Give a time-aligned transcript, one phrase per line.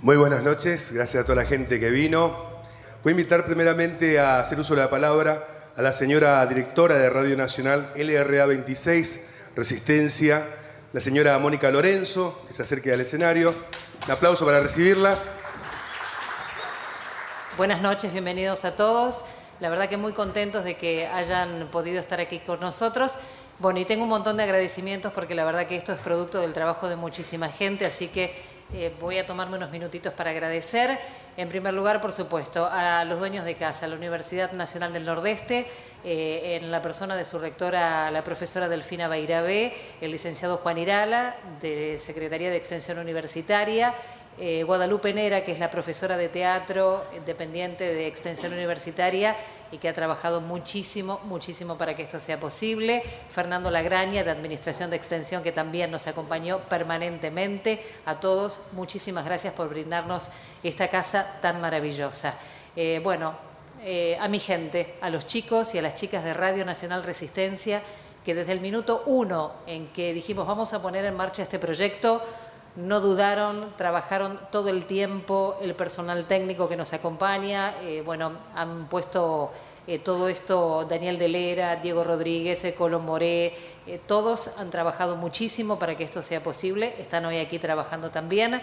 [0.00, 2.28] Muy buenas noches, gracias a toda la gente que vino.
[3.02, 5.44] Voy a invitar primeramente a hacer uso de la palabra
[5.76, 9.20] a la señora directora de Radio Nacional LRA 26,
[9.56, 10.46] Resistencia,
[10.92, 13.52] la señora Mónica Lorenzo, que se acerque al escenario.
[14.06, 15.18] Un aplauso para recibirla.
[17.56, 19.24] Buenas noches, bienvenidos a todos.
[19.58, 23.18] La verdad que muy contentos de que hayan podido estar aquí con nosotros.
[23.58, 26.52] Bueno, y tengo un montón de agradecimientos porque la verdad que esto es producto del
[26.52, 28.32] trabajo de muchísima gente, así que
[28.72, 30.98] eh, voy a tomarme unos minutitos para agradecer.
[31.38, 35.06] En primer lugar, por supuesto, a los dueños de casa, a la Universidad Nacional del
[35.06, 35.66] Nordeste,
[36.04, 41.36] eh, en la persona de su rectora, la profesora Delfina Bairabé, el licenciado Juan Irala,
[41.60, 43.94] de Secretaría de Extensión Universitaria,
[44.40, 49.36] eh, Guadalupe Nera, que es la profesora de teatro dependiente de Extensión Universitaria
[49.72, 53.02] y que ha trabajado muchísimo, muchísimo para que esto sea posible.
[53.30, 57.82] Fernando Lagraña, de Administración de Extensión, que también nos acompañó permanentemente.
[58.06, 60.30] A todos, muchísimas gracias por brindarnos
[60.62, 62.34] esta casa tan maravillosa.
[62.76, 63.34] Eh, bueno,
[63.82, 67.82] eh, a mi gente, a los chicos y a las chicas de Radio Nacional Resistencia,
[68.24, 72.22] que desde el minuto uno en que dijimos vamos a poner en marcha este proyecto,
[72.78, 78.88] no dudaron, trabajaron todo el tiempo, el personal técnico que nos acompaña, eh, bueno, han
[78.88, 79.50] puesto
[79.88, 83.52] eh, todo esto Daniel Delera, Diego Rodríguez, eh, Colón Moré,
[84.06, 88.62] todos han trabajado muchísimo para que esto sea posible, están hoy aquí trabajando también.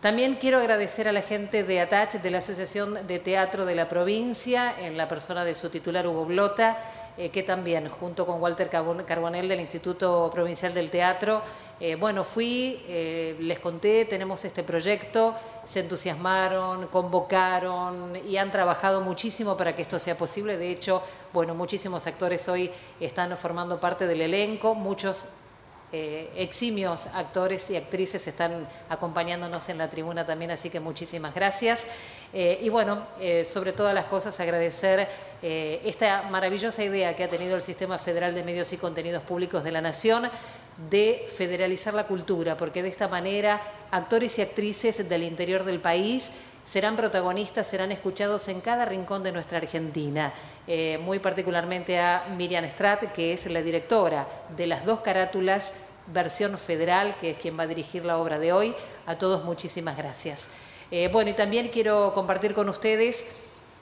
[0.00, 3.88] También quiero agradecer a la gente de ATACH, de la Asociación de Teatro de la
[3.88, 6.76] Provincia, en la persona de su titular Hugo Blota,
[7.18, 11.42] eh, que también, junto con Walter Carbonell del Instituto Provincial del Teatro,
[11.78, 19.02] eh, bueno, fui, eh, les conté, tenemos este proyecto, se entusiasmaron, convocaron y han trabajado
[19.02, 20.56] muchísimo para que esto sea posible.
[20.56, 21.02] De hecho,
[21.34, 25.26] bueno, muchísimos actores hoy están formando parte del elenco, muchos
[25.94, 31.86] eximios actores y actrices están acompañándonos en la tribuna también, así que muchísimas gracias.
[32.32, 33.02] y bueno,
[33.44, 35.06] sobre todas las cosas agradecer
[35.42, 39.64] eh, esta maravillosa idea que ha tenido el Sistema Federal de Medios y Contenidos Públicos
[39.64, 40.30] de la Nación
[40.90, 43.60] de federalizar la cultura, porque de esta manera
[43.90, 46.30] actores y actrices del interior del país
[46.62, 50.32] serán protagonistas, serán escuchados en cada rincón de nuestra Argentina.
[50.66, 54.26] Eh, muy particularmente a Miriam Strat, que es la directora
[54.56, 55.72] de las dos carátulas
[56.06, 58.74] versión federal, que es quien va a dirigir la obra de hoy.
[59.06, 60.48] A todos muchísimas gracias.
[60.90, 63.24] Eh, bueno, y también quiero compartir con ustedes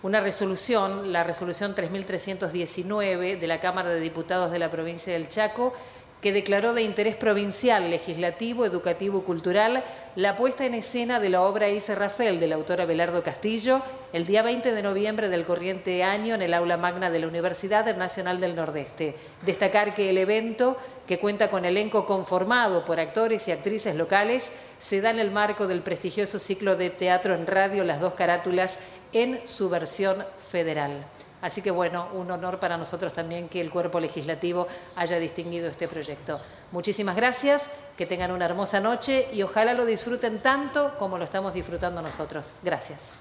[0.03, 5.75] una resolución, la resolución 3319 de la Cámara de Diputados de la provincia del Chaco,
[6.21, 9.85] que declaró de interés provincial, legislativo, educativo y cultural
[10.17, 13.81] la puesta en escena de la obra Ise Rafael del autor Abelardo Castillo
[14.13, 17.97] el día 20 de noviembre del corriente año en el aula magna de la Universidad
[17.97, 19.15] Nacional del Nordeste.
[19.47, 20.77] Destacar que el evento,
[21.07, 25.67] que cuenta con elenco conformado por actores y actrices locales, se da en el marco
[25.67, 28.79] del prestigioso ciclo de teatro en radio Las dos carátulas
[29.13, 31.05] en su versión federal.
[31.43, 35.89] Así que bueno, un honor para nosotros también que el cuerpo legislativo haya distinguido este
[35.89, 36.41] proyecto.
[36.73, 41.55] Muchísimas gracias, que tengan una hermosa noche y ojalá lo disfruten tanto como lo estamos
[41.55, 42.53] disfrutando nosotros.
[42.63, 43.15] Gracias.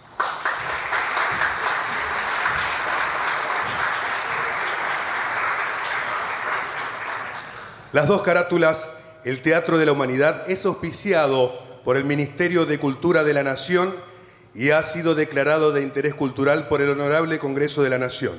[7.91, 8.87] Las dos carátulas,
[9.25, 13.95] el Teatro de la Humanidad, es auspiciado por el Ministerio de Cultura de la Nación
[14.53, 18.35] y ha sido declarado de interés cultural por el Honorable Congreso de la Nación.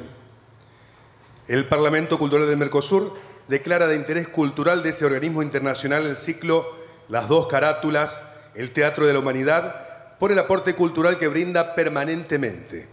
[1.47, 3.17] El Parlamento Cultural del Mercosur
[3.49, 6.67] declara de interés cultural de ese organismo internacional el ciclo
[7.09, 8.23] Las dos carátulas,
[8.55, 12.89] el Teatro de la Humanidad, por el aporte cultural que brinda permanentemente.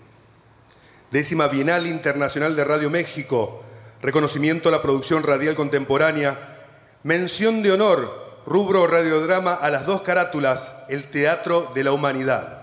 [1.12, 3.64] Décima Bienal Internacional de Radio México,
[4.02, 6.58] reconocimiento a la producción radial contemporánea,
[7.04, 12.57] mención de honor, rubro radiodrama a las dos carátulas, el Teatro de la Humanidad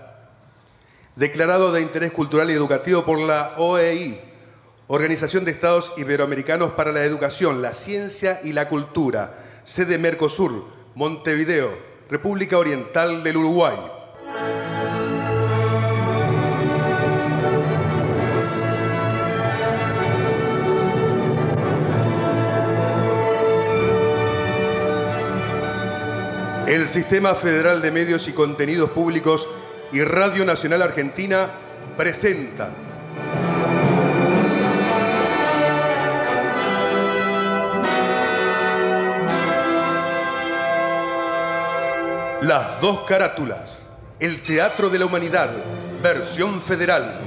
[1.15, 4.19] declarado de interés cultural y educativo por la OEI,
[4.87, 9.33] Organización de Estados Iberoamericanos para la Educación, la Ciencia y la Cultura,
[9.63, 11.71] sede Mercosur, Montevideo,
[12.09, 13.75] República Oriental del Uruguay.
[26.67, 29.47] El Sistema Federal de Medios y Contenidos Públicos
[29.95, 31.49] y Radio Nacional Argentina
[31.95, 32.69] presenta.
[42.41, 43.87] Las dos carátulas,
[44.19, 45.51] el Teatro de la Humanidad,
[46.03, 47.17] versión federal.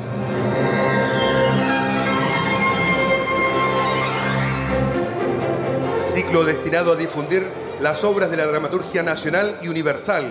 [6.04, 7.46] Ciclo destinado a difundir
[7.80, 10.30] las obras de la dramaturgia nacional y universal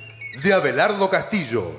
[0.33, 1.71] de Abelardo Castillo.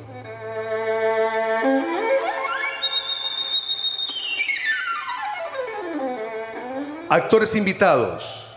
[7.08, 8.54] Actores invitados.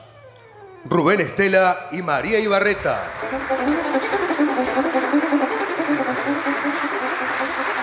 [0.85, 3.01] Rubén Estela y María Ibarreta.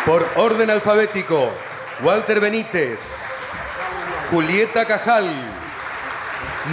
[0.06, 1.50] Por orden alfabético,
[2.02, 3.18] Walter Benítez,
[4.30, 5.28] Julieta Cajal,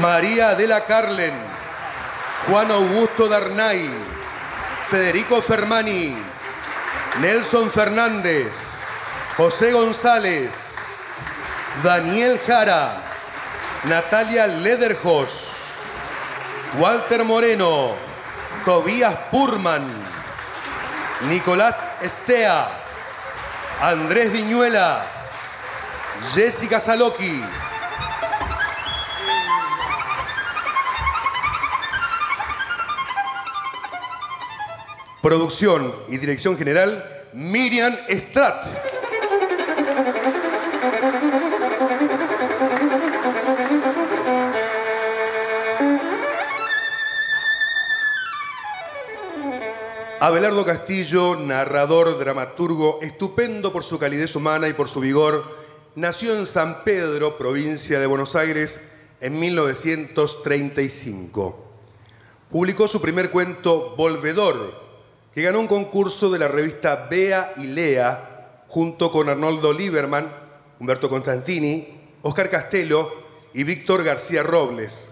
[0.01, 1.33] María Adela Carlen,
[2.47, 3.89] Juan Augusto Darnay,
[4.89, 6.17] Federico Fermani,
[7.21, 8.79] Nelson Fernández,
[9.37, 10.73] José González,
[11.83, 12.95] Daniel Jara,
[13.83, 15.75] Natalia Lederhos,
[16.79, 17.93] Walter Moreno,
[18.65, 19.87] Tobías Purman,
[21.29, 22.67] Nicolás Estea,
[23.81, 25.05] Andrés Viñuela,
[26.33, 27.43] Jessica Saloki,
[35.21, 38.63] Producción y dirección general, Miriam Strat.
[50.21, 55.43] Abelardo Castillo, narrador, dramaturgo, estupendo por su calidez humana y por su vigor,
[55.95, 58.79] nació en San Pedro, provincia de Buenos Aires,
[59.19, 61.65] en 1935.
[62.49, 64.88] Publicó su primer cuento, Volvedor,
[65.33, 70.31] que ganó un concurso de la revista Bea y Lea junto con Arnoldo Lieberman,
[70.79, 71.87] Humberto Constantini,
[72.21, 73.11] Oscar Castelo
[73.53, 75.09] y Víctor García Robles.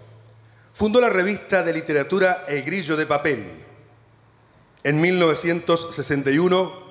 [0.74, 3.44] Fundó la revista de literatura El Grillo de Papel.
[4.84, 6.86] En 1961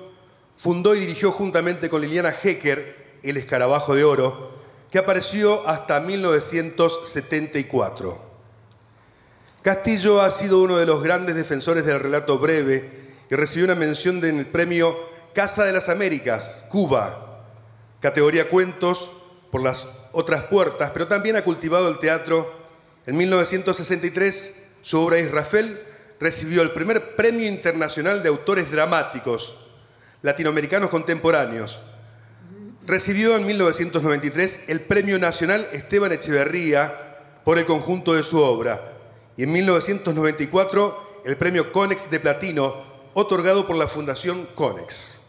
[0.57, 4.57] fundó y dirigió juntamente con Liliana Hecker El Escarabajo de Oro,
[4.91, 8.27] que apareció hasta 1974.
[9.61, 14.23] Castillo ha sido uno de los grandes defensores del relato breve que recibió una mención
[14.23, 14.97] en el premio
[15.33, 17.43] Casa de las Américas, Cuba,
[17.99, 19.09] categoría cuentos
[19.51, 22.51] por las otras puertas, pero también ha cultivado el teatro.
[23.05, 25.79] En 1963, su obra Israfel
[26.19, 29.55] recibió el primer Premio Internacional de Autores Dramáticos
[30.21, 31.81] Latinoamericanos Contemporáneos.
[32.85, 38.93] Recibió en 1993 el Premio Nacional Esteban Echeverría por el conjunto de su obra.
[39.35, 42.86] Y en 1994 el Premio Conex de Platino
[43.19, 45.21] otorgado por la Fundación Conex.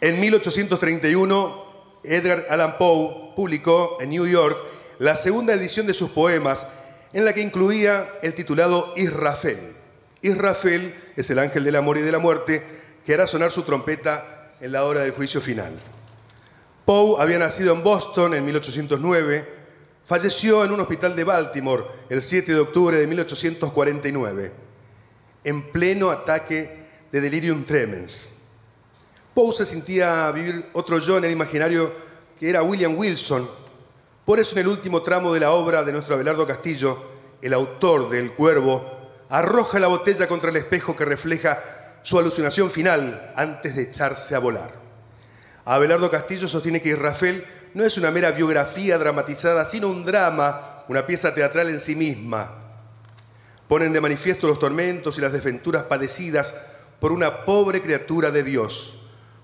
[0.00, 1.64] En 1831,
[2.02, 4.58] Edgar Allan Poe publicó en New York
[4.98, 6.66] la segunda edición de sus poemas,
[7.12, 9.76] en la que incluía el titulado Israfel.
[10.22, 12.64] Israfel es el ángel del amor y de la muerte
[13.06, 15.74] que hará sonar su trompeta en la hora del juicio final.
[16.84, 19.48] Poe había nacido en Boston en 1809,
[20.04, 24.52] falleció en un hospital de Baltimore el 7 de octubre de 1849,
[25.44, 26.77] en pleno ataque
[27.10, 28.30] de Delirium Tremens.
[29.34, 31.92] Poe se sentía vivir otro yo en el imaginario
[32.38, 33.48] que era William Wilson.
[34.24, 36.98] Por eso en el último tramo de la obra de nuestro Abelardo Castillo,
[37.40, 38.98] el autor del Cuervo
[39.30, 41.58] arroja la botella contra el espejo que refleja
[42.02, 44.72] su alucinación final antes de echarse a volar.
[45.64, 47.44] Abelardo Castillo sostiene que Rafael
[47.74, 52.54] no es una mera biografía dramatizada, sino un drama, una pieza teatral en sí misma.
[53.68, 56.54] Ponen de manifiesto los tormentos y las desventuras padecidas
[57.00, 58.94] por una pobre criatura de Dios,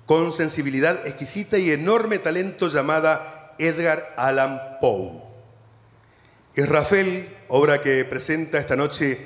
[0.06, 5.22] con sensibilidad exquisita y enorme talento llamada Edgar Allan Poe.
[6.56, 9.18] Y Rafael, obra que presenta esta noche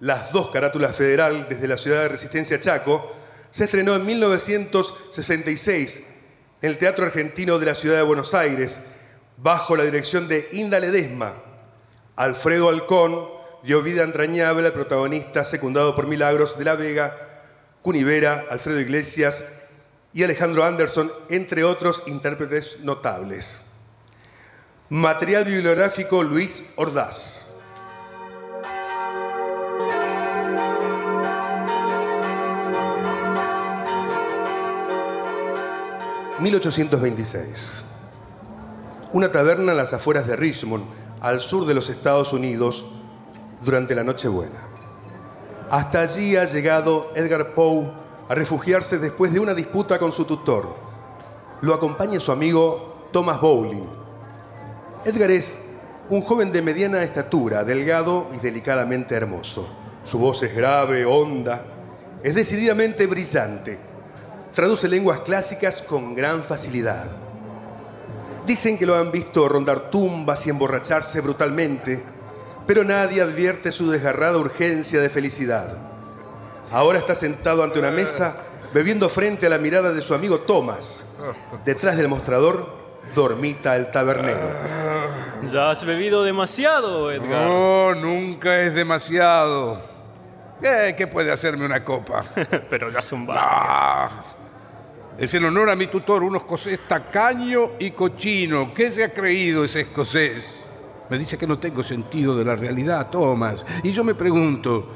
[0.00, 3.14] las dos carátulas federal desde la ciudad de Resistencia Chaco,
[3.50, 6.02] se estrenó en 1966
[6.60, 8.80] en el Teatro Argentino de la ciudad de Buenos Aires,
[9.36, 11.34] bajo la dirección de Inda Ledesma.
[12.16, 13.28] Alfredo Alcón
[13.62, 17.16] dio vida entrañable al protagonista secundado por Milagros de la Vega,
[17.88, 19.42] Cunivera, Alfredo Iglesias
[20.12, 23.62] y Alejandro Anderson, entre otros intérpretes notables.
[24.90, 27.46] Material bibliográfico Luis Ordaz.
[36.40, 37.84] ...1826...
[39.14, 40.84] Una taberna en las afueras de Richmond...
[41.22, 42.84] ...al sur de los Estados Unidos...
[43.62, 44.67] ...durante la Nochebuena...
[45.70, 47.90] Hasta allí ha llegado Edgar Poe
[48.28, 50.74] a refugiarse después de una disputa con su tutor.
[51.60, 53.84] Lo acompaña su amigo Thomas Bowling.
[55.04, 55.58] Edgar es
[56.08, 59.68] un joven de mediana estatura, delgado y delicadamente hermoso.
[60.04, 61.62] Su voz es grave, honda,
[62.22, 63.78] es decididamente brillante.
[64.54, 67.04] Traduce lenguas clásicas con gran facilidad.
[68.46, 72.02] Dicen que lo han visto rondar tumbas y emborracharse brutalmente,
[72.68, 75.78] pero nadie advierte su desgarrada urgencia de felicidad.
[76.70, 78.36] Ahora está sentado ante una mesa,
[78.74, 81.02] bebiendo frente a la mirada de su amigo Thomas.
[81.64, 82.76] Detrás del mostrador
[83.14, 84.50] dormita el tabernero.
[85.50, 87.46] Ya has bebido demasiado, Edgar.
[87.46, 89.80] No, nunca es demasiado.
[90.62, 92.22] Eh, ¿Qué puede hacerme una copa?
[92.68, 93.46] Pero ya son varias.
[93.48, 94.24] Ah,
[95.16, 98.74] es en honor a mi tutor, un escocés tacaño y cochino.
[98.74, 100.67] ¿Qué se ha creído ese escocés?
[101.10, 103.64] Me dice que no tengo sentido de la realidad, Thomas.
[103.82, 104.86] Y yo me pregunto,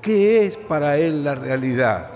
[0.00, 2.10] ¿qué es para él la realidad?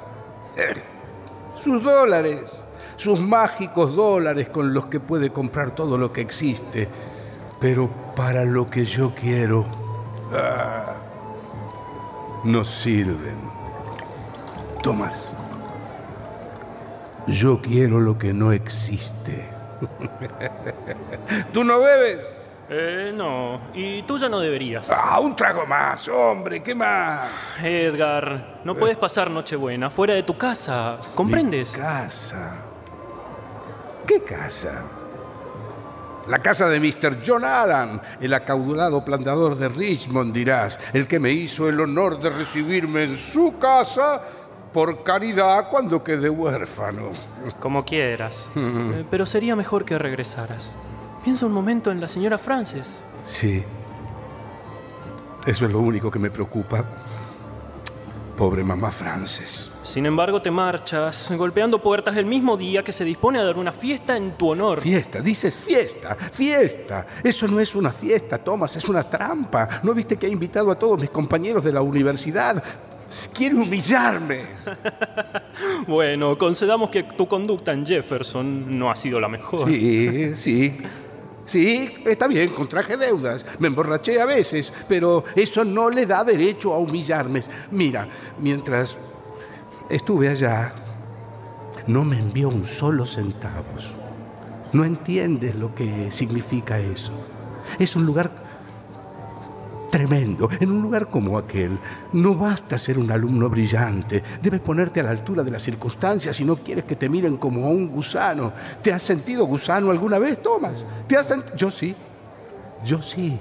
[1.57, 2.65] Sus dólares,
[2.97, 6.89] sus mágicos dólares con los que puede comprar todo lo que existe.
[7.61, 9.65] Pero para lo que yo quiero,
[10.33, 10.97] ah,
[12.45, 13.37] no sirven.
[14.83, 15.33] Thomas.
[17.27, 19.49] Yo quiero lo que no existe.
[21.53, 22.35] ¿Tú no bebes?
[22.69, 23.61] Eh, no.
[23.75, 24.91] Y tú ya no deberías.
[24.91, 27.29] Ah, un trago más, hombre, ¿qué más?
[27.63, 30.99] Edgar, no puedes pasar Nochebuena fuera de tu casa.
[31.15, 31.75] ¿Comprendes?
[31.75, 32.65] Mi casa.
[34.07, 34.85] ¿Qué casa?
[36.29, 37.19] La casa de Mr.
[37.25, 42.31] John Allen, el acaudalado plantador de Richmond, dirás, el que me hizo el honor de
[42.31, 44.23] recibirme en su casa
[44.73, 47.13] por caridad cuando quedé huérfano.
[47.61, 48.49] Como quieras.
[48.57, 50.77] Eh, Pero sería mejor que regresaras.
[51.25, 53.03] Piensa un momento en la señora Frances.
[53.25, 53.65] Sí.
[55.47, 56.85] Eso es lo único que me preocupa.
[58.37, 59.73] Pobre mamá Frances.
[59.85, 63.73] Sin embargo, te marchas, golpeando puertas el mismo día que se dispone a dar una
[63.73, 64.83] fiesta en tu honor.
[64.83, 67.07] Fiesta, dices fiesta, fiesta.
[67.23, 69.81] Eso no es una fiesta, Thomas, es una trampa.
[69.83, 72.63] ¿No viste que ha invitado a todos mis compañeros de la universidad?
[73.33, 74.47] Quiere humillarme.
[75.87, 79.69] Bueno, concedamos que tu conducta en Jefferson no ha sido la mejor.
[79.69, 80.77] Sí, sí.
[81.45, 86.73] Sí, está bien, contraje deudas, me emborraché a veces, pero eso no le da derecho
[86.73, 87.43] a humillarme.
[87.71, 88.09] Mira,
[88.39, 88.97] mientras
[89.91, 90.75] estuve allá,
[91.87, 93.95] no me envió un solo centavos.
[94.73, 97.13] No entiendes lo que significa eso.
[97.79, 98.44] Es un lugar
[99.95, 100.49] tremendo.
[100.59, 101.79] En un lugar como aquel,
[102.15, 104.25] no basta ser un alumno brillante.
[104.43, 107.65] Debes ponerte a la altura de las circunstancias si no quieres que te miren como
[107.65, 108.53] a un gusano.
[108.83, 110.85] ¿Te has sentido gusano alguna vez, Thomas?
[111.07, 111.95] ¿Te has Yo sí.
[112.85, 113.39] Yo sí.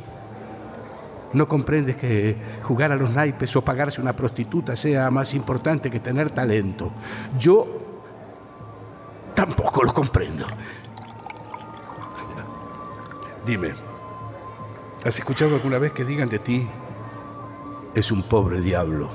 [1.33, 6.01] ¿No comprendes que jugar a los naipes o pagarse una prostituta sea más importante que
[6.01, 6.91] tener talento?
[7.36, 7.65] Yo
[9.33, 10.45] tampoco lo comprendo.
[13.43, 13.74] Dime,
[15.05, 16.67] ¿has escuchado alguna vez que digan de ti,
[17.95, 19.12] es un pobre diablo?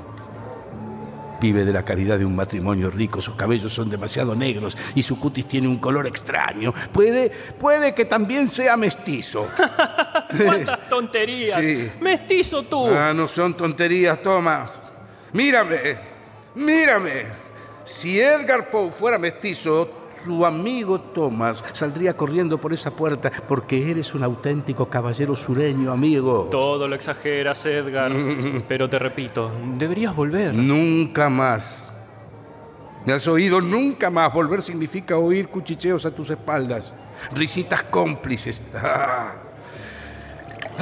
[1.41, 5.17] Vive de la caridad de un matrimonio rico, sus cabellos son demasiado negros y su
[5.17, 6.73] cutis tiene un color extraño.
[6.91, 9.47] Puede, puede que también sea mestizo.
[10.43, 11.61] ¡Cuántas tonterías!
[11.63, 11.91] Sí.
[12.01, 12.87] ¡Mestizo tú!
[12.87, 14.81] Ah, no son tonterías, Thomas.
[15.31, 15.97] Mírame,
[16.55, 17.23] mírame.
[17.85, 24.13] Si Edgar Poe fuera mestizo, su amigo Thomas saldría corriendo por esa puerta porque eres
[24.13, 26.47] un auténtico caballero sureño, amigo.
[26.49, 28.11] Todo lo exageras, Edgar.
[28.67, 30.53] Pero te repito, deberías volver.
[30.53, 31.89] Nunca más.
[33.05, 33.61] ¿Me has oído?
[33.61, 34.33] Nunca más.
[34.33, 36.93] Volver significa oír cuchicheos a tus espaldas.
[37.33, 38.61] Risitas cómplices.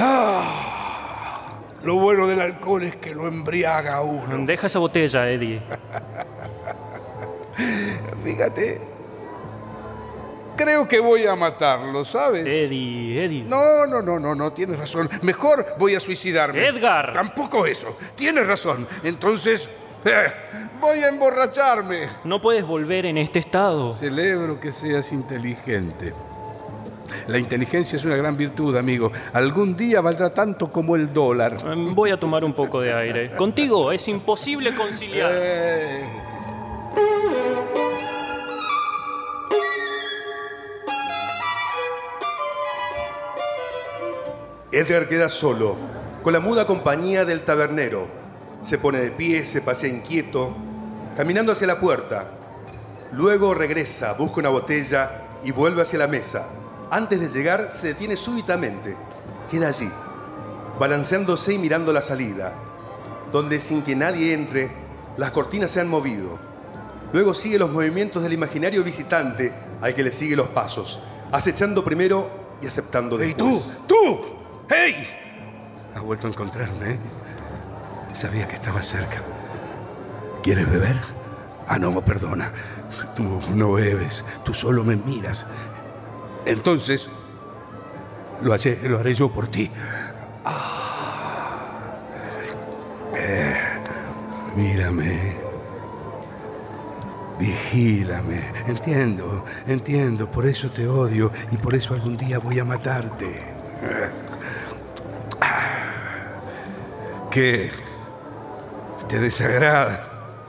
[0.00, 1.44] Ah.
[1.82, 4.46] Lo bueno del alcohol es que lo embriaga a uno.
[4.46, 5.60] Deja esa botella, Eddie.
[8.24, 8.97] Fíjate.
[10.58, 12.44] Creo que voy a matarlo, ¿sabes?
[12.44, 13.44] Eddie, Eddie.
[13.44, 15.08] No, no, no, no, no, tienes razón.
[15.22, 16.66] Mejor voy a suicidarme.
[16.66, 17.12] Edgar.
[17.12, 17.96] Tampoco eso.
[18.16, 18.84] Tienes razón.
[19.04, 19.68] Entonces,
[20.04, 20.32] eh,
[20.80, 22.08] voy a emborracharme.
[22.24, 23.92] No puedes volver en este estado.
[23.92, 26.12] Celebro que seas inteligente.
[27.28, 29.12] La inteligencia es una gran virtud, amigo.
[29.32, 31.56] Algún día valdrá tanto como el dólar.
[31.66, 33.30] Em, Voy a tomar un poco de aire.
[33.36, 35.30] Contigo es imposible conciliar.
[35.34, 36.02] Eh,
[44.78, 45.74] Edgar queda solo,
[46.22, 48.06] con la muda compañía del tabernero.
[48.62, 50.54] Se pone de pie, se pasea inquieto,
[51.16, 52.30] caminando hacia la puerta.
[53.10, 56.46] Luego regresa, busca una botella y vuelve hacia la mesa.
[56.92, 58.96] Antes de llegar, se detiene súbitamente.
[59.50, 59.90] Queda allí,
[60.78, 62.54] balanceándose y mirando la salida,
[63.32, 64.70] donde sin que nadie entre,
[65.16, 66.38] las cortinas se han movido.
[67.12, 71.00] Luego sigue los movimientos del imaginario visitante al que le sigue los pasos,
[71.32, 72.30] acechando primero
[72.62, 73.46] y aceptando ¡Hey, tú!
[73.46, 73.72] después.
[73.88, 74.38] ¡Tú!
[74.70, 75.08] ¡Hey!
[75.94, 76.98] Has vuelto a encontrarme, ¿eh?
[78.12, 79.22] Sabía que estaba cerca.
[80.42, 80.96] ¿Quieres beber?
[81.66, 82.52] Ah, no, perdona.
[83.14, 85.46] Tú no bebes, tú solo me miras.
[86.44, 87.08] Entonces,
[88.42, 89.70] lo haré, lo haré yo por ti.
[90.44, 91.96] Ah.
[93.14, 93.56] Eh,
[94.56, 95.32] mírame.
[97.38, 98.52] Vigílame.
[98.66, 100.30] Entiendo, entiendo.
[100.30, 103.54] Por eso te odio y por eso algún día voy a matarte.
[107.30, 107.70] ¿Qué?
[109.08, 110.04] ¿Te desagrada?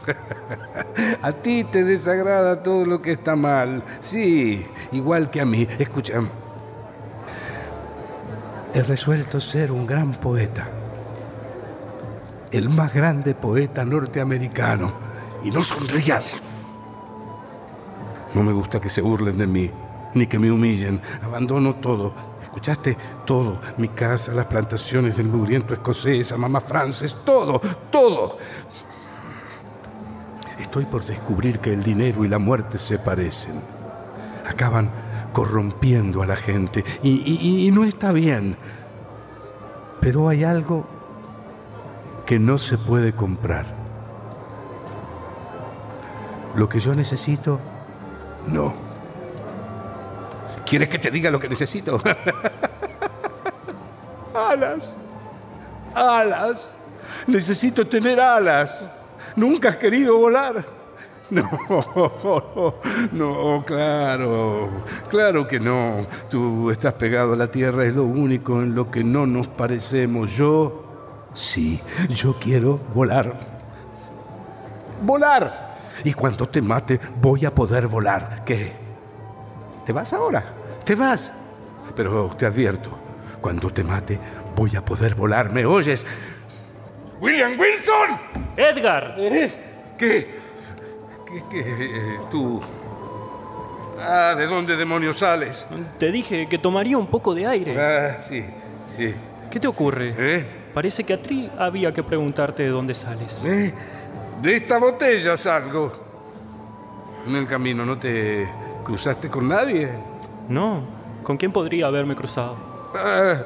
[1.22, 3.84] A ti te desagrada todo lo que está mal.
[4.00, 5.68] Sí, igual que a mí.
[5.78, 6.22] Escucha.
[8.74, 10.68] He resuelto ser un gran poeta.
[12.52, 14.92] El más grande poeta norteamericano.
[15.44, 16.42] Y no sonrías.
[18.34, 19.72] No me gusta que se burlen de mí,
[20.14, 21.02] ni que me humillen.
[21.24, 22.14] Abandono todo.
[22.60, 22.98] ¿Escuchaste?
[23.26, 23.58] Todo.
[23.78, 28.38] Mi casa, las plantaciones del mugriento escocés, a mamá Frances, todo, todo.
[30.60, 33.62] Estoy por descubrir que el dinero y la muerte se parecen.
[34.46, 34.92] Acaban
[35.32, 38.58] corrompiendo a la gente y, y- y no está bien.
[40.02, 40.86] Pero hay algo
[42.26, 43.68] que no se puede comprar.
[46.58, 47.58] Lo que yo necesito,
[48.48, 48.89] no.
[50.70, 52.00] ¿Quieres que te diga lo que necesito?
[54.36, 54.94] alas.
[55.96, 56.76] Alas.
[57.26, 58.80] Necesito tener alas.
[59.36, 60.64] ¿Nunca has querido volar?
[61.32, 61.44] No,
[63.12, 64.68] no, claro,
[65.12, 66.08] claro que no.
[66.28, 70.32] Tú estás pegado a la tierra, es lo único en lo que no nos parecemos.
[70.32, 73.36] Yo, sí, yo quiero volar.
[75.04, 75.76] Volar.
[76.04, 78.44] Y cuando te mate, voy a poder volar.
[78.44, 78.74] ¿Qué?
[79.86, 80.59] ¿Te vas ahora?
[80.90, 81.32] ¿Te vas?
[81.96, 82.90] Pero te advierto,
[83.40, 84.20] cuando te mate,
[84.56, 85.52] voy a poder volar.
[85.52, 86.04] ¿Me oyes?
[87.22, 88.18] ¡William Wilson!
[88.58, 89.54] Edgar, ¿Eh?
[90.00, 90.40] ¿Qué?
[91.28, 92.60] ¿Qué, qué, eh, tú?
[94.00, 95.68] Ah, ¿de dónde demonios sales?
[96.00, 97.80] te dije que tomaría un poco de aire.
[97.80, 98.44] Ah, sí,
[98.98, 99.14] sí.
[99.52, 100.16] ¿Qué te ocurre?
[100.18, 100.48] ¿Eh?
[100.74, 103.46] Parece que a ti había que preguntarte de dónde sales.
[103.46, 103.72] ¿Eh?
[104.42, 105.94] De esta botella salgo.
[107.28, 108.50] En el camino no te
[108.84, 110.09] cruzaste con nadie.
[110.50, 110.82] No,
[111.22, 112.58] ¿con quién podría haberme cruzado?
[112.96, 113.38] Ah,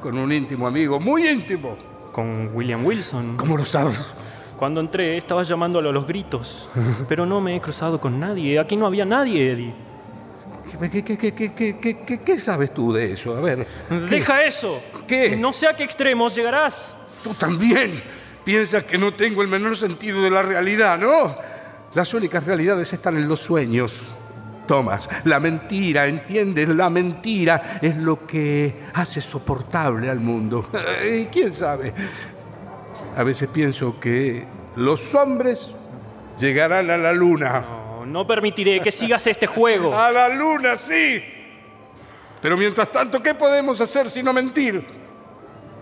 [0.00, 1.76] con un íntimo amigo, muy íntimo.
[2.12, 3.36] Con William Wilson.
[3.36, 4.14] ¿Cómo lo sabes?
[4.56, 6.70] Cuando entré estaba llamándolo a los gritos,
[7.08, 8.60] pero no me he cruzado con nadie.
[8.60, 9.74] Aquí no había nadie, Eddie.
[10.80, 13.36] ¿Qué, qué, sabes tú de eso?
[13.36, 13.66] A ver.
[14.08, 14.80] Deja eso.
[15.06, 15.36] ¿Qué?
[15.36, 16.94] No sé a qué extremos llegarás.
[17.24, 18.00] Tú también
[18.44, 21.34] piensas que no tengo el menor sentido de la realidad, ¿no?
[21.94, 24.12] Las únicas realidades están en los sueños.
[24.72, 26.66] Tomás, la mentira, ¿entiendes?
[26.70, 30.70] La mentira es lo que hace soportable al mundo.
[31.12, 31.92] ¿Y quién sabe?
[33.14, 35.72] A veces pienso que los hombres
[36.38, 37.60] llegarán a la luna.
[37.60, 39.94] No, no permitiré que sigas este juego.
[39.98, 41.22] A la luna, sí.
[42.40, 44.82] Pero mientras tanto, ¿qué podemos hacer sino mentir?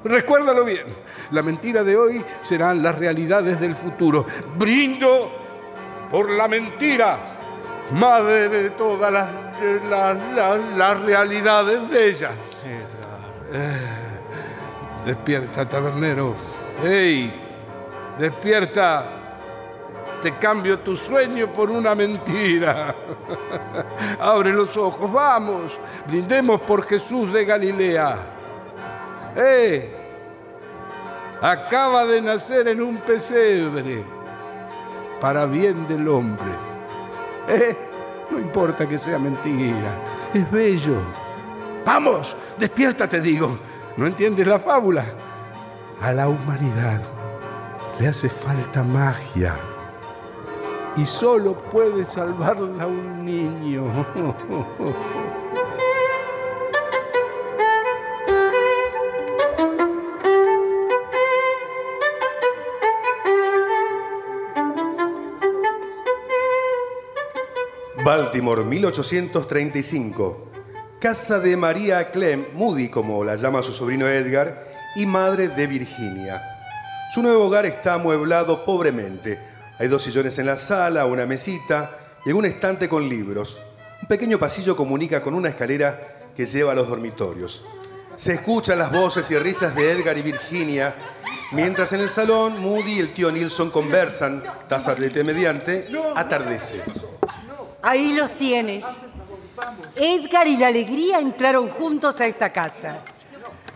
[0.03, 0.87] Recuérdalo bien.
[1.31, 4.27] La mentira de hoy serán las realidades del futuro.
[4.59, 5.31] Brindo
[6.11, 7.40] por la mentira,
[7.93, 9.29] madre de todas las,
[9.61, 12.65] de la- la- las realidades bellas.
[13.53, 13.77] Eh,
[15.05, 16.35] despierta, tabernero.
[16.85, 17.33] ¡Ey!
[18.19, 19.17] Despierta.
[20.23, 22.95] Te cambio tu sueño por una mentira.
[24.21, 25.79] Abre los ojos, vamos.
[26.07, 28.17] Brindemos por Jesús de Galilea.
[29.35, 29.97] ¡Eh!
[31.41, 34.05] Acaba de nacer en un pesebre
[35.23, 36.51] para bien del hombre.
[37.49, 37.77] ¡Eh!
[38.31, 40.01] No importa que sea mentira,
[40.33, 40.97] es bello.
[41.85, 43.59] Vamos, despierta, te digo.
[43.97, 45.05] ¿No entiendes la fábula?
[46.01, 47.01] A la humanidad
[47.99, 49.55] le hace falta magia
[50.97, 53.85] y solo puede salvarla un niño.
[68.11, 70.51] Baltimore, 1835.
[71.01, 76.43] Casa de María Clem, Moody como la llama su sobrino Edgar, y madre de Virginia.
[77.15, 79.39] Su nuevo hogar está amueblado pobremente.
[79.79, 81.89] Hay dos sillones en la sala, una mesita
[82.27, 83.63] y un estante con libros.
[84.03, 87.63] Un pequeño pasillo comunica con una escalera que lleva a los dormitorios.
[88.17, 90.97] Se escuchan las voces y risas de Edgar y Virginia
[91.53, 96.81] Mientras en el salón, Moody y el tío Nilsson conversan, taza de té mediante, atardece.
[97.83, 99.05] Ahí los tienes.
[99.97, 103.03] Edgar y la alegría entraron juntos a esta casa.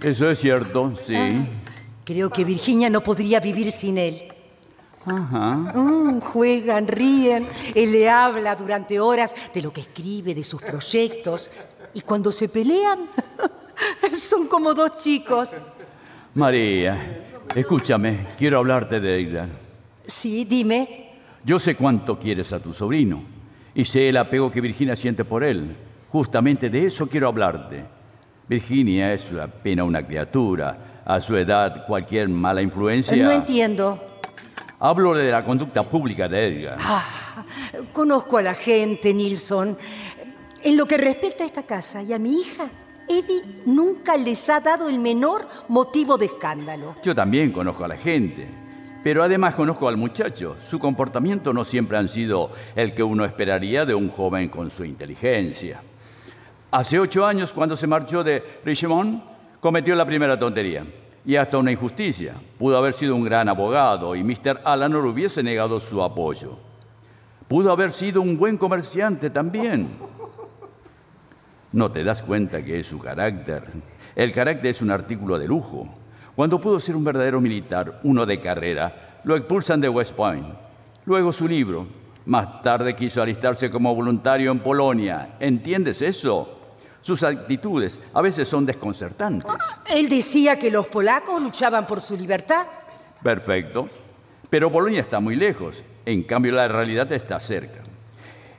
[0.02, 1.16] Eso es cierto, sí.
[2.04, 4.22] Creo que Virginia no podría vivir sin él.
[5.06, 5.54] Ajá.
[5.74, 7.46] Mm, juegan, ríen.
[7.74, 11.50] Él le habla durante horas de lo que escribe, de sus proyectos.
[11.94, 13.08] Y cuando se pelean,
[14.12, 15.50] son como dos chicos.
[16.34, 19.48] María, escúchame, quiero hablarte de Edgar.
[20.06, 21.12] Sí, dime.
[21.44, 23.33] Yo sé cuánto quieres a tu sobrino
[23.74, 25.76] y sé el apego que Virginia siente por él.
[26.10, 27.84] Justamente de eso quiero hablarte.
[28.48, 31.02] Virginia es apenas una criatura.
[31.06, 33.22] A su edad, cualquier mala influencia.
[33.22, 34.02] No entiendo.
[34.80, 36.78] Hablo de la conducta pública de Edgar.
[36.80, 37.04] Ah,
[37.92, 39.76] conozco a la gente, Nilsson.
[40.62, 42.64] En lo que respecta a esta casa y a mi hija,
[43.08, 46.96] Eddie nunca les ha dado el menor motivo de escándalo.
[47.02, 48.46] Yo también conozco a la gente,
[49.04, 50.56] pero además conozco al muchacho.
[50.66, 54.82] Su comportamiento no siempre ha sido el que uno esperaría de un joven con su
[54.82, 55.82] inteligencia.
[56.70, 59.22] Hace ocho años, cuando se marchó de Richmond,
[59.60, 60.86] cometió la primera tontería
[61.22, 62.34] y hasta una injusticia.
[62.58, 64.62] Pudo haber sido un gran abogado y Mr.
[64.64, 66.56] Le hubiese negado su apoyo.
[67.46, 69.98] Pudo haber sido un buen comerciante también.
[71.72, 73.64] No te das cuenta que es su carácter.
[74.16, 75.94] El carácter es un artículo de lujo.
[76.36, 80.46] Cuando pudo ser un verdadero militar, uno de carrera, lo expulsan de West Point.
[81.06, 81.86] Luego su libro.
[82.26, 85.36] Más tarde quiso alistarse como voluntario en Polonia.
[85.38, 86.60] ¿Entiendes eso?
[87.02, 89.50] Sus actitudes a veces son desconcertantes.
[89.94, 92.66] Él decía que los polacos luchaban por su libertad.
[93.22, 93.88] Perfecto.
[94.48, 95.84] Pero Polonia está muy lejos.
[96.06, 97.80] En cambio, la realidad está cerca.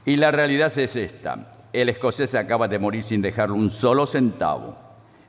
[0.06, 1.54] Y la realidad es esta.
[1.74, 4.78] El escocés acaba de morir sin dejarle un solo centavo.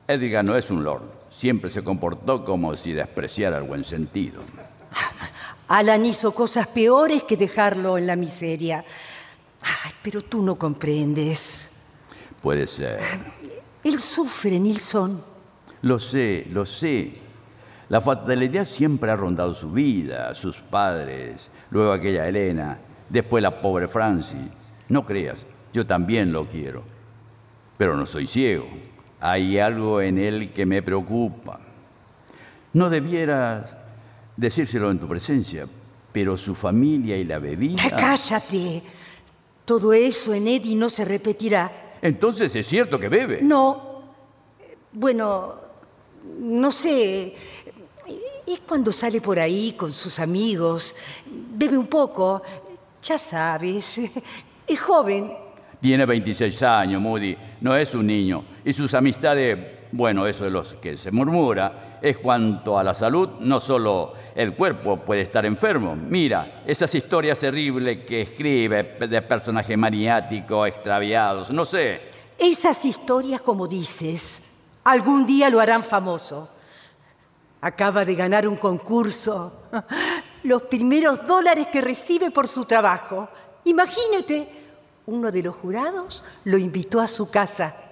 [0.07, 1.16] Edgar no es un lord.
[1.37, 4.41] Siempre se comportó como si despreciara el buen sentido.
[5.67, 8.83] Alan hizo cosas peores que dejarlo en la miseria.
[9.61, 11.91] Ay, pero tú no comprendes.
[12.41, 13.01] Puede ser.
[13.83, 15.21] Él sufre, Nilsson.
[15.83, 17.13] Lo sé, lo sé.
[17.89, 23.87] La fatalidad siempre ha rondado su vida, sus padres, luego aquella Elena, después la pobre
[23.87, 24.41] Francis.
[24.89, 26.81] No creas, yo también lo quiero.
[27.77, 28.65] Pero no soy ciego.
[29.19, 31.59] Hay algo en él que me preocupa.
[32.73, 33.75] No debieras
[34.35, 35.67] decírselo en tu presencia,
[36.11, 37.81] pero su familia y la bebida...
[37.89, 38.83] Cállate.
[39.65, 41.97] Todo eso en Eddie no se repetirá.
[42.01, 43.41] Entonces es cierto que bebe.
[43.41, 44.03] No.
[44.93, 45.55] Bueno,
[46.39, 47.35] no sé.
[48.45, 50.95] Es cuando sale por ahí con sus amigos.
[51.25, 52.41] Bebe un poco.
[53.03, 53.99] Ya sabes.
[54.67, 55.31] Es joven.
[55.79, 57.37] Tiene 26 años, Moody.
[57.61, 58.43] No es un niño.
[58.67, 59.57] Y sus amistades,
[59.93, 64.57] bueno, eso es lo que se murmura, es cuanto a la salud, no solo el
[64.57, 65.95] cuerpo puede estar enfermo.
[65.95, 72.11] Mira, esas historias terribles que escribe de personajes maniáticos, extraviados, no sé.
[72.37, 76.51] Esas historias, como dices, algún día lo harán famoso.
[77.61, 79.69] Acaba de ganar un concurso.
[80.43, 83.29] Los primeros dólares que recibe por su trabajo.
[83.63, 84.49] Imagínate,
[85.05, 87.86] uno de los jurados lo invitó a su casa.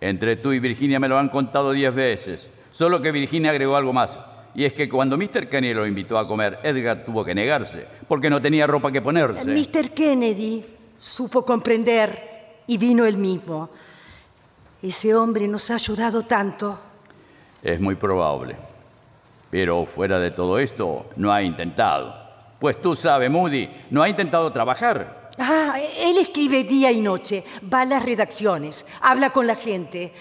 [0.00, 2.50] Entre tú y Virginia me lo han contado diez veces.
[2.70, 4.18] Solo que Virginia agregó algo más.
[4.54, 5.48] Y es que cuando Mr.
[5.48, 9.44] Kennedy lo invitó a comer, Edgar tuvo que negarse, porque no tenía ropa que ponerse.
[9.44, 9.90] Mr.
[9.90, 10.64] Kennedy
[10.98, 13.70] supo comprender y vino él mismo.
[14.82, 16.78] Ese hombre nos ha ayudado tanto.
[17.62, 18.56] Es muy probable.
[19.50, 22.14] Pero fuera de todo esto, no ha intentado.
[22.58, 25.19] Pues tú sabes, Moody, no ha intentado trabajar.
[25.42, 30.12] Ah, él escribe día y noche, va a las redacciones, habla con la gente.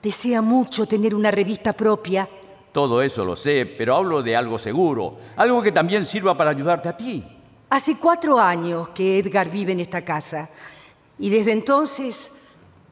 [0.00, 2.28] Desea mucho tener una revista propia.
[2.70, 6.88] Todo eso lo sé, pero hablo de algo seguro, algo que también sirva para ayudarte
[6.88, 7.24] a ti.
[7.68, 10.48] Hace cuatro años que Edgar vive en esta casa
[11.18, 12.30] y desde entonces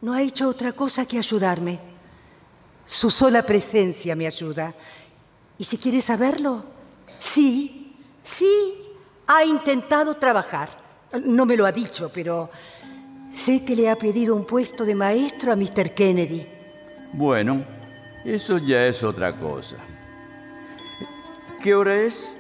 [0.01, 1.79] no ha hecho otra cosa que ayudarme.
[2.87, 4.75] Su sola presencia me ayuda.
[5.59, 6.65] ¿Y si quieres saberlo?
[7.21, 8.75] Sí, sí,
[9.29, 10.88] ha intentado trabajar.
[11.25, 12.51] No me lo ha dicho, pero
[13.33, 15.95] sé que le ha pedido un puesto de maestro a Mr.
[15.95, 16.47] Kennedy.
[17.15, 17.63] Bueno,
[18.25, 19.77] eso ya es otra cosa.
[21.63, 22.33] ¿Qué hora es?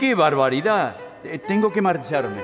[0.00, 0.96] ¡Qué barbaridad!
[1.22, 2.42] Eh, Tengo que marcharme.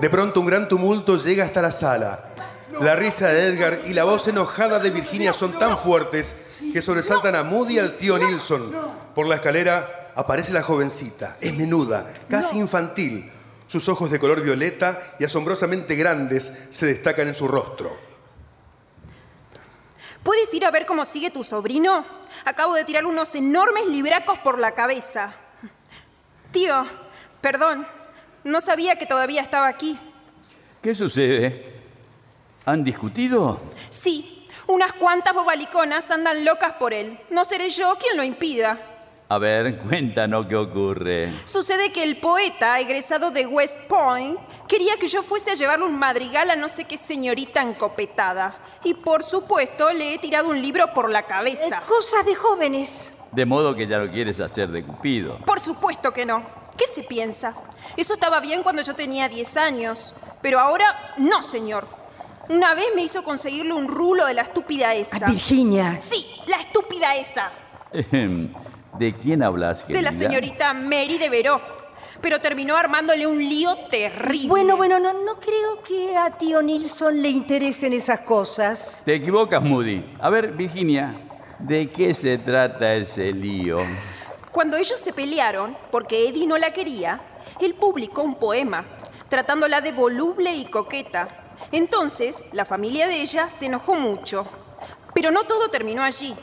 [0.00, 2.24] De pronto un gran tumulto llega hasta la sala.
[2.80, 6.34] La risa de Edgar y la voz enojada de Virginia son tan fuertes
[6.72, 8.72] que sobresaltan a Moody y al tío Nilsson.
[9.14, 11.36] Por la escalera aparece la jovencita.
[11.40, 13.32] Es menuda, casi infantil.
[13.66, 17.96] Sus ojos de color violeta y asombrosamente grandes se destacan en su rostro.
[20.22, 22.04] ¿Puedes ir a ver cómo sigue tu sobrino?
[22.44, 25.34] Acabo de tirar unos enormes libracos por la cabeza.
[26.52, 26.86] Tío,
[27.40, 27.86] perdón,
[28.44, 29.98] no sabía que todavía estaba aquí.
[30.82, 31.77] ¿Qué sucede?
[32.68, 33.58] ¿Han discutido?
[33.88, 37.18] Sí, unas cuantas bobaliconas andan locas por él.
[37.30, 38.78] No seré yo quien lo impida.
[39.30, 41.32] A ver, cuéntanos qué ocurre.
[41.46, 45.98] Sucede que el poeta, egresado de West Point, quería que yo fuese a llevarle un
[45.98, 48.54] madrigal a no sé qué señorita encopetada.
[48.84, 51.80] Y por supuesto le he tirado un libro por la cabeza.
[51.88, 53.12] Cosas de jóvenes.
[53.32, 55.38] De modo que ya lo quieres hacer de Cupido.
[55.46, 56.42] Por supuesto que no.
[56.76, 57.54] ¿Qué se piensa?
[57.96, 60.14] Eso estaba bien cuando yo tenía 10 años.
[60.42, 61.97] Pero ahora no, señor.
[62.48, 65.26] Una vez me hizo conseguirle un rulo de la estúpida esa.
[65.26, 65.98] Virginia.
[66.00, 67.50] Sí, la estúpida esa.
[67.92, 70.12] ¿De quién hablas, De la querida?
[70.12, 71.60] señorita Mary de Veró.
[72.20, 74.48] Pero terminó armándole un lío terrible.
[74.48, 79.02] Bueno, bueno, no, no creo que a tío Nilsson le interesen esas cosas.
[79.04, 80.04] Te equivocas, Moody.
[80.20, 81.14] A ver, Virginia,
[81.60, 83.78] ¿de qué se trata ese lío?
[84.50, 87.20] Cuando ellos se pelearon, porque Eddie no la quería,
[87.60, 88.84] él publicó un poema,
[89.28, 91.28] tratándola de voluble y coqueta.
[91.72, 94.46] Entonces, la familia de ella se enojó mucho.
[95.14, 96.34] Pero no todo terminó allí.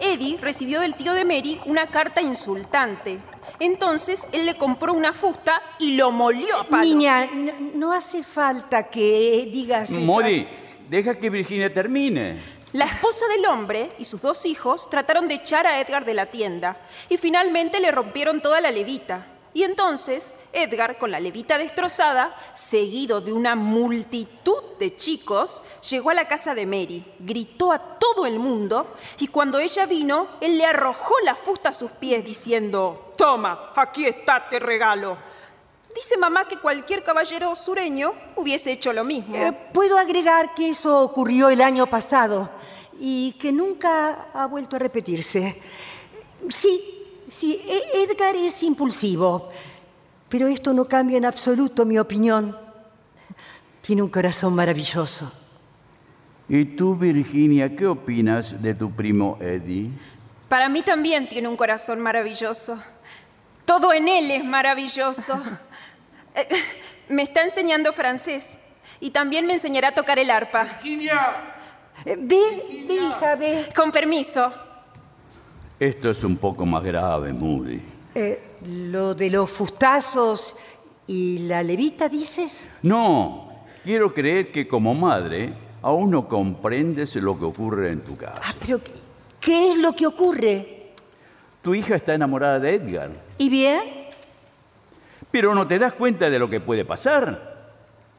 [0.00, 3.18] Eddie recibió del tío de Mary una carta insultante.
[3.58, 6.86] Entonces, él le compró una fusta y lo molió a palos.
[6.86, 10.46] Niña, no, no hace falta que digas esas- Moody,
[10.88, 12.38] deja que Virginia termine.
[12.72, 16.26] La esposa del hombre y sus dos hijos trataron de echar a Edgar de la
[16.26, 16.76] tienda
[17.08, 19.26] y finalmente le rompieron toda la levita.
[19.52, 26.14] Y entonces Edgar, con la levita destrozada, seguido de una multitud de chicos, llegó a
[26.14, 28.86] la casa de Mary, gritó a todo el mundo
[29.18, 34.06] y cuando ella vino, él le arrojó la fusta a sus pies diciendo, toma, aquí
[34.06, 35.16] está, te regalo.
[35.94, 39.34] Dice mamá que cualquier caballero sureño hubiese hecho lo mismo.
[39.34, 42.48] Eh, Puedo agregar que eso ocurrió el año pasado
[43.00, 45.60] y que nunca ha vuelto a repetirse.
[46.48, 46.99] Sí,
[47.30, 47.60] sí,
[47.94, 49.48] Edgar es impulsivo,
[50.28, 52.56] pero esto no cambia en absoluto mi opinión.
[53.80, 55.32] Tiene un corazón maravilloso.
[56.48, 59.90] ¿Y tú, Virginia, qué opinas de tu primo Eddie?
[60.48, 62.76] Para mí también tiene un corazón maravilloso.
[63.64, 65.40] Todo en él es maravilloso.
[66.32, 66.46] Eh,
[67.08, 68.56] Me está enseñando francés
[69.00, 70.62] y también me enseñará a tocar el arpa.
[70.80, 71.18] Virginia,
[72.04, 73.68] Ve, ve, hija, ve.
[73.74, 74.52] Con permiso.
[75.80, 77.80] Esto es un poco más grave, Moody.
[78.14, 78.40] Eh,
[78.92, 80.54] lo de los fustazos
[81.06, 82.70] y la levita, dices?
[82.82, 83.50] No,
[83.82, 88.40] quiero creer que como madre aún no comprendes lo que ocurre en tu casa.
[88.44, 88.92] Ah, pero ¿qué-
[89.40, 90.92] ¿qué es lo que ocurre?
[91.62, 93.80] Tu hija está enamorada de Edgar, ¿Y bien?
[95.30, 97.48] pero no te das cuenta de lo que puede pasar.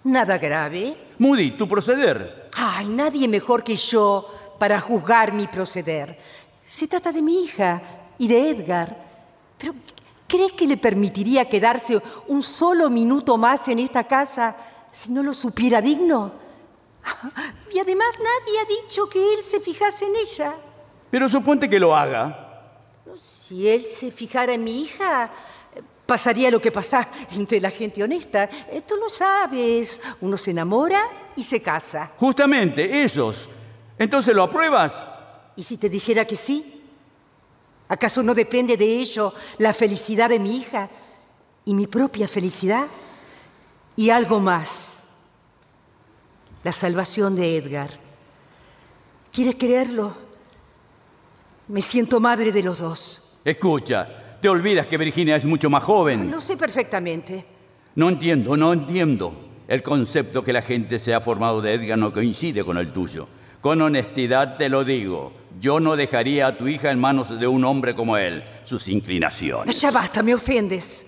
[0.04, 0.96] Nada grave.
[1.20, 2.50] Moody, tu proceder.
[2.58, 6.18] Ay, nadie mejor que yo para juzgar mi proceder.
[6.72, 7.82] Se trata de mi hija
[8.18, 8.96] y de Edgar.
[9.58, 9.74] Pero,
[10.26, 14.56] ¿crees que le permitiría quedarse un solo minuto más en esta casa
[14.90, 16.32] si no lo supiera digno?
[17.74, 20.54] Y además nadie ha dicho que él se fijase en ella.
[21.10, 22.72] Pero suponte que lo haga.
[23.20, 25.30] Si él se fijara en mi hija,
[26.06, 28.50] pasaría lo que pasa entre la gente honesta.
[28.88, 31.02] Tú lo sabes, uno se enamora
[31.36, 32.10] y se casa.
[32.18, 33.50] Justamente, esos.
[34.00, 35.11] Entonces lo apruebas.
[35.56, 36.82] ¿Y si te dijera que sí?
[37.88, 40.90] ¿Acaso no depende de ello la felicidad de mi hija
[41.66, 42.88] y mi propia felicidad?
[43.98, 45.10] Y algo más,
[46.64, 47.92] la salvación de Edgar.
[49.32, 50.16] ¿Quieres creerlo?
[51.68, 53.42] Me siento madre de los dos.
[53.44, 56.32] Escucha, te olvidas que Virginia es mucho más joven.
[56.32, 57.46] Lo sé perfectamente.
[57.96, 59.36] No entiendo, no entiendo.
[59.68, 63.28] El concepto que la gente se ha formado de Edgar no coincide con el tuyo.
[63.62, 65.41] Con honestidad te lo digo.
[65.60, 68.44] Yo no dejaría a tu hija en manos de un hombre como él.
[68.64, 69.80] Sus inclinaciones.
[69.80, 71.08] Ya basta, me ofendes.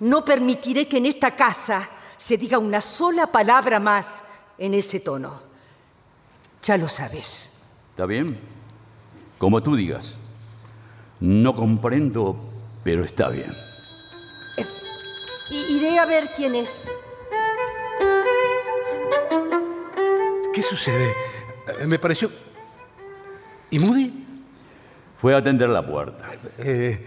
[0.00, 4.22] No permitiré que en esta casa se diga una sola palabra más
[4.56, 5.42] en ese tono.
[6.62, 7.64] Ya lo sabes.
[7.90, 8.38] ¿Está bien?
[9.38, 10.14] Como tú digas.
[11.20, 12.36] No comprendo,
[12.84, 13.52] pero está bien.
[15.50, 16.84] I- iré a ver quién es.
[20.52, 21.14] ¿qué sucede?
[21.80, 22.30] Eh, Me pareció...
[23.70, 24.12] ¿Y Moody?
[25.20, 26.24] Fue a atender la puerta.
[26.58, 27.04] Eh,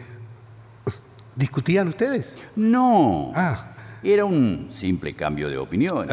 [1.35, 2.35] ¿Discutían ustedes?
[2.55, 3.31] No.
[3.35, 3.71] Ah.
[4.03, 6.07] Era un simple cambio de opinión.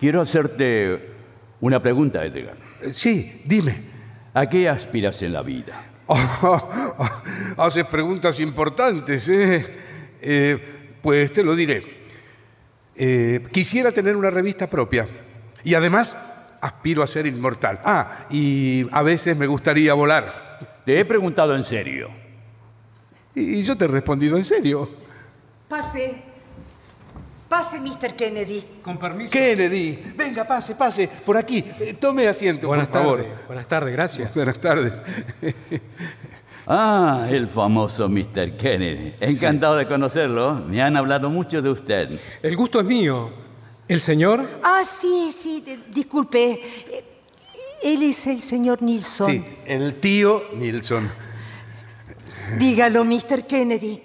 [0.00, 1.10] Quiero hacerte
[1.60, 2.56] una pregunta, Edgar.
[2.82, 3.92] Eh, Sí, dime.
[4.34, 5.74] ¿A qué aspiras en la vida?
[7.56, 9.66] haces preguntas importantes, ¿eh?
[10.20, 12.02] Eh, Pues te lo diré.
[12.96, 15.06] Eh, quisiera tener una revista propia
[15.64, 16.16] y además
[16.62, 17.80] aspiro a ser inmortal.
[17.84, 20.80] Ah, y a veces me gustaría volar.
[20.86, 22.08] Te he preguntado en serio.
[23.34, 24.88] Y y yo te he respondido en serio.
[25.68, 26.22] Pase.
[27.48, 28.14] Pase, Mr.
[28.16, 28.64] Kennedy.
[28.82, 29.30] Con permiso.
[29.30, 31.62] Kennedy, venga, pase, pase, por aquí.
[31.80, 33.18] Eh, Tome asiento, Buenas por favor.
[33.22, 33.46] tardes.
[33.46, 34.34] Buenas tardes, gracias.
[34.34, 35.04] Buenas tardes.
[36.64, 38.56] Ah, el famoso Mr.
[38.56, 39.12] Kennedy.
[39.18, 40.54] Encantado de conocerlo.
[40.54, 42.10] Me han hablado mucho de usted.
[42.40, 43.32] El gusto es mío.
[43.92, 44.48] ¿El señor?
[44.62, 46.52] Ah, sí, sí, disculpe.
[46.52, 47.04] Eh,
[47.82, 49.30] Él es el señor Nilsson.
[49.30, 51.10] Sí, el tío Nilsson.
[52.58, 53.46] Dígalo, Mr.
[53.46, 54.02] Kennedy.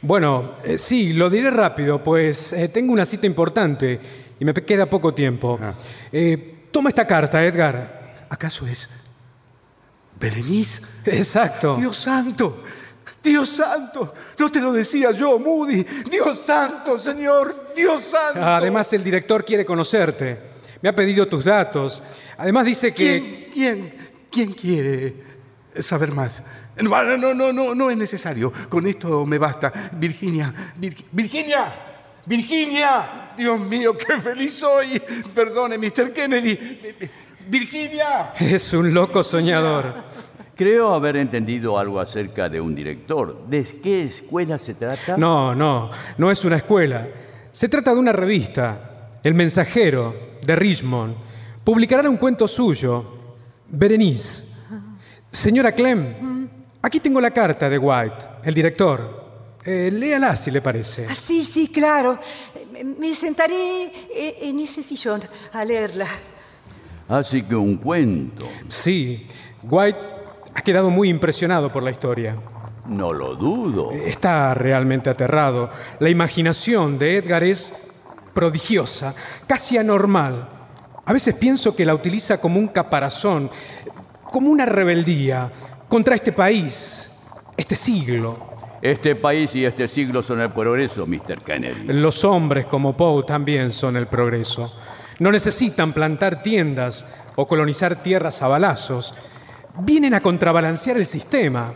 [0.00, 4.00] Bueno, eh, sí, lo diré rápido, pues eh, tengo una cita importante
[4.38, 5.58] y me queda poco tiempo.
[6.12, 8.26] Eh, toma esta carta, Edgar.
[8.30, 8.88] ¿Acaso es
[10.18, 10.82] Berenice?
[11.04, 11.76] Exacto.
[11.76, 12.62] Dios santo,
[13.30, 15.82] Dios santo, no te lo decía yo, Moody.
[16.10, 18.42] Dios santo, Señor, Dios santo.
[18.44, 20.38] Además, el director quiere conocerte.
[20.82, 22.02] Me ha pedido tus datos.
[22.38, 23.50] Además, dice que...
[23.52, 23.96] ¿Quién, quién,
[24.30, 25.16] quién quiere
[25.80, 26.42] saber más?
[26.80, 28.52] No, no, no, no, no es necesario.
[28.68, 29.72] Con esto me basta.
[29.92, 31.74] Virginia, Vir- Virginia,
[32.26, 33.30] Virginia.
[33.36, 35.00] Dios mío, qué feliz soy.
[35.34, 36.12] Perdone, Mr.
[36.12, 36.58] Kennedy.
[37.48, 38.32] Virginia.
[38.38, 40.04] Es un loco soñador.
[40.56, 43.44] Creo haber entendido algo acerca de un director.
[43.46, 45.16] ¿De qué escuela se trata?
[45.18, 47.06] No, no, no es una escuela.
[47.52, 51.14] Se trata de una revista, El Mensajero, de Richmond.
[51.62, 53.04] Publicarán un cuento suyo,
[53.68, 54.56] Berenice.
[55.30, 56.48] Señora Clem,
[56.80, 59.26] aquí tengo la carta de White, el director.
[59.62, 61.06] Eh, léala si le parece.
[61.10, 62.18] Ah, sí, sí, claro.
[62.98, 65.20] Me- sentaré eh, en ese sillón
[65.52, 66.06] a leerla.
[67.08, 68.48] Así que un cuento.
[68.68, 69.26] Sí,
[69.62, 69.98] White
[70.56, 72.34] ha quedado muy impresionado por la historia.
[72.86, 73.92] No lo dudo.
[73.92, 75.68] Está realmente aterrado.
[75.98, 77.74] La imaginación de Edgar es
[78.32, 79.14] prodigiosa,
[79.46, 80.48] casi anormal.
[81.04, 83.50] A veces pienso que la utiliza como un caparazón,
[84.24, 85.52] como una rebeldía
[85.88, 87.12] contra este país,
[87.54, 88.56] este siglo.
[88.80, 91.42] Este país y este siglo son el progreso, Mr.
[91.42, 91.92] Kennedy.
[91.92, 94.72] Los hombres como Poe también son el progreso.
[95.18, 99.14] No necesitan plantar tiendas o colonizar tierras a balazos.
[99.78, 101.72] Vienen a contrabalancear el sistema.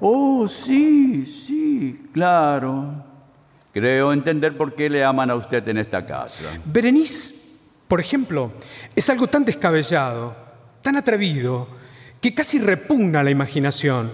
[0.00, 3.04] Oh, sí, sí, claro.
[3.72, 6.44] Creo entender por qué le aman a usted en esta casa.
[6.64, 7.34] Berenice,
[7.86, 8.52] por ejemplo,
[8.94, 10.34] es algo tan descabellado,
[10.80, 11.68] tan atrevido,
[12.20, 14.10] que casi repugna la imaginación.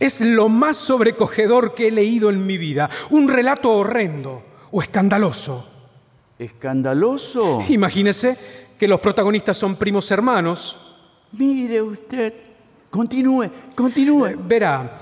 [0.00, 5.68] Es lo más sobrecogedor que he leído en mi vida, un relato horrendo o escandaloso.
[6.38, 7.62] ¿Escandaloso?
[7.68, 8.36] Imagínese
[8.78, 10.76] que los protagonistas son primos hermanos.
[11.32, 12.53] Mire usted.
[12.94, 14.36] Continúe, continúe.
[14.46, 15.00] Verá,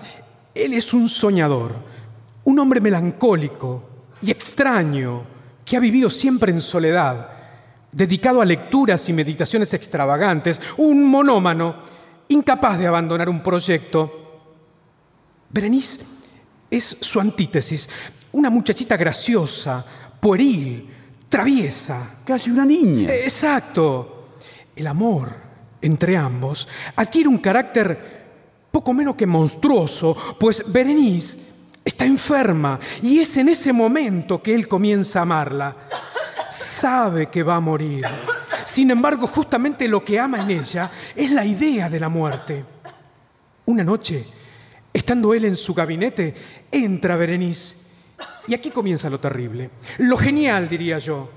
[0.54, 1.74] él es un soñador,
[2.44, 3.82] un hombre melancólico
[4.22, 5.22] y extraño
[5.62, 7.28] que ha vivido siempre en soledad,
[7.92, 11.76] dedicado a lecturas y meditaciones extravagantes, un monómano,
[12.28, 14.40] incapaz de abandonar un proyecto.
[15.50, 16.00] Berenice
[16.70, 17.90] es su antítesis,
[18.32, 19.84] una muchachita graciosa,
[20.18, 20.88] pueril,
[21.28, 22.22] traviesa.
[22.24, 23.12] Casi una niña.
[23.12, 24.28] Exacto.
[24.74, 25.41] El amor
[25.82, 26.66] entre ambos
[26.96, 28.22] adquiere un carácter
[28.70, 31.52] poco menos que monstruoso, pues Berenice
[31.84, 35.76] está enferma y es en ese momento que él comienza a amarla.
[36.48, 38.04] Sabe que va a morir.
[38.64, 42.64] Sin embargo, justamente lo que ama en ella es la idea de la muerte.
[43.66, 44.24] Una noche,
[44.92, 46.34] estando él en su gabinete,
[46.70, 47.90] entra Berenice.
[48.46, 49.70] Y aquí comienza lo terrible.
[49.98, 51.30] Lo genial, diría yo.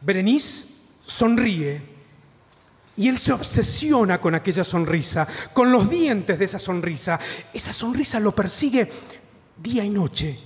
[0.00, 0.66] Berenice
[1.06, 1.95] sonríe
[2.96, 7.20] y él se obsesiona con aquella sonrisa, con los dientes de esa sonrisa.
[7.52, 8.90] Esa sonrisa lo persigue
[9.56, 10.38] día y noche.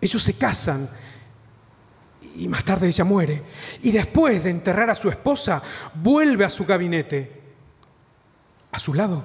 [0.00, 0.88] Ellos se casan
[2.36, 3.42] y más tarde ella muere.
[3.82, 5.62] Y después de enterrar a su esposa,
[5.94, 7.42] vuelve a su gabinete.
[8.72, 9.24] A su lado,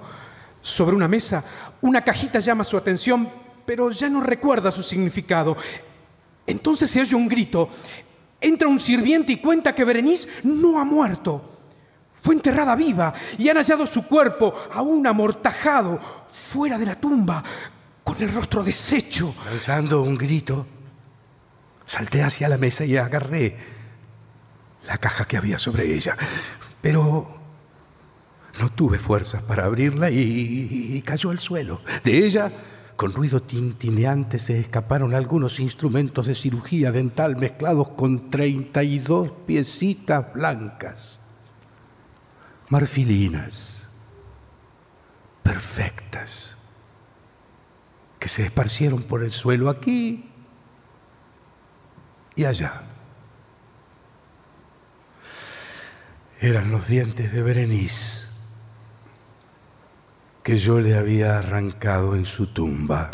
[0.61, 1.43] sobre una mesa,
[1.81, 3.27] una cajita llama su atención,
[3.65, 5.57] pero ya no recuerda su significado.
[6.45, 7.69] Entonces se oye un grito.
[8.39, 11.58] Entra un sirviente y cuenta que Berenice no ha muerto.
[12.21, 15.99] Fue enterrada viva y han hallado su cuerpo aún amortajado
[16.31, 17.43] fuera de la tumba,
[18.03, 19.33] con el rostro deshecho.
[19.49, 20.65] Lanzando un grito,
[21.85, 23.55] salté hacia la mesa y agarré
[24.87, 26.17] la caja que había sobre ella.
[26.81, 27.39] Pero
[28.59, 31.81] no tuve fuerzas para abrirla y, y cayó al suelo.
[32.03, 32.51] De ella,
[32.95, 41.21] con ruido tintineante, se escaparon algunos instrumentos de cirugía dental mezclados con 32 piecitas blancas,
[42.69, 43.89] marfilinas,
[45.43, 46.57] perfectas
[48.19, 50.29] que se esparcieron por el suelo aquí
[52.35, 52.83] y allá.
[56.41, 58.27] eran los dientes de Berenice
[60.43, 63.11] que yo le había arrancado en su tumba.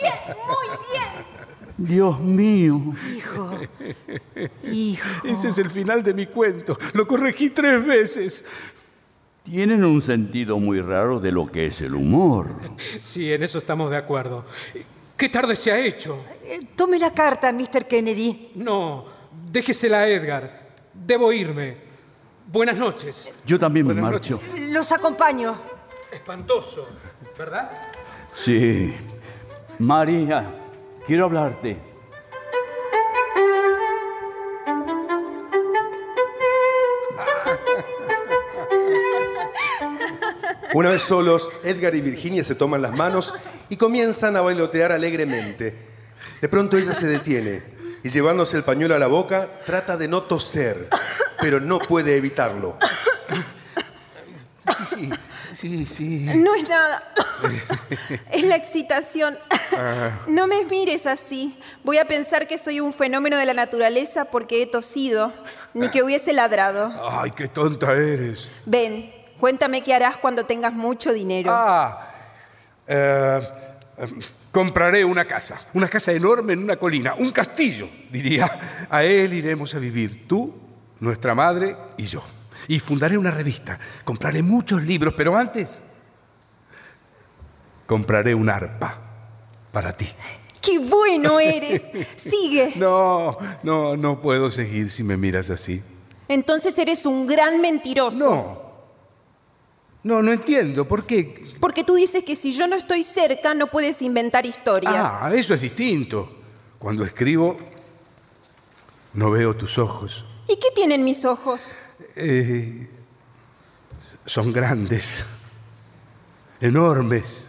[0.00, 1.33] Bien, muy bien.
[1.76, 2.80] Dios mío.
[3.16, 3.58] Hijo,
[4.70, 5.08] hijo.
[5.24, 6.78] Ese es el final de mi cuento.
[6.92, 8.44] Lo corregí tres veces.
[9.42, 12.48] Tienen un sentido muy raro de lo que es el humor.
[13.00, 14.44] Sí, en eso estamos de acuerdo.
[15.16, 16.24] ¿Qué tarde se ha hecho?
[16.44, 17.86] Eh, Tome la carta, Mr.
[17.86, 18.52] Kennedy.
[18.54, 19.04] No,
[19.52, 20.70] déjesela a Edgar.
[20.94, 21.76] Debo irme.
[22.50, 23.32] Buenas noches.
[23.44, 24.40] Yo también me marcho.
[24.70, 25.54] Los acompaño.
[26.12, 26.86] Espantoso,
[27.36, 27.70] ¿verdad?
[28.32, 28.94] Sí.
[29.80, 30.63] María,
[31.06, 31.76] quiero hablarte.
[40.74, 43.32] Una vez solos, Edgar y Virginia se toman las manos
[43.68, 45.74] y comienzan a bailotear alegremente.
[46.40, 47.62] De pronto ella se detiene
[48.02, 50.88] y llevándose el pañuelo a la boca, trata de no toser,
[51.40, 52.76] pero no puede evitarlo.
[54.88, 55.10] Sí,
[55.52, 56.26] sí, sí.
[56.36, 57.13] No es nada.
[58.32, 59.36] Es la excitación.
[60.26, 61.58] No me mires así.
[61.82, 65.32] Voy a pensar que soy un fenómeno de la naturaleza porque he tosido,
[65.72, 66.92] ni que hubiese ladrado.
[67.10, 68.48] Ay, qué tonta eres.
[68.66, 71.50] Ven, cuéntame qué harás cuando tengas mucho dinero.
[71.52, 72.10] Ah,
[72.86, 73.40] eh,
[73.98, 74.06] eh,
[74.50, 78.50] compraré una casa, una casa enorme en una colina, un castillo, diría.
[78.90, 80.54] A él iremos a vivir, tú,
[81.00, 82.22] nuestra madre y yo.
[82.68, 85.82] Y fundaré una revista, compraré muchos libros, pero antes
[87.86, 88.98] compraré un arpa
[89.72, 90.08] para ti.
[90.60, 91.90] ¡Qué bueno eres!
[92.16, 92.72] Sigue.
[92.76, 95.82] No, no, no puedo seguir si me miras así.
[96.28, 98.18] Entonces eres un gran mentiroso.
[98.18, 98.64] No.
[100.02, 100.86] No, no entiendo.
[100.86, 101.54] ¿Por qué?
[101.60, 104.94] Porque tú dices que si yo no estoy cerca no puedes inventar historias.
[104.94, 106.30] Ah, eso es distinto.
[106.78, 107.56] Cuando escribo,
[109.14, 110.26] no veo tus ojos.
[110.46, 111.76] ¿Y qué tienen mis ojos?
[112.16, 112.88] Eh,
[114.26, 115.24] son grandes,
[116.60, 117.48] enormes,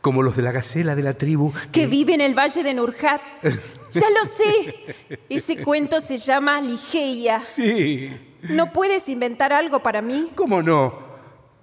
[0.00, 1.52] como los de la gacela de la tribu.
[1.72, 3.20] Que vive en el valle de Nurjat.
[3.92, 5.18] Ya lo sé.
[5.28, 7.44] Ese cuento se llama Ligeia.
[7.44, 10.28] Sí, ¿No puedes inventar algo para mí?
[10.36, 10.94] ¿cómo no?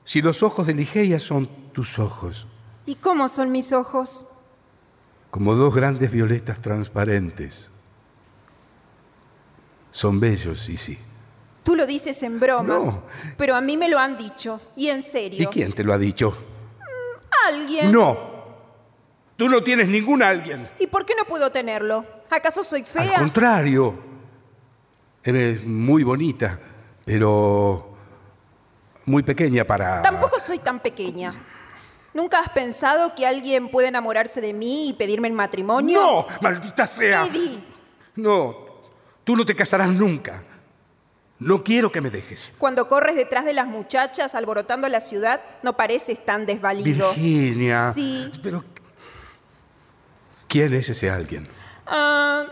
[0.04, 2.46] Si los ojos de Ligeia son tus ojos,
[2.86, 4.26] ¿Y cómo son mis ojos?
[5.32, 7.72] como dos grandes violetas transparentes.
[9.90, 10.98] Son bellos, sí, sí.
[11.64, 12.74] Tú lo dices en broma.
[12.74, 13.04] No.
[13.38, 14.60] Pero a mí me lo han dicho.
[14.76, 15.44] Y en serio.
[15.44, 16.36] ¿Y quién te lo ha dicho?
[17.48, 17.92] Alguien.
[17.92, 18.18] No.
[19.36, 20.68] Tú no tienes ningún alguien.
[20.80, 22.06] ¿Y por qué no puedo tenerlo?
[22.30, 23.20] ¿Acaso soy Al fea?
[23.20, 23.94] contrario,
[25.24, 26.60] eres muy bonita,
[27.06, 27.94] pero
[29.06, 30.02] muy pequeña para...
[30.02, 31.34] Tampoco soy tan pequeña.
[32.14, 36.02] ¿Nunca has pensado que alguien puede enamorarse de mí y pedirme en matrimonio?
[36.02, 36.26] ¡No!
[36.42, 37.26] ¡Maldita sea!
[37.26, 37.60] Eddie,
[38.16, 38.56] No,
[39.24, 40.44] tú no te casarás nunca.
[41.40, 42.52] No quiero que me dejes.
[42.58, 47.14] cuando corres detrás de las muchachas alborotando la ciudad, no pareces tan desvalido.
[47.14, 47.92] Virginia.
[47.94, 48.32] Sí.
[48.42, 48.64] Pero...
[50.48, 51.48] ¿Quién es ese alguien?
[51.86, 52.46] Ah,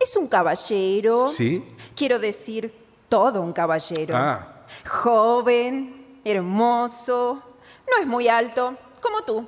[0.00, 1.30] es un caballero.
[1.30, 1.64] ¿Sí?
[1.94, 2.72] Quiero decir,
[3.08, 4.16] todo un caballero.
[4.16, 4.64] Ah.
[4.88, 7.42] Joven, hermoso,
[7.88, 9.46] no es muy alto, como tú.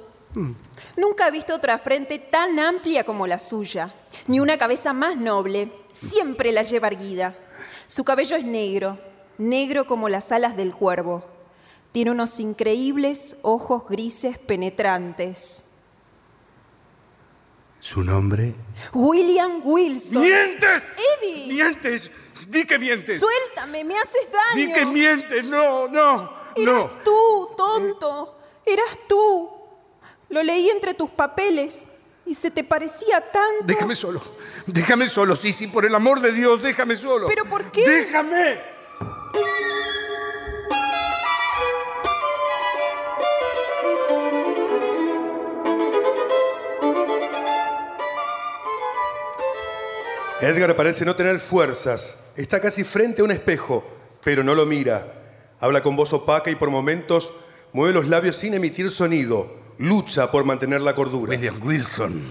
[0.97, 3.93] Nunca he visto otra frente tan amplia como la suya,
[4.27, 5.73] ni una cabeza más noble.
[5.93, 7.35] Siempre la lleva erguida.
[7.87, 8.99] Su cabello es negro,
[9.39, 11.25] negro como las alas del cuervo.
[11.93, 15.73] Tiene unos increíbles ojos grises penetrantes.
[17.81, 18.55] ¿Su nombre?
[18.93, 20.23] William Wilson.
[20.23, 20.83] ¡Mientes!
[21.23, 21.47] Eddie.
[21.47, 22.11] ¡Mientes!
[22.49, 23.21] ¡Di que mientes!
[23.21, 24.67] Suéltame, me haces daño.
[24.67, 25.45] ¡Di que mientes!
[25.45, 26.33] ¡No, no!
[26.57, 26.91] Eras ¡No!
[27.05, 28.39] tú, tonto.
[28.65, 29.51] Eras tú.
[30.31, 31.89] Lo leí entre tus papeles
[32.27, 33.65] y se te parecía tanto.
[33.65, 34.21] Déjame solo.
[34.67, 35.37] Déjame solo.
[35.37, 37.29] Sí, sí, por el amor de Dios, déjame solo.
[37.29, 37.89] ¿Pero por qué?
[37.89, 38.77] ¡Déjame!
[50.41, 52.17] Edgar parece no tener fuerzas.
[52.37, 53.85] Está casi frente a un espejo,
[54.23, 55.15] pero no lo mira.
[55.61, 57.33] Habla con voz opaca y por momentos
[57.73, 59.66] mueve los labios sin emitir sonido.
[59.79, 61.31] Lucha por mantener la cordura.
[61.31, 62.23] William Wilson.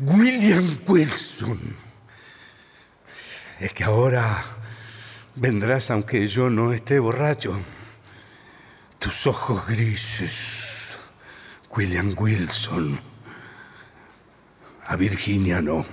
[0.00, 1.76] William Wilson.
[3.58, 4.44] Es que ahora
[5.34, 7.58] vendrás aunque yo no esté borracho.
[8.98, 10.96] Tus ojos grises.
[11.76, 12.98] William Wilson.
[14.86, 15.84] A Virginia no.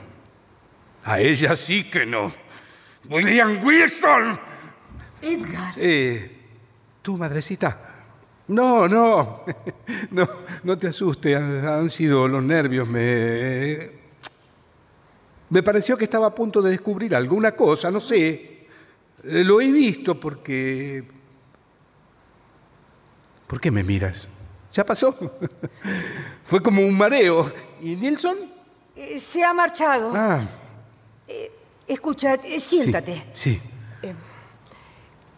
[1.04, 2.34] A ella sí que no.
[3.10, 4.40] William Wilson.
[5.22, 5.74] Edgar.
[5.78, 6.46] Eh,
[7.02, 7.87] ¿tú, madrecita?
[8.48, 9.44] No, no,
[10.12, 10.28] no,
[10.64, 12.88] no te asustes, han, sido los nervios.
[12.88, 13.92] Me,
[15.50, 18.68] me pareció que estaba a punto de descubrir alguna cosa, no sé.
[19.24, 21.04] Eh, Lo he visto porque...
[23.48, 24.28] ¿Por qué me miras?
[24.72, 25.16] ¿Ya pasó?
[26.46, 27.52] Fue como un mareo.
[27.82, 28.38] ¿Y Nilsson?
[28.96, 30.12] Eh, se ha marchado.
[30.14, 30.42] Ah,
[31.88, 33.24] Escucha, eh, sí, siéntate.
[33.32, 33.60] Sí.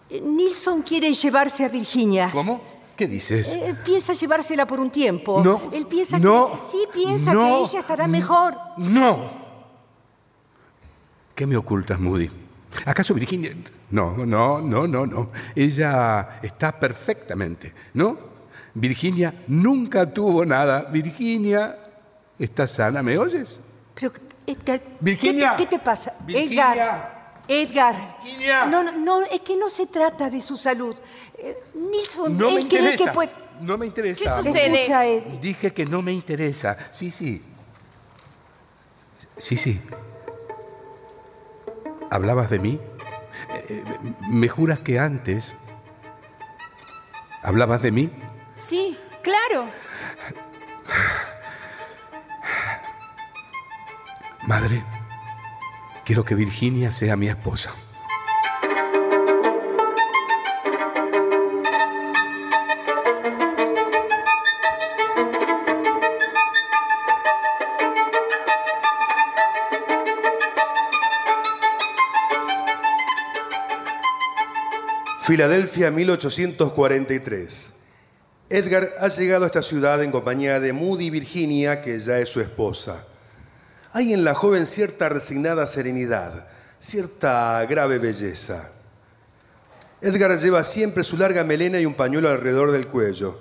[0.10, 2.30] Eh, Nilsson quiere llevarse a Virginia.
[2.32, 2.78] ¿Cómo?
[3.00, 3.47] ¿Qué dices?
[3.47, 5.41] Eh, piensa llevársela por un tiempo.
[5.41, 6.68] No, Él piensa no, que.
[6.70, 8.58] Sí, piensa no, que ella estará mejor.
[8.76, 9.32] No.
[11.34, 12.30] ¿Qué me ocultas, Moody?
[12.86, 13.56] ¿Acaso Virginia?
[13.91, 15.30] No, no, no, no, no.
[15.56, 18.18] Ella está perfectamente, ¿no?
[18.74, 20.82] Virginia nunca tuvo nada.
[20.82, 21.78] Virginia
[22.38, 23.62] está sana, ¿me oyes?
[23.95, 24.12] Pero,
[24.45, 24.82] Edgar.
[25.00, 25.56] Virginia.
[25.56, 26.14] ¿Qué te, qué te pasa?
[26.26, 26.74] Virginia.
[26.74, 27.18] Edgar.
[27.50, 27.95] Edgar.
[28.24, 28.66] Virginia.
[28.68, 30.95] No, no, no, es que no se trata de su salud.
[31.38, 33.12] Eh, Nilsson, No me él cree que interesa.
[33.14, 33.32] puede.
[33.62, 34.24] No me interesa.
[34.38, 34.82] ¿Qué sucede?
[34.82, 35.24] Escucha, Ed.
[35.41, 36.78] Dije que no me interesa.
[36.91, 37.43] Sí, sí.
[39.38, 39.82] Sí, sí.
[42.12, 42.80] ¿Hablabas de mí?
[43.68, 43.84] Eh,
[44.30, 45.56] ¿Me juras que antes
[47.41, 48.10] hablabas de mí?
[48.54, 49.70] Sí, claro.
[54.47, 54.84] Madre,
[56.10, 57.72] quiero que Virginia sea mi esposa.
[75.22, 77.74] Filadelfia, 1843.
[78.49, 82.41] Edgar ha llegado a esta ciudad en compañía de Moody Virginia, que ya es su
[82.41, 83.05] esposa.
[84.00, 86.47] Hay en la joven cierta resignada serenidad,
[86.80, 88.72] cierta grave belleza.
[90.00, 93.38] Edgar lleva siempre su larga melena y un pañuelo alrededor del cuello.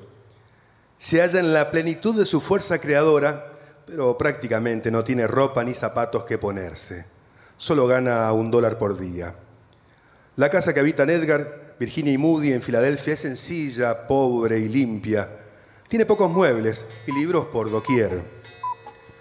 [0.99, 3.53] Se halla en la plenitud de su fuerza creadora,
[3.87, 7.07] pero prácticamente no tiene ropa ni zapatos que ponerse.
[7.57, 9.37] Solo gana un dólar por día.
[10.35, 15.31] La casa que habitan Edgar, Virginia y Moody en Filadelfia es sencilla, pobre y limpia.
[15.87, 18.38] Tiene pocos muebles y libros por doquier.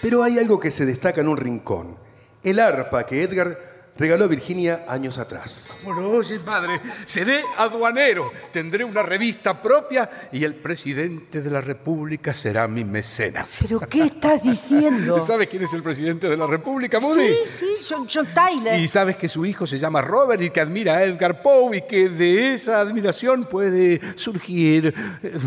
[0.02, 1.98] Pero hay algo que se destaca en un rincón.
[2.44, 3.58] El arpa que Edgar
[3.98, 5.76] regaló a Virginia años atrás.
[5.84, 12.34] Bueno, oye, madre, seré aduanero, tendré una revista propia y el presidente de la República
[12.34, 13.60] será mi mecenas.
[13.62, 15.20] ¿Pero qué estás diciendo?
[15.26, 17.30] ¿Sabes quién es el presidente de la República, Moody?
[17.46, 18.80] Sí, sí, John, John Tyler.
[18.80, 21.82] Y sabes que su hijo se llama Robert y que admira a Edgar Poe y
[21.82, 24.94] que de esa admiración puede surgir
[25.24, 25.38] eh,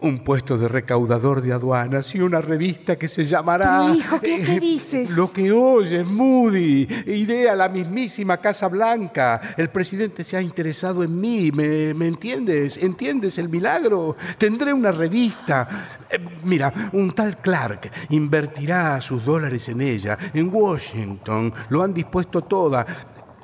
[0.00, 3.84] un puesto de recaudador de aduanas y una revista que se llamará...
[3.92, 5.10] Hijo, ¿qué- qué eh, dices?
[5.16, 6.86] Lo que oyes, Moody.
[7.06, 9.40] Iré a la mismísima Casa Blanca.
[9.56, 11.50] El presidente se ha interesado en mí.
[11.50, 12.76] ¿Me, me entiendes?
[12.76, 14.16] ¿Entiendes el milagro?
[14.38, 15.66] Tendré una revista.
[16.08, 20.16] Eh, mira, un tal Clark invertirá sus dólares en ella.
[20.32, 22.86] En Washington lo han dispuesto toda.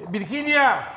[0.09, 0.94] Virginia.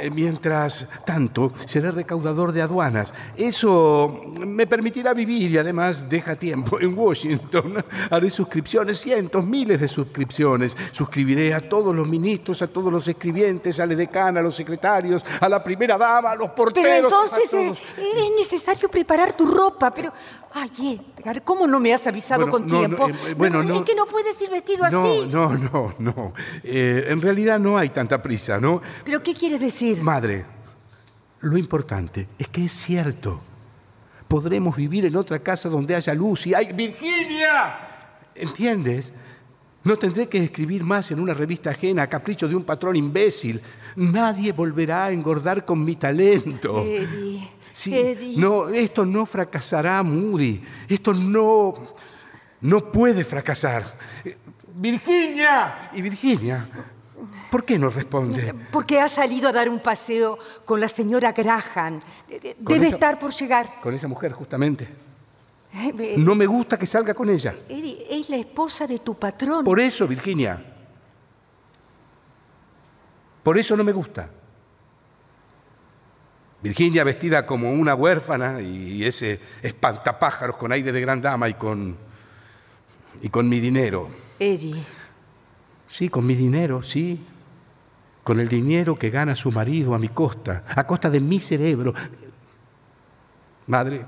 [0.00, 3.12] Eh, Mientras tanto, seré recaudador de aduanas.
[3.36, 7.84] Eso me permitirá vivir y además deja tiempo en Washington.
[8.10, 10.76] Haré suscripciones, cientos, miles de suscripciones.
[10.92, 15.24] Suscribiré a todos los ministros, a todos los escribientes, a la decana, a los secretarios,
[15.40, 16.88] a la primera dama, a los porteros.
[16.90, 19.92] Pero entonces eh, es necesario preparar tu ropa.
[19.92, 20.12] Pero,
[20.52, 23.08] ay, Edgar, ¿cómo no me has avisado Bueno, con no, no, tiempo?
[23.28, 23.78] eh, bueno, No, no.
[23.80, 25.26] Es que no puedes ir vestido No, así.
[25.30, 26.32] no, no, no.
[26.62, 28.80] Eh, en realidad no hay tanta prisa, ¿no?
[29.04, 29.87] ¿Pero qué quieres decir?
[29.96, 30.44] Madre,
[31.40, 33.40] lo importante es que es cierto.
[34.28, 36.72] Podremos vivir en otra casa donde haya luz y hay...
[36.72, 37.78] ¡Virginia!
[38.34, 39.12] ¿Entiendes?
[39.84, 43.60] No tendré que escribir más en una revista ajena a capricho de un patrón imbécil.
[43.96, 46.80] Nadie volverá a engordar con mi talento.
[46.84, 48.36] Eddie, Sí, Eddie.
[48.36, 50.60] no, esto no fracasará, Moody.
[50.88, 51.74] Esto no,
[52.60, 53.86] no puede fracasar.
[54.74, 56.68] Virginia y Virginia,
[57.50, 58.54] ¿por qué no responde?
[58.70, 62.00] Porque ha salido a dar un paseo con la señora Graham.
[62.58, 63.80] Debe esa- estar por llegar.
[63.82, 64.88] Con esa mujer, justamente.
[65.74, 67.54] Eh, No me gusta que salga con ella.
[67.68, 69.64] Es la esposa de tu patrón.
[69.64, 70.64] Por eso, Virginia.
[73.42, 74.30] Por eso no me gusta.
[76.60, 81.96] Virginia vestida como una huérfana y ese espantapájaros con aire de gran dama y con
[83.22, 84.08] y con mi dinero.
[84.40, 84.82] Eddie,
[85.88, 87.18] Sí, con mi dinero, sí.
[88.22, 91.94] Con el dinero que gana su marido a mi costa, a costa de mi cerebro.
[93.66, 94.04] Madre,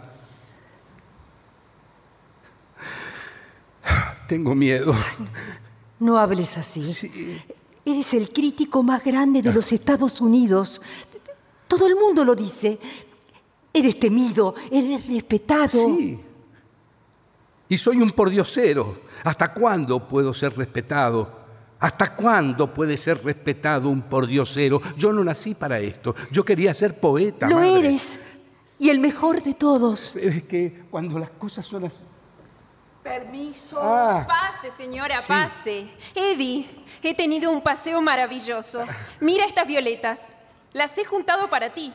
[4.28, 4.95] tengo miedo.
[5.99, 6.87] no hables así.
[7.85, 10.81] Eres el crítico más grande de los Estados Unidos.
[11.66, 12.78] Todo el mundo lo dice.
[13.72, 15.97] Eres temido, eres respetado.
[15.97, 16.20] Sí.
[17.70, 19.01] Y soy un pordiosero.
[19.24, 21.39] ¿Hasta cuándo puedo ser respetado?
[21.81, 24.81] ¿Hasta cuándo puede ser respetado un pordiosero?
[24.97, 26.14] Yo no nací para esto.
[26.31, 27.49] Yo quería ser poeta.
[27.49, 27.78] Lo madre.
[27.78, 28.18] eres.
[28.78, 30.12] Y el mejor de todos.
[30.14, 32.05] Pero es que cuando las cosas son así.
[33.03, 33.78] Permiso.
[33.81, 34.26] Ah.
[34.28, 35.28] Pase, señora, Sí.
[35.28, 35.87] pase.
[36.14, 36.68] Eddie,
[37.03, 38.85] he tenido un paseo maravilloso.
[39.20, 40.28] Mira estas violetas.
[40.74, 41.93] Las he juntado para ti.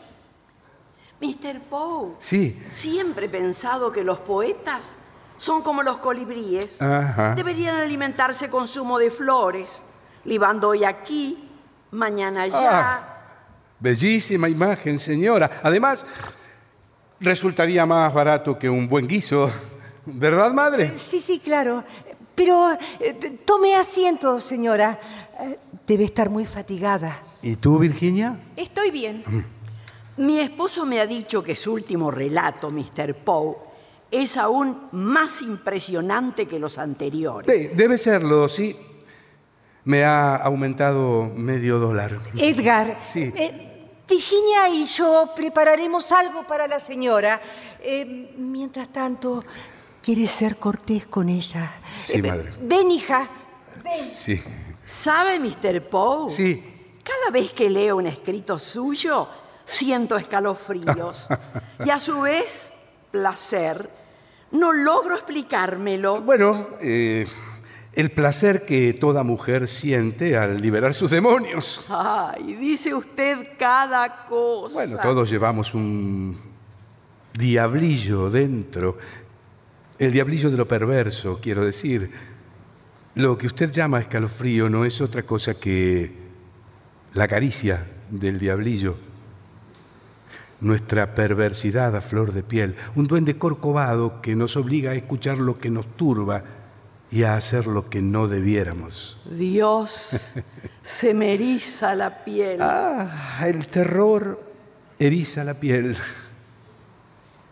[1.22, 1.62] Mr.
[1.70, 2.60] Poe, Sí.
[2.72, 4.98] siempre he pensado que los poetas
[5.38, 6.82] son como los colibríes.
[6.82, 7.36] Ajá.
[7.36, 9.84] Deberían alimentarse con zumo de flores,
[10.24, 11.50] libando hoy aquí,
[11.92, 12.60] mañana allá.
[12.62, 13.12] Ah.
[13.80, 15.62] Bellísima imagen, señora.
[15.64, 16.06] Además,
[17.20, 19.52] resultaría más barato que un buen guiso.
[20.06, 20.94] ¿Verdad, madre?
[20.98, 21.84] Sí, sí, claro.
[22.36, 23.14] Pero eh,
[23.46, 25.00] tome asiento, señora.
[25.40, 27.16] Eh, Debe estar muy fatigada.
[27.44, 28.40] ¿Y tú, Virginia?
[28.56, 29.24] Estoy bien.
[30.18, 33.14] Mi esposo me ha dicho que su último relato, Mr.
[33.14, 33.56] Poe,
[34.22, 37.48] es aún más impresionante que los anteriores.
[37.48, 38.76] De- debe serlo, sí.
[39.84, 42.20] Me ha aumentado medio dólar.
[42.38, 43.32] Edgar, Sí.
[43.36, 43.62] eh,
[44.10, 47.40] Virginia y yo prepararemos algo para la señora.
[47.82, 49.44] Eh, mientras tanto,
[50.02, 51.72] ¿quieres ser cortés con ella?
[52.00, 52.54] Sí, Eh, madre.
[52.62, 53.28] Ven, hija.
[53.84, 54.00] Ven.
[54.10, 54.42] Sí.
[54.84, 55.82] ¿Sabe, Mr.
[55.90, 56.30] Poe?
[56.30, 56.64] Sí.
[57.04, 59.28] Cada vez que leo un escrito suyo,
[59.66, 61.28] siento escalofríos.
[61.86, 62.74] y a su vez,
[63.12, 63.88] placer.
[64.56, 66.22] No logro explicármelo.
[66.22, 67.28] Bueno, eh,
[67.94, 71.86] el placer que toda mujer siente al liberar sus demonios.
[71.90, 74.76] Ay, dice usted cada cosa.
[74.76, 76.38] Bueno, todos llevamos un
[77.34, 78.98] diablillo dentro.
[80.00, 82.10] El diablillo de lo perverso, quiero decir.
[83.16, 86.14] Lo que usted llama escalofrío no es otra cosa que
[87.14, 88.98] la caricia del diablillo.
[90.62, 95.58] Nuestra perversidad a flor de piel, un duende corcovado que nos obliga a escuchar lo
[95.58, 96.44] que nos turba
[97.12, 99.18] y a hacer lo que no debiéramos.
[99.30, 100.36] Dios,
[100.82, 102.60] se me eriza la piel.
[102.62, 104.42] Ah, el terror
[104.98, 105.98] eriza la piel.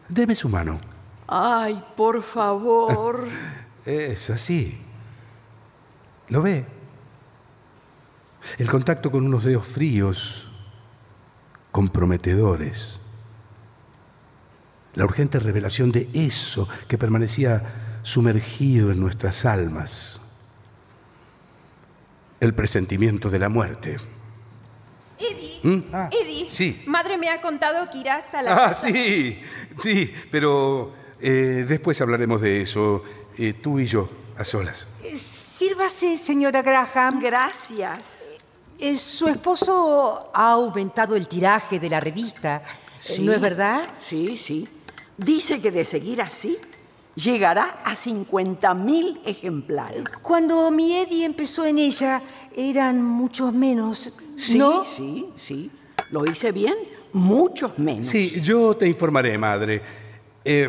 [0.08, 0.80] Deme su mano.
[1.28, 3.28] Ay, por favor.
[3.86, 4.78] Es así.
[6.30, 6.66] ¿Lo ve?
[8.58, 10.48] El contacto con unos dedos fríos,
[11.74, 13.02] comprometedores.
[14.96, 20.22] La urgente revelación de eso que permanecía sumergido en nuestras almas.
[22.40, 23.98] El presentimiento de la muerte.
[25.20, 25.84] Eddie, ¿Mm?
[25.94, 26.84] Ah, Eddie, sí.
[26.86, 28.88] madre me ha contado que irás a la Ah, casa.
[28.88, 29.42] sí,
[29.78, 33.04] sí, pero eh, después hablaremos de eso,
[33.38, 34.88] eh, tú y yo, a solas.
[35.04, 37.20] Eh, Sírvase, señora Graham.
[37.22, 38.33] Gracias.
[38.84, 42.62] Eh, su esposo ha aumentado el tiraje de la revista.
[43.08, 43.82] Eh, ¿No es verdad?
[43.98, 44.68] Sí, sí.
[45.16, 46.58] Dice que de seguir así,
[47.16, 50.04] llegará a 50.000 ejemplares.
[50.22, 52.22] Cuando mi Eddie empezó en ella,
[52.58, 54.12] eran muchos menos.
[54.36, 54.84] Sí, ¿No?
[54.84, 55.72] sí, sí.
[56.12, 56.76] ¿Lo hice bien?
[57.14, 58.08] Muchos menos.
[58.08, 59.82] Sí, yo te informaré, madre.
[60.44, 60.68] Eh,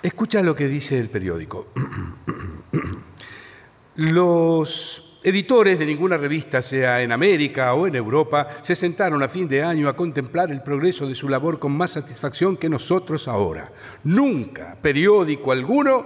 [0.00, 1.72] escucha lo que dice el periódico.
[3.96, 9.46] Los editores de ninguna revista, sea en América o en Europa, se sentaron a fin
[9.48, 13.70] de año a contemplar el progreso de su labor con más satisfacción que nosotros ahora.
[14.04, 16.04] Nunca periódico alguno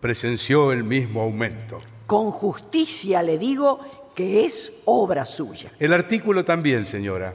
[0.00, 1.78] presenció el mismo aumento.
[2.06, 3.78] Con justicia le digo
[4.14, 5.70] que es obra suya.
[5.78, 7.34] El artículo también, señora.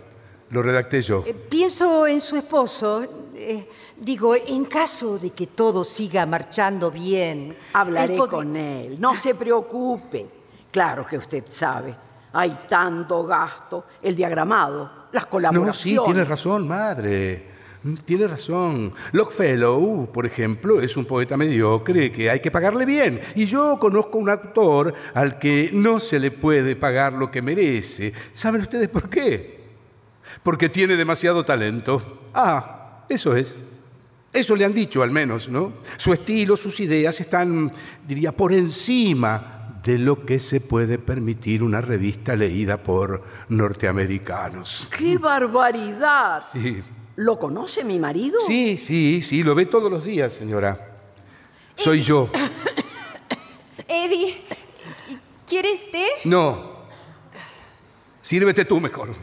[0.52, 1.24] Lo redacté yo.
[1.26, 3.04] Eh, Pienso en su esposo.
[3.38, 3.68] eh,
[4.00, 7.56] digo, en caso de que todo siga marchando bien.
[7.74, 8.98] Hablaré pod- con él.
[9.00, 10.28] No se preocupe.
[10.76, 11.96] Claro que usted sabe.
[12.34, 13.86] Hay tanto gasto.
[14.04, 15.78] El diagramado, las No, colaboraciones.
[15.78, 17.48] sí, tiene razón, madre.
[17.84, 18.94] Mm, Tiene razón.
[19.14, 23.22] Longfellow, por ejemplo, es un poeta mediocre que hay que pagarle bien.
[23.36, 28.12] Y yo conozco un autor al que no se le puede pagar lo que merece.
[28.34, 29.64] ¿Saben ustedes por qué?
[30.44, 32.20] Porque tiene demasiado talento.
[32.34, 33.58] Ah, eso es.
[34.34, 35.72] Eso le han dicho al menos, ¿no?
[35.96, 37.72] Su estilo, sus ideas están,
[38.06, 39.55] diría, por encima
[39.86, 44.88] de lo que se puede permitir una revista leída por norteamericanos.
[44.98, 46.42] ¡Qué barbaridad!
[46.42, 46.82] Sí.
[47.18, 48.40] ¿Lo conoce mi marido?
[48.40, 50.98] Sí, sí, sí, lo ve todos los días, señora.
[51.76, 52.30] Soy yo.
[53.88, 54.36] Eddie,
[55.48, 56.06] ¿quieres té?
[56.26, 56.76] No.
[58.22, 59.14] Sírvete tú mejor.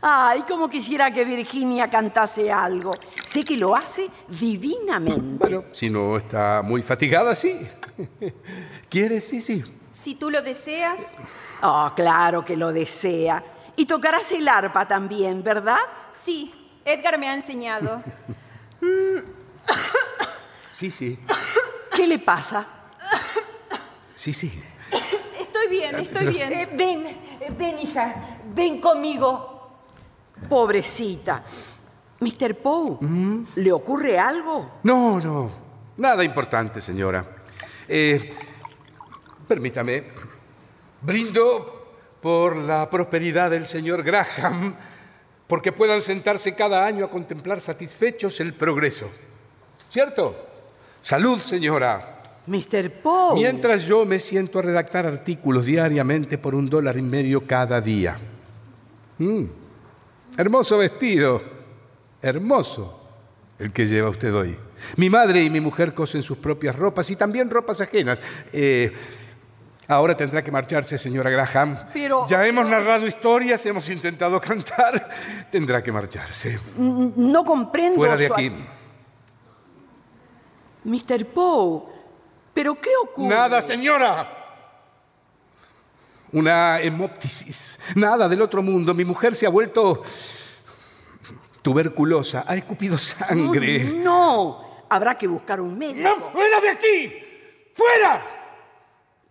[0.00, 2.92] Ay, como quisiera que Virginia cantase algo.
[3.24, 5.38] Sé que lo hace divinamente.
[5.38, 7.56] Bueno, si no está muy fatigada, sí.
[8.88, 9.26] ¿Quieres?
[9.26, 9.64] Sí, sí.
[9.92, 11.14] Si tú lo deseas.
[11.62, 13.44] Oh, claro que lo desea.
[13.76, 15.76] Y tocarás el arpa también, ¿verdad?
[16.10, 16.52] Sí,
[16.84, 18.02] Edgar me ha enseñado.
[20.74, 21.16] Sí, sí.
[21.94, 22.66] ¿Qué le pasa?
[24.16, 24.50] Sí, sí.
[25.40, 26.52] Estoy bien, estoy bien.
[26.52, 29.78] Eh, ven, eh, ven, hija, ven conmigo.
[30.48, 31.44] Pobrecita.
[32.18, 32.56] Mr.
[32.56, 32.98] Poe,
[33.54, 34.80] ¿le ocurre algo?
[34.82, 35.50] No, no.
[35.98, 37.24] Nada importante, señora.
[37.86, 38.34] Eh,
[39.46, 40.04] permítame.
[41.00, 44.74] Brindo por la prosperidad del señor Graham,
[45.46, 49.10] porque puedan sentarse cada año a contemplar satisfechos el progreso.
[49.88, 50.36] ¿Cierto?
[51.00, 52.20] Salud, señora.
[52.46, 52.90] Mr.
[53.02, 53.34] Poe.
[53.34, 58.18] Mientras yo me siento a redactar artículos diariamente por un dólar y medio cada día.
[59.18, 59.44] Mm,
[60.36, 61.42] Hermoso vestido.
[62.22, 63.00] Hermoso
[63.58, 64.56] el que lleva usted hoy.
[64.96, 68.20] Mi madre y mi mujer cosen sus propias ropas y también ropas ajenas.
[68.52, 68.92] Eh,
[69.94, 71.76] ahora tendrá que marcharse, señora Graham.
[71.92, 75.08] Pero- Ya hemos narrado historias, hemos intentado cantar.
[75.50, 76.58] Tendrá que marcharse.
[76.76, 77.96] No comprendo.
[77.96, 78.52] Fuera de aquí.
[80.84, 81.26] Mr.
[81.26, 81.82] Poe,
[82.52, 83.28] ¿pero qué ocurre?
[83.28, 84.38] Nada, señora.
[86.32, 87.78] Una hemoptisis.
[87.94, 88.94] Nada del otro mundo.
[88.94, 90.02] Mi mujer se ha vuelto
[91.60, 92.44] tuberculosa.
[92.46, 93.84] Ha escupido sangre.
[93.84, 96.08] No, habrá que buscar un médico.
[96.08, 97.12] ¡No, fuera de aquí!
[97.74, 98.41] ¡Fuera!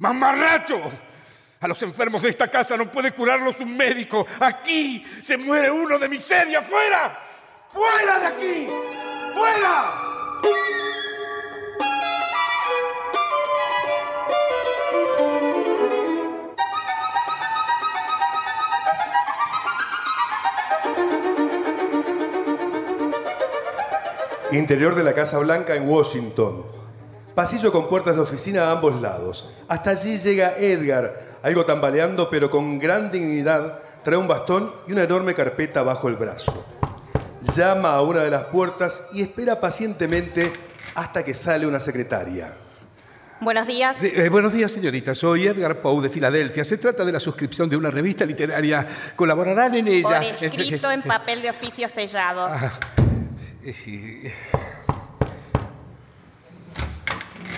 [0.02, 0.82] ¡Mamarracho!
[1.60, 4.26] A los enfermos de esta casa no puede curarlos un médico.
[4.40, 6.64] Aquí se muere uno de miseria.
[6.64, 7.20] ¡Fuera!
[7.70, 8.68] ¡Fuera de aquí!
[9.36, 10.08] ¡Fuera!
[24.52, 26.81] Interior de la Casa Blanca en Washington.
[27.36, 29.46] Pasillo con puertas de oficina a ambos lados.
[29.68, 33.80] Hasta allí llega Edgar, algo tambaleando pero con gran dignidad.
[34.04, 36.66] Trae un bastón y una enorme carpeta bajo el brazo.
[37.56, 40.52] Llama a una de las puertas y espera pacientemente
[40.96, 42.54] hasta que sale una secretaria.
[43.40, 44.04] Buenos días.
[44.04, 45.16] Eh, buenos días, señorita.
[45.16, 46.64] Soy Edgar Poe de Filadelfia.
[46.64, 48.88] Se trata de la suscripción de una revista literaria.
[49.16, 50.20] Colaborarán en ella.
[50.20, 52.50] Por escrito en papel de oficio sellado.
[53.64, 54.24] Eh, sí.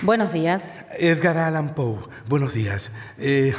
[0.04, 0.84] Buenos días.
[0.98, 1.98] Edgar Allan Poe,
[2.28, 2.92] buenos días.
[3.18, 3.54] Eh,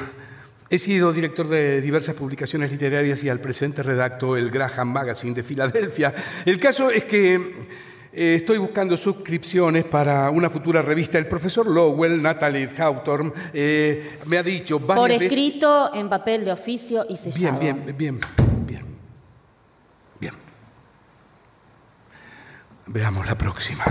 [0.69, 5.41] he sido director de diversas publicaciones literarias y al presente redacto el Graham Magazine de
[5.43, 6.13] Filadelfia.
[6.45, 7.35] El caso es que
[8.13, 11.17] eh, estoy buscando suscripciones para una futura revista.
[11.17, 16.45] El profesor Lowell, Natalie Hawthorne, eh, me ha dicho varias Por veces- escrito, en papel
[16.45, 17.59] de oficio y sellado.
[17.59, 18.19] Bien, bien, bien,
[18.67, 18.85] bien.
[20.19, 20.33] Bien.
[22.85, 23.83] Veamos la próxima.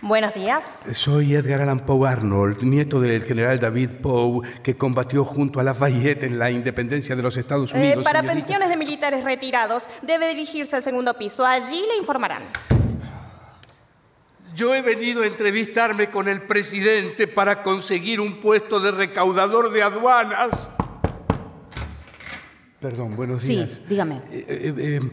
[0.00, 0.80] Buenos días.
[0.94, 6.22] Soy Edgar Allan Poe Arnold, nieto del general David Poe, que combatió junto a Lafayette
[6.22, 8.04] en la independencia de los Estados Eh, Unidos.
[8.04, 8.34] para señorita.
[8.40, 11.44] pensiones de militares retirados, debe dirigirse al segundo piso.
[11.44, 12.42] Allí le informarán.
[14.54, 19.82] Yo he venido a entrevistarme con el presidente para conseguir un puesto de recaudador de
[19.82, 20.70] aduanas.
[22.80, 23.80] Perdón, buenos Sí, días.
[23.88, 24.16] dígame.
[24.30, 25.10] Eh, eh, eh,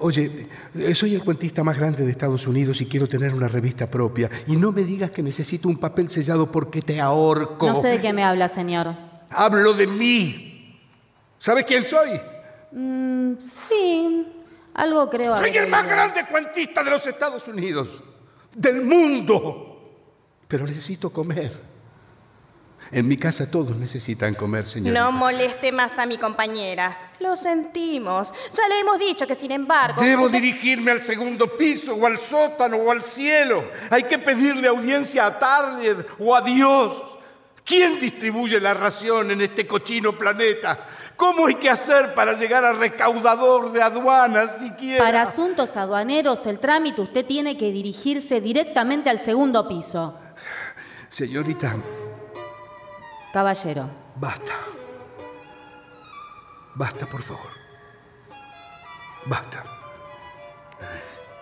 [0.00, 3.90] oye, eh, soy el cuentista más grande de Estados Unidos y quiero tener una revista
[3.90, 4.30] propia.
[4.46, 7.66] Y no me digas que necesito un papel sellado porque te ahorco.
[7.66, 8.94] No sé de qué me habla, señor.
[9.30, 10.80] Hablo de mí.
[11.38, 12.20] ¿Sabes quién soy?
[12.72, 14.26] Mm, sí,
[14.74, 18.02] algo creo Soy el más grande cuentista de los Estados Unidos,
[18.54, 19.72] del mundo.
[20.48, 21.75] Pero necesito comer.
[22.92, 25.00] En mi casa todos necesitan comer, señorita.
[25.02, 26.96] No moleste más a mi compañera.
[27.20, 28.32] Lo sentimos.
[28.56, 30.00] Ya le hemos dicho que, sin embargo.
[30.00, 33.64] Debo usted- dirigirme al segundo piso, o al sótano, o al cielo.
[33.90, 37.02] Hay que pedirle audiencia a Target o a Dios.
[37.64, 40.86] ¿Quién distribuye la ración en este cochino planeta?
[41.16, 45.02] ¿Cómo hay que hacer para llegar al recaudador de aduanas siquiera?
[45.04, 50.16] Para asuntos aduaneros, el trámite usted tiene que dirigirse directamente al segundo piso.
[51.08, 51.74] Señorita,
[53.36, 53.86] Caballero.
[54.18, 54.54] basta.
[56.74, 57.50] Basta, por favor.
[59.26, 59.62] Basta.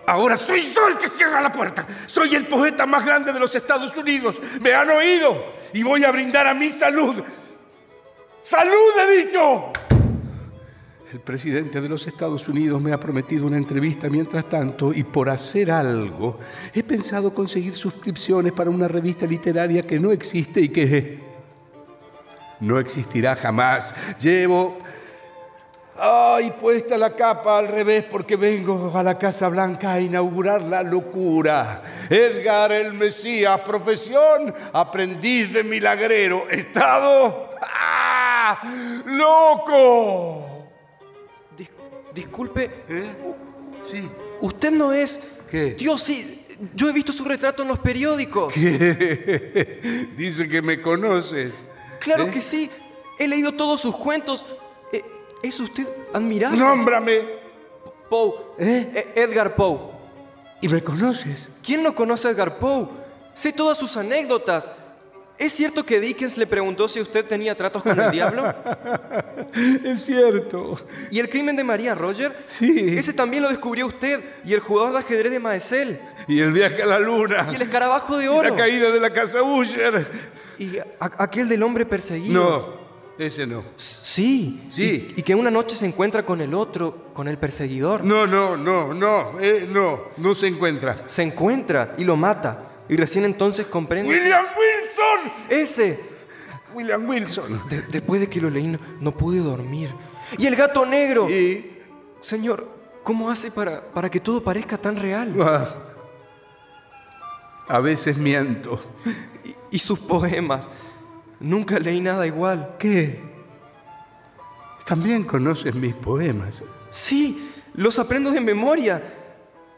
[0.05, 1.87] Ahora soy yo el que cierra la puerta.
[2.05, 4.35] Soy el poeta más grande de los Estados Unidos.
[4.59, 5.41] Me han oído
[5.71, 7.23] y voy a brindar a mi salud.
[8.41, 9.71] ¡Salud, he dicho!
[11.13, 15.29] El presidente de los Estados Unidos me ha prometido una entrevista mientras tanto y por
[15.29, 16.39] hacer algo
[16.73, 21.34] he pensado conseguir suscripciones para una revista literaria que no existe y que
[22.59, 23.93] no existirá jamás.
[24.19, 24.77] Llevo
[25.97, 30.83] Ay, puesta la capa al revés porque vengo a la Casa Blanca a inaugurar la
[30.83, 31.81] locura.
[32.09, 38.59] Edgar el Mesías, profesión, aprendiz de milagrero, estado ¡ah!
[39.05, 40.67] loco.
[41.57, 41.69] Dis-
[42.13, 43.15] disculpe, ¿Eh?
[43.85, 44.09] Sí.
[44.41, 45.75] usted no es ¿Qué?
[45.75, 46.45] Dios, I-
[46.75, 48.53] Yo he visto su retrato en los periódicos.
[50.17, 51.63] Dice que me conoces.
[52.05, 52.31] Claro ¿Eh?
[52.31, 52.69] que sí.
[53.17, 54.45] He leído todos sus cuentos.
[54.93, 55.03] Eh,
[55.41, 56.59] es usted admirable.
[56.59, 57.21] Nómbrame.
[58.07, 58.35] Poe.
[58.59, 59.79] Eh, Edgar Poe.
[60.61, 61.49] ¿Y me conoces?
[61.63, 62.87] ¿Quién no conoce a Edgar Poe?
[63.33, 64.69] Sé todas sus anécdotas.
[65.39, 68.53] ¿Es cierto que Dickens le preguntó si usted tenía tratos con el diablo?
[69.83, 70.77] Es cierto.
[71.09, 72.31] ¿Y el crimen de María Roger?
[72.45, 72.97] Sí.
[72.97, 74.19] Ese también lo descubrió usted.
[74.45, 75.99] Y el jugador de ajedrez de Maesel.
[76.27, 77.47] Y el viaje a la luna.
[77.51, 78.49] Y el escarabajo de Y oro.
[78.49, 80.05] La caída de la casa Usher.
[80.59, 82.43] Y aquel del hombre perseguido.
[83.17, 83.63] No, ese no.
[83.75, 84.67] Sí.
[84.69, 85.07] Sí.
[85.15, 88.03] Y, y que una noche se encuentra con el otro, con el perseguidor.
[88.03, 90.95] No, no, no, no, eh, no, no se encuentra.
[90.95, 92.71] Se encuentra y lo mata.
[92.89, 94.09] Y recién entonces comprende.
[94.09, 95.33] ¡William Wilson!
[95.49, 95.99] Ese.
[96.73, 97.61] William Wilson.
[97.69, 99.89] De- después de que lo leí, no, no pude dormir.
[100.37, 101.27] ¡Y el gato negro!
[101.27, 101.71] Sí.
[102.21, 102.67] Señor,
[103.03, 105.33] ¿cómo hace para, para que todo parezca tan real?
[105.39, 105.73] Ah.
[107.67, 108.79] A veces miento.
[109.71, 110.69] Y, sus poemas.
[111.39, 112.75] Nunca leí nada igual.
[112.79, 113.21] ¿Qué?
[114.85, 116.63] También conoces mis poemas.
[116.89, 119.01] Sí, los aprendo de memoria.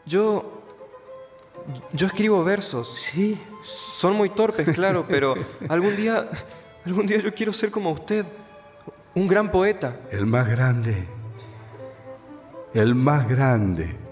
[0.04, 0.54] Yo.
[1.92, 2.94] Yo escribo versos.
[2.94, 3.38] Sí.
[3.62, 5.34] Son muy torpes, claro, pero
[5.68, 6.28] algún día.
[6.84, 8.24] Algún día yo quiero ser como usted.
[9.14, 10.00] Un gran poeta.
[10.10, 11.06] El más grande.
[12.72, 14.07] El más grande.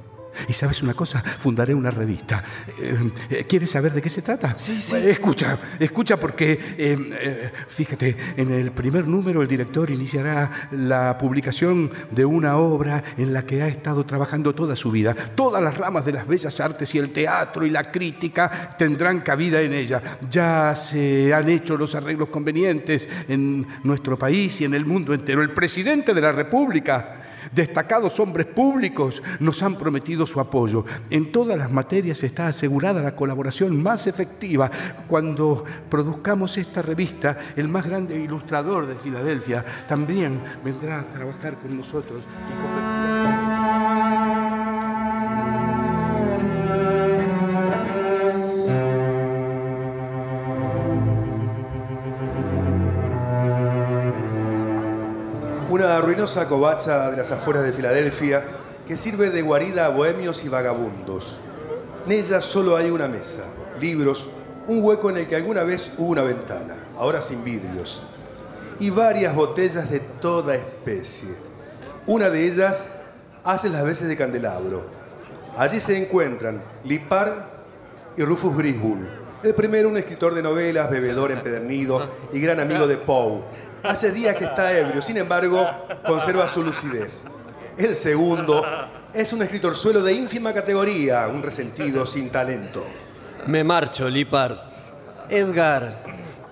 [0.49, 2.43] Y sabes una cosa, fundaré una revista.
[2.81, 4.57] Eh, eh, ¿Quieres saber de qué se trata?
[4.59, 4.97] Sí, sí.
[4.97, 12.25] Escucha, escucha porque, eh, fíjate, en el primer número el director iniciará la publicación de
[12.25, 15.15] una obra en la que ha estado trabajando toda su vida.
[15.15, 19.61] Todas las ramas de las bellas artes y el teatro y la crítica tendrán cabida
[19.61, 20.03] en ella.
[20.31, 25.43] Ya se han hecho los arreglos convenientes en nuestro país y en el mundo entero.
[25.43, 30.85] El presidente de la República Destacados hombres públicos nos han prometido su apoyo.
[31.11, 34.71] En todas las materias está asegurada la colaboración más efectiva.
[35.09, 41.77] Cuando produzcamos esta revista, el más grande ilustrador de Filadelfia también vendrá a trabajar con
[41.77, 42.23] nosotros.
[42.49, 42.96] y
[55.97, 58.45] Una ruinosa covacha de las afueras de Filadelfia
[58.87, 61.39] que sirve de guarida a bohemios y vagabundos.
[62.05, 63.45] En ella solo hay una mesa,
[63.81, 64.29] libros,
[64.67, 68.03] un hueco en el que alguna vez hubo una ventana, ahora sin vidrios,
[68.79, 71.31] y varias botellas de toda especie.
[72.07, 72.89] Una de ellas
[73.43, 74.85] hace las veces de candelabro.
[75.57, 77.49] Allí se encuentran Lipar
[78.19, 79.09] y Rufus Griswold.
[79.43, 83.45] El primero, un escritor de novelas, bebedor empedernido y gran amigo de Poe.
[83.83, 85.67] Hace días que está ebrio, sin embargo,
[86.05, 87.23] conserva su lucidez.
[87.79, 88.65] El segundo
[89.13, 92.85] es un escritorzuelo de ínfima categoría, un resentido sin talento.
[93.47, 94.71] Me marcho, Lipar.
[95.29, 96.07] Edgar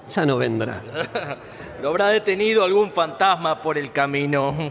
[0.09, 0.83] ya no vendrá.
[1.83, 4.71] Lo habrá detenido algún fantasma por el camino.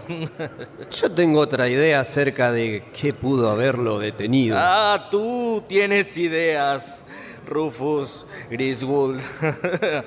[0.92, 4.58] Yo tengo otra idea acerca de qué pudo haberlo detenido.
[4.60, 7.04] Ah, tú tienes ideas,
[7.48, 9.22] Rufus Griswold.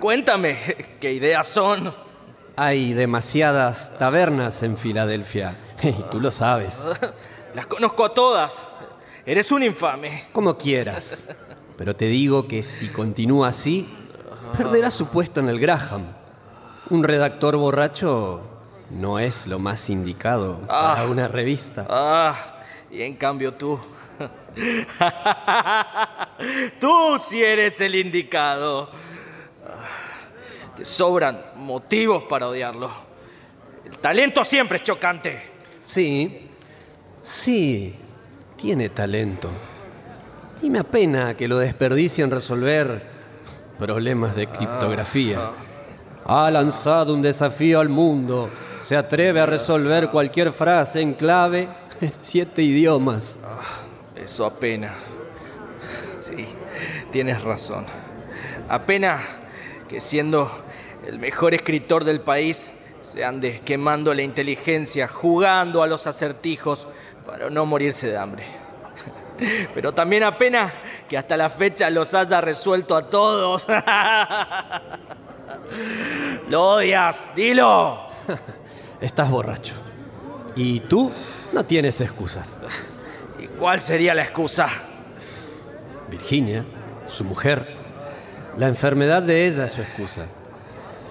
[0.00, 0.56] Cuéntame,
[1.00, 1.92] ¿qué ideas son?
[2.56, 5.56] Hay demasiadas tabernas en Filadelfia.
[5.82, 6.90] Y tú lo sabes.
[7.54, 8.64] Las conozco a todas.
[9.24, 10.24] Eres un infame.
[10.32, 11.28] Como quieras.
[11.76, 13.88] Pero te digo que si continúa así,
[14.56, 16.06] perderá su puesto en el Graham.
[16.90, 18.42] Un redactor borracho
[18.90, 21.06] no es lo más indicado para Ah.
[21.08, 21.86] una revista.
[21.88, 22.34] Ah,
[22.90, 23.78] y en cambio tú.
[26.80, 28.90] tú sí eres el indicado.
[29.64, 32.90] Ah, Te sobran motivos para odiarlo.
[33.84, 35.40] El talento siempre es chocante.
[35.84, 36.48] Sí,
[37.22, 37.94] sí,
[38.56, 39.48] tiene talento.
[40.60, 43.02] Y me apena que lo desperdicie en resolver
[43.78, 45.50] problemas de criptografía.
[46.24, 48.50] Ha lanzado un desafío al mundo.
[48.82, 51.68] Se atreve a resolver cualquier frase en clave
[52.00, 53.38] en siete idiomas.
[54.22, 54.94] Eso apena.
[56.18, 56.46] Sí,
[57.10, 57.86] tienes razón.
[58.68, 59.20] Apena
[59.88, 60.50] que siendo
[61.06, 66.88] el mejor escritor del país se ande quemando la inteligencia, jugando a los acertijos
[67.24, 68.44] para no morirse de hambre.
[69.74, 70.72] Pero también apena
[71.08, 73.64] que hasta la fecha los haya resuelto a todos.
[76.48, 78.08] Lo odias, dilo.
[79.00, 79.74] Estás borracho.
[80.56, 81.12] Y tú
[81.52, 82.60] no tienes excusas.
[83.38, 84.68] ¿Y cuál sería la excusa?
[86.10, 86.64] Virginia,
[87.06, 87.76] su mujer,
[88.56, 90.26] la enfermedad de ella es su excusa.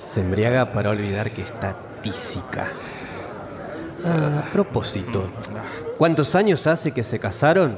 [0.06, 2.68] Se embriaga para olvidar que está tísica.
[4.06, 5.30] Ah, a propósito,
[5.98, 7.78] ¿cuántos años hace que se casaron?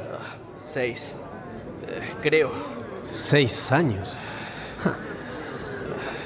[0.63, 1.13] Seis.
[2.21, 2.51] creo.
[3.03, 4.15] ¿Seis años?
[4.83, 4.95] Ja.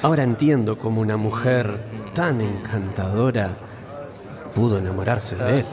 [0.02, 1.80] Ahora entiendo cómo una mujer
[2.14, 3.58] tan encantadora
[4.54, 5.66] pudo enamorarse de él.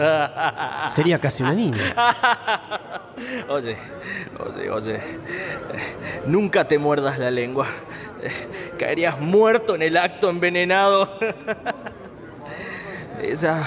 [0.89, 1.78] Sería casi una niña.
[3.51, 3.76] Oye,
[4.39, 5.01] oye, oye.
[6.24, 7.66] Nunca te muerdas la lengua.
[8.78, 11.18] Caerías muerto en el acto envenenado.
[13.22, 13.62] Ella.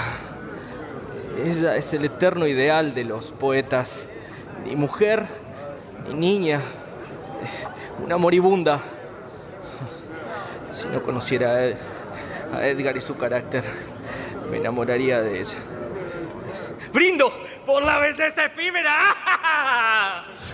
[1.44, 4.08] Ella es el eterno ideal de los poetas.
[4.64, 5.24] Ni mujer,
[6.08, 6.60] ni niña.
[8.04, 8.80] Una moribunda.
[10.72, 11.76] Si no conociera a, Ed-
[12.54, 13.62] a Edgar y su carácter,
[14.50, 15.58] me enamoraría de ella.
[16.92, 17.32] ¡Brindo
[17.66, 18.96] por la belleza efímera!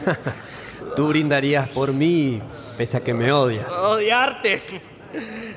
[0.97, 2.41] Tú brindarías por mí,
[2.79, 3.73] pese a que me odias.
[3.73, 4.61] ¡Odiarte!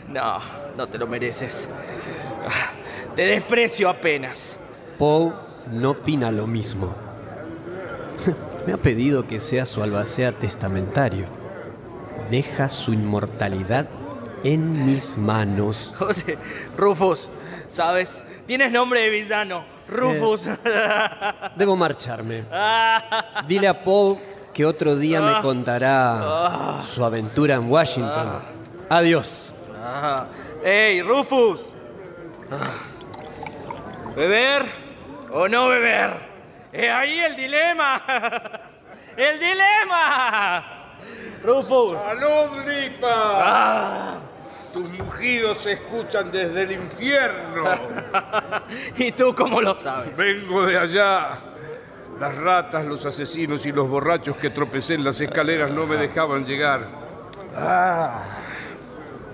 [0.09, 0.39] No,
[0.75, 1.69] no te lo mereces.
[3.15, 4.57] Te desprecio apenas.
[4.97, 5.33] Poe
[5.71, 6.93] no opina lo mismo.
[8.67, 11.25] Me ha pedido que sea su albacea testamentario.
[12.29, 13.87] Deja su inmortalidad
[14.43, 15.93] en mis manos.
[15.97, 16.37] José,
[16.77, 17.29] Rufus,
[17.73, 18.21] ¿sabes?
[18.45, 19.65] Tienes nombre de villano.
[19.87, 20.43] Rufus.
[21.55, 22.45] Debo marcharme.
[23.47, 24.17] Dile a Poe
[24.53, 28.39] que otro día me contará su aventura en Washington.
[28.89, 29.51] Adiós.
[29.83, 30.27] Ah,
[30.63, 31.73] ¡Ey, Rufus!
[34.15, 34.63] ¿Beber
[35.31, 36.11] o no beber?
[36.71, 38.01] ¡Es ahí el dilema!
[39.17, 40.95] ¡El dilema!
[41.43, 41.97] ¡Rufus!
[41.97, 44.21] ¡Salud, Lipa!
[44.73, 47.65] Tus mugidos se escuchan desde el infierno.
[48.97, 50.17] ¿Y tú cómo lo sabes?
[50.17, 51.29] Vengo de allá.
[52.19, 56.45] Las ratas, los asesinos y los borrachos que tropecé en las escaleras no me dejaban
[56.45, 56.87] llegar.
[57.55, 58.23] Ah,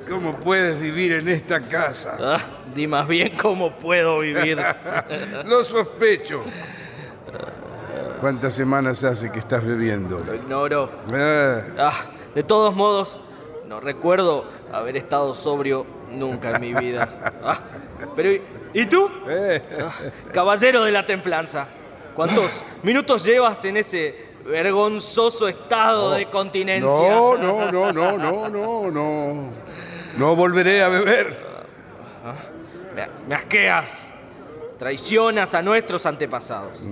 [0.09, 2.17] ¿cómo puedes vivir en esta casa?
[2.19, 2.37] Ah,
[2.75, 4.57] di más bien cómo puedo vivir.
[5.45, 6.43] Lo sospecho.
[8.19, 10.19] ¿Cuántas semanas hace que estás bebiendo?
[10.19, 10.89] Lo ignoro.
[11.13, 11.93] Ah, Ah,
[12.35, 13.17] de todos modos,
[13.69, 17.07] no recuerdo haber estado sobrio nunca en mi vida.
[17.43, 17.57] Ah,
[18.15, 18.43] pero,
[18.73, 19.09] ¿y, tú?
[19.27, 19.91] Ah,
[20.33, 21.67] caballero de la templanza,
[22.15, 24.15] ¿cuántos minutos llevas en ese
[24.45, 27.09] vergonzoso estado de continencia?
[27.09, 29.49] no, no, no, no, no, no, no.
[30.17, 31.39] No volveré a beber.
[32.95, 34.11] Me, me asqueas.
[34.77, 36.83] Traicionas a nuestros antepasados.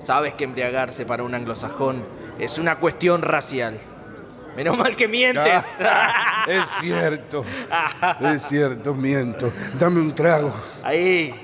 [0.00, 2.02] Sabes que embriagarse para un anglosajón
[2.38, 3.78] es una cuestión racial.
[4.56, 5.62] Menos mal que mientes.
[6.46, 7.44] Es cierto.
[8.20, 9.52] Es cierto, miento.
[9.78, 10.52] Dame un trago.
[10.82, 11.34] Ahí,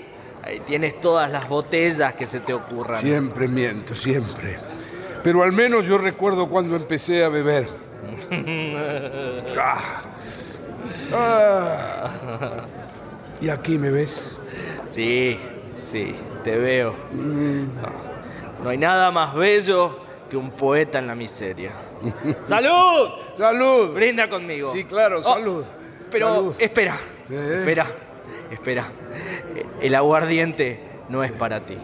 [0.42, 3.00] ahí tienes todas las botellas que se te ocurran.
[3.00, 4.58] Siempre miento, siempre.
[5.22, 7.68] Pero al menos yo recuerdo cuando empecé a beber.
[9.58, 10.02] Ah.
[11.12, 12.08] Ah.
[13.40, 14.38] ¿Y aquí me ves?
[14.84, 15.38] Sí,
[15.82, 16.94] sí, te veo.
[17.12, 19.98] No, no hay nada más bello
[20.30, 21.72] que un poeta en la miseria.
[22.42, 23.10] ¡Salud!
[23.36, 23.92] ¡Salud!
[23.94, 24.70] Brinda conmigo.
[24.72, 25.64] Sí, claro, Oh, salud.
[26.10, 26.54] Pero Salud.
[26.58, 26.96] espera,
[27.30, 27.56] ¿Eh?
[27.60, 27.86] espera,
[28.50, 28.84] espera.
[29.80, 31.76] El aguardiente no es para ti.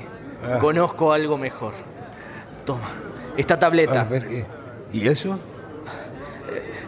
[0.42, 0.58] Ah.
[0.60, 1.74] Conozco algo mejor.
[2.64, 2.88] Toma,
[3.36, 4.00] esta tableta.
[4.00, 4.46] A ver, ¿eh?
[4.92, 5.38] ¿y eso?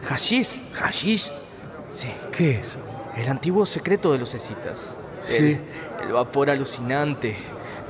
[0.09, 0.73] ¿Hashish?
[0.75, 1.31] ¿Hashish?
[1.91, 2.11] Sí.
[2.37, 2.77] ¿Qué es?
[3.17, 4.97] El antiguo secreto de los escitas.
[5.23, 5.37] Sí.
[5.37, 5.61] El,
[6.07, 7.37] el vapor alucinante.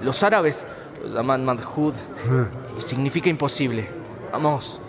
[0.02, 0.64] Los árabes
[1.02, 1.94] lo llaman madhud
[2.28, 2.48] Ah.
[2.76, 3.88] y significa imposible.
[4.32, 4.80] Vamos,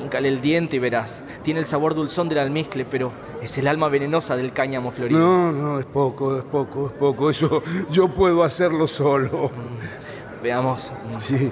[0.00, 1.22] híncale el diente y verás.
[1.42, 5.18] Tiene el sabor dulzón del almizcle, pero es el alma venenosa del cáñamo florido.
[5.20, 7.30] No, no, es poco, es poco, es poco.
[7.30, 9.50] Eso yo puedo hacerlo solo.
[10.42, 10.90] Veamos.
[11.18, 11.50] Sí,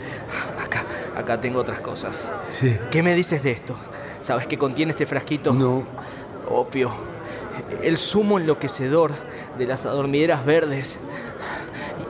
[0.63, 0.85] Acá,
[1.17, 2.29] acá tengo otras cosas.
[2.53, 2.77] sí.
[2.91, 3.75] ¿Qué me dices de esto?
[4.21, 5.53] ¿Sabes qué contiene este frasquito?
[5.53, 5.83] No.
[6.49, 6.91] Opio.
[7.83, 9.13] El zumo enloquecedor
[9.59, 10.99] de las adormideras verdes.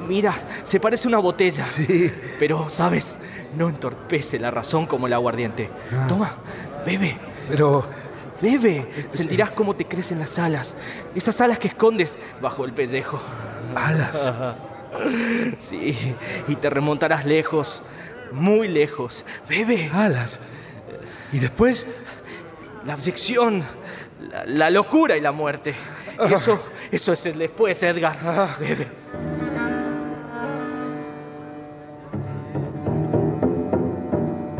[0.00, 1.64] Y Mira, se parece a una botella.
[1.66, 2.12] Sí.
[2.38, 3.16] Pero, ¿sabes?
[3.56, 5.70] No entorpece la razón como el aguardiente.
[5.92, 6.06] Ah.
[6.08, 6.34] Toma,
[6.84, 7.16] bebe,
[7.48, 7.84] Pero
[8.40, 8.86] bebe.
[9.08, 10.76] Sentirás cómo te crecen las alas.
[11.14, 13.20] Esas alas que escondes bajo el pellejo.
[13.74, 14.32] alas.
[15.58, 16.14] Sí,
[16.46, 17.82] y te remontarás lejos,
[18.32, 19.24] muy lejos.
[19.48, 19.90] Bebe.
[19.92, 20.38] Alas.
[21.32, 21.84] ¿Y después?
[22.84, 23.64] La abyección,
[24.30, 25.74] la, la locura y la muerte.
[26.30, 26.60] Eso,
[26.92, 28.16] eso es el después, Edgar.
[28.60, 28.86] Bebe.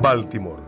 [0.05, 0.63] Baltimore.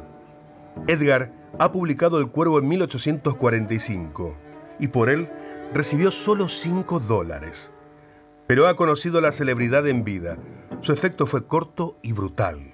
[0.89, 4.34] Edgar ha publicado El Cuervo en 1845
[4.78, 5.28] y por él
[5.74, 7.70] recibió solo 5 dólares.
[8.47, 10.39] Pero ha conocido la celebridad en vida.
[10.80, 12.72] Su efecto fue corto y brutal.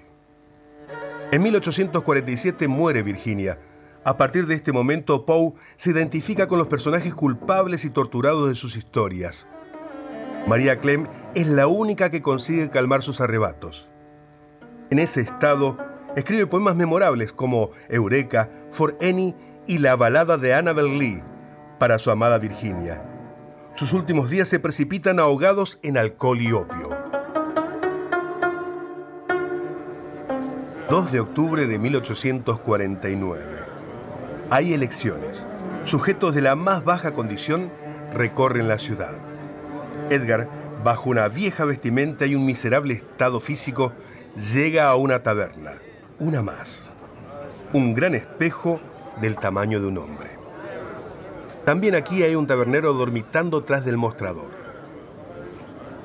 [1.33, 3.59] En 1847 muere Virginia.
[4.05, 8.55] A partir de este momento, Poe se identifica con los personajes culpables y torturados de
[8.55, 9.49] sus historias.
[10.47, 13.89] María Clem es la única que consigue calmar sus arrebatos.
[14.91, 19.35] En ese estado, Escribe poemas memorables como Eureka, For Any
[19.65, 21.23] y la balada de Annabel Lee
[21.79, 23.01] para su amada Virginia.
[23.75, 26.89] Sus últimos días se precipitan ahogados en alcohol y opio.
[30.87, 33.43] 2 de octubre de 1849.
[34.51, 35.47] Hay elecciones.
[35.85, 37.71] Sujetos de la más baja condición
[38.13, 39.15] recorren la ciudad.
[40.11, 40.47] Edgar,
[40.83, 43.93] bajo una vieja vestimenta y un miserable estado físico,
[44.35, 45.71] llega a una taberna.
[46.23, 46.89] Una más.
[47.73, 48.79] Un gran espejo
[49.19, 50.29] del tamaño de un hombre.
[51.65, 54.51] También aquí hay un tabernero dormitando tras del mostrador.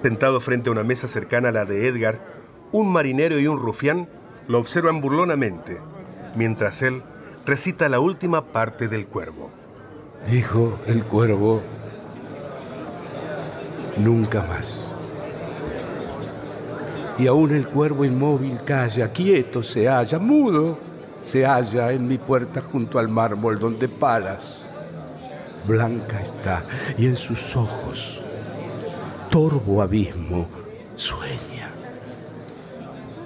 [0.03, 2.19] Sentado frente a una mesa cercana a la de Edgar,
[2.73, 4.09] un marinero y un rufián
[4.49, 5.81] lo observan burlonamente,
[6.35, 7.05] mientras él
[7.47, 9.53] recita la última parte del cuervo.
[10.29, 11.63] Dijo el cuervo,
[13.99, 14.98] nunca más.
[17.19, 20.79] Y aún el cuervo inmóvil calla, quieto se halla, mudo
[21.25, 24.69] se halla en mi puerta junto al mármol donde Palas
[25.67, 26.65] blanca está
[26.97, 28.23] y en sus ojos
[29.31, 30.49] torvo abismo
[30.97, 31.71] sueña.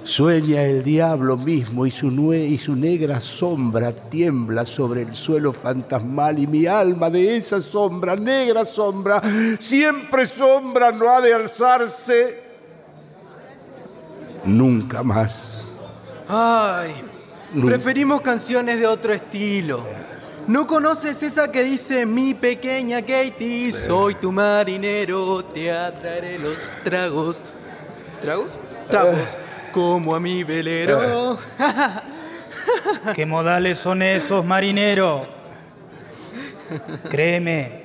[0.03, 5.53] Sueña el diablo mismo y su, nue y su negra sombra tiembla sobre el suelo
[5.53, 9.21] fantasmal y mi alma de esa sombra, negra sombra,
[9.59, 12.42] siempre sombra no ha de alzarse
[14.43, 15.69] nunca más.
[16.27, 16.93] Ay,
[17.53, 17.67] Nunca.
[17.67, 19.83] preferimos canciones de otro estilo.
[20.47, 23.71] ¿No conoces esa que dice mi pequeña Katie?
[23.71, 27.37] Soy tu marinero, te atraeré los tragos.
[28.21, 28.51] ¿Tragos?
[28.89, 29.37] Tragos.
[29.71, 31.37] Como a mi velero.
[33.15, 35.25] ¿Qué modales son esos, marinero?
[37.09, 37.83] Créeme,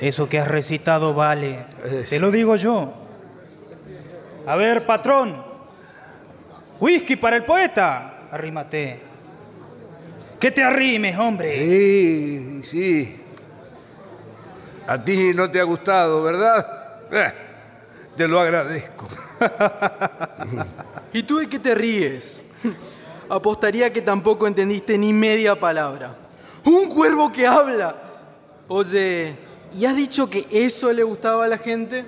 [0.00, 1.64] eso que has recitado vale.
[2.08, 2.92] Te lo digo yo.
[4.46, 5.43] A ver, patrón.
[6.84, 8.28] Whisky para el poeta.
[8.30, 9.00] Arrímate.
[10.38, 11.54] Que te arrimes, hombre.
[11.56, 13.20] Sí, sí.
[14.86, 17.06] A ti no te ha gustado, ¿verdad?
[17.10, 17.32] Eh,
[18.14, 19.08] te lo agradezco.
[21.14, 22.42] ¿Y tú de qué te ríes?
[23.30, 26.14] Apostaría que tampoco entendiste ni media palabra.
[26.64, 27.96] ¡Un cuervo que habla!
[28.68, 29.34] Oye,
[29.74, 32.04] ¿y has dicho que eso le gustaba a la gente?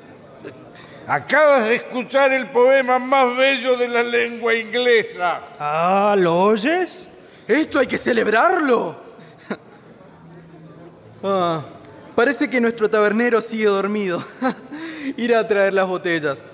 [1.07, 5.41] Acabas de escuchar el poema más bello de la lengua inglesa.
[5.59, 7.09] Ah, ¿lo oyes?
[7.47, 9.07] ¡Esto hay que celebrarlo!
[11.23, 11.63] Ah,
[12.15, 14.23] parece que nuestro tabernero sigue dormido.
[15.17, 16.47] Irá a traer las botellas.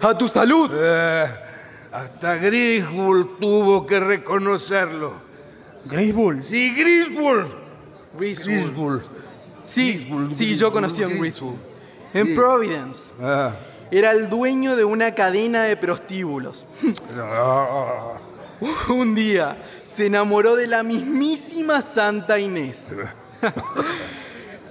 [0.00, 0.70] ¡A tu salud!
[0.72, 1.26] Eh,
[1.92, 5.14] hasta Griswold tuvo que reconocerlo.
[5.84, 6.42] ¿Griswold?
[6.42, 7.54] Sí, Griswold.
[8.18, 9.02] Griswold.
[9.62, 11.71] Sí, sí, yo conocí a Griswold.
[12.14, 12.34] En.
[12.34, 13.12] Providence.
[13.20, 13.54] Ah,
[13.90, 16.66] Era el dueño de una cadena de prostíbulos.
[18.88, 22.94] Un día se enamoró de la mismísima Santa Inés.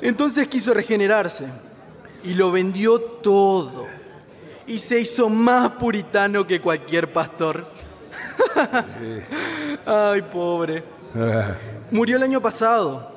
[0.01, 1.45] Entonces quiso regenerarse
[2.23, 3.85] y lo vendió todo.
[4.65, 7.65] Y se hizo más puritano que cualquier pastor.
[9.85, 10.83] Ay, pobre.
[11.15, 11.55] Ah,
[11.91, 13.11] Murió el año pasado.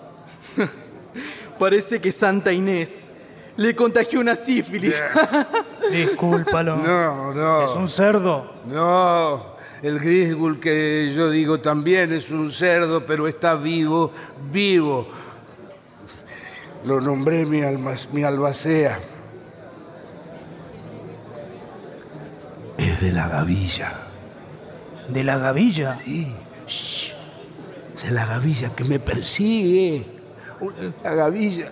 [1.58, 3.10] Parece que Santa Inés
[3.56, 4.94] le contagió una sífilis.
[5.90, 6.76] Discúlpalo.
[6.84, 7.64] No, no.
[7.64, 8.52] Es un cerdo.
[8.66, 14.10] No, el Griswold que yo digo también es un cerdo, pero está vivo,
[14.50, 15.06] vivo.
[16.84, 18.98] Lo nombré mi, alma, mi albacea.
[22.78, 23.92] Es de la gavilla.
[25.08, 25.98] ¿De la gavilla?
[26.04, 26.34] Sí.
[26.66, 27.12] Shh.
[28.04, 30.06] De la gavilla que me persigue.
[30.60, 31.70] Una- La gavilla.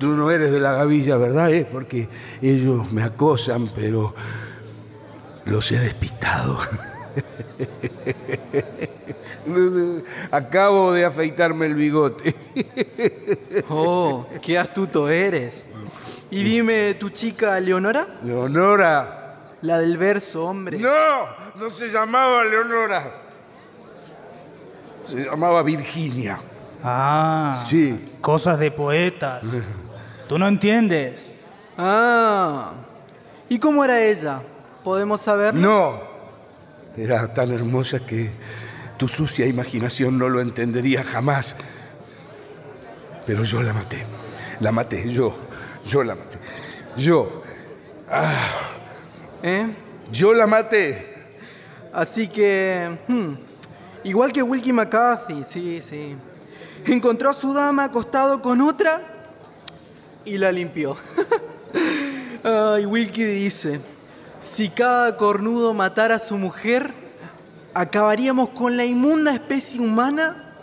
[0.00, 1.52] Tú no eres de la gavilla, ¿verdad?
[1.52, 2.08] Es porque
[2.40, 4.14] ellos me acosan, pero
[5.44, 6.58] los he despistado.
[10.30, 12.34] Acabo de afeitarme el bigote.
[13.68, 15.68] Oh, qué astuto eres.
[16.30, 18.06] Y dime, ¿tu chica Leonora?
[18.22, 19.56] Leonora.
[19.62, 20.78] La del verso, hombre.
[20.78, 20.90] No,
[21.56, 23.12] no se llamaba Leonora.
[25.06, 26.40] Se llamaba Virginia.
[26.82, 27.62] Ah.
[27.66, 27.98] Sí.
[28.20, 29.42] Cosas de poetas.
[30.30, 31.32] Tú no entiendes.
[31.76, 32.70] Ah.
[33.48, 34.40] ¿Y cómo era ella?
[34.84, 35.52] ¿Podemos saber?
[35.56, 36.00] No.
[36.96, 38.30] Era tan hermosa que
[38.96, 41.56] tu sucia imaginación no lo entendería jamás.
[43.26, 44.06] Pero yo la maté.
[44.60, 45.36] La maté, yo.
[45.84, 46.38] Yo la maté.
[46.96, 47.42] Yo.
[48.08, 48.50] Ah,
[49.42, 49.66] ¿Eh?
[50.12, 51.12] yo la maté.
[51.92, 53.00] Así que...
[53.08, 53.32] hmm,
[54.04, 56.14] igual que Wilkie McCarthy, sí, sí.
[56.86, 59.09] Encontró a su dama acostado con otra
[60.24, 60.96] y la limpió.
[62.44, 63.80] Ay, Wilkie dice,
[64.40, 66.92] Si cada cornudo matara a su mujer,
[67.74, 70.54] acabaríamos con la inmunda especie humana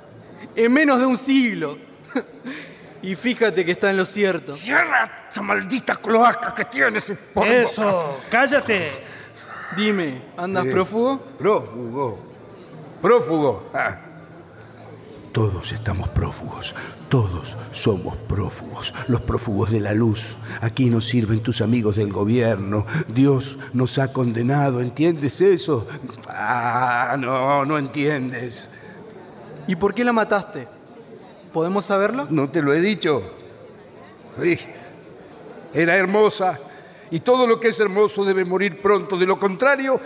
[0.55, 1.77] en menos de un siglo.
[3.01, 4.51] y fíjate que está en lo cierto.
[4.51, 7.13] ¡Cierra esa maldita cloaca que tienes!
[7.33, 8.91] por Eso, cállate.
[9.75, 11.19] Dime, ¿andas Eh, prófugo?
[11.37, 12.19] Prófugo.
[13.01, 13.69] Prófugo.
[13.73, 13.97] Ah.
[15.31, 16.73] Todos estamos prófugos.
[17.09, 18.93] Todos somos prófugos.
[19.07, 20.35] Los prófugos de la luz.
[20.61, 22.85] Aquí nos sirven tus amigos del gobierno.
[23.07, 24.81] Dios nos ha condenado.
[24.81, 25.87] ¿Entiendes eso?
[26.27, 28.69] Ah, no, no entiendes.
[29.67, 30.67] ¿Y por qué la mataste?
[31.53, 32.27] ¿Podemos saberlo?
[32.29, 33.23] No te lo he dicho.
[35.73, 36.59] Era hermosa.
[37.09, 39.17] Y todo lo que es hermoso debe morir pronto.
[39.17, 39.99] De lo contrario,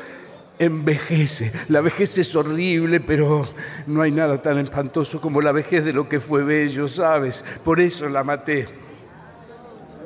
[0.61, 1.51] envejece.
[1.69, 3.47] La vejez es horrible, pero
[3.87, 7.43] no hay nada tan espantoso como la vejez de lo que fue bello, ¿sabes?
[7.63, 8.67] Por eso la maté.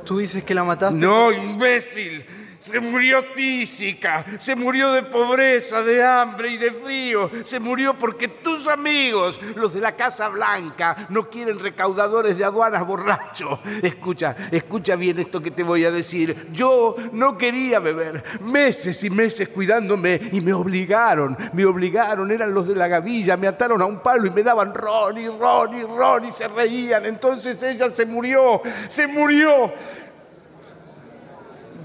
[0.06, 0.98] ¿Tú dices que la mataste?
[0.98, 2.26] No, imbécil.
[2.66, 7.30] Se murió tísica, se murió de pobreza, de hambre y de frío.
[7.44, 12.84] Se murió porque tus amigos, los de la Casa Blanca, no quieren recaudadores de aduanas
[12.88, 13.60] borrachos.
[13.84, 16.48] Escucha, escucha bien esto que te voy a decir.
[16.52, 22.32] Yo no quería beber, meses y meses cuidándome y me obligaron, me obligaron.
[22.32, 25.28] Eran los de la gavilla, me ataron a un palo y me daban ron y
[25.28, 27.06] ron y ron y se reían.
[27.06, 29.72] Entonces ella se murió, se murió.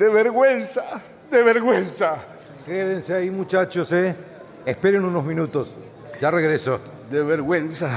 [0.01, 0.83] De vergüenza,
[1.31, 2.17] de vergüenza.
[2.65, 4.17] Quédense ahí, muchachos, ¿eh?
[4.65, 5.75] Esperen unos minutos.
[6.19, 6.81] Ya regreso.
[7.11, 7.91] De vergüenza.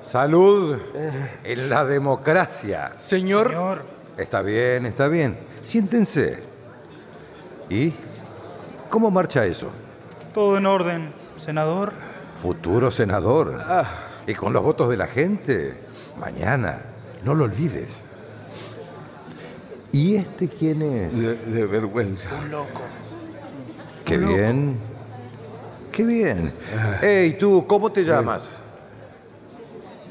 [0.00, 0.78] Salud
[1.42, 2.92] en la democracia.
[2.94, 3.82] Señor.
[4.16, 5.36] Está bien, está bien.
[5.64, 6.38] Siéntense.
[7.68, 7.92] ¿Y
[8.88, 9.68] cómo marcha eso?
[10.32, 11.92] Todo en orden, senador.
[12.40, 13.60] Futuro senador.
[14.28, 15.74] Y con los votos de la gente.
[16.20, 16.78] Mañana.
[17.24, 18.06] No lo olvides.
[19.92, 21.18] ¿Y este quién es?
[21.18, 22.30] De, de vergüenza.
[22.42, 22.80] Un loco.
[24.04, 24.76] Qué bien.
[25.92, 26.52] Qué bien.
[27.02, 28.62] Hey, tú, ¿cómo te llamas?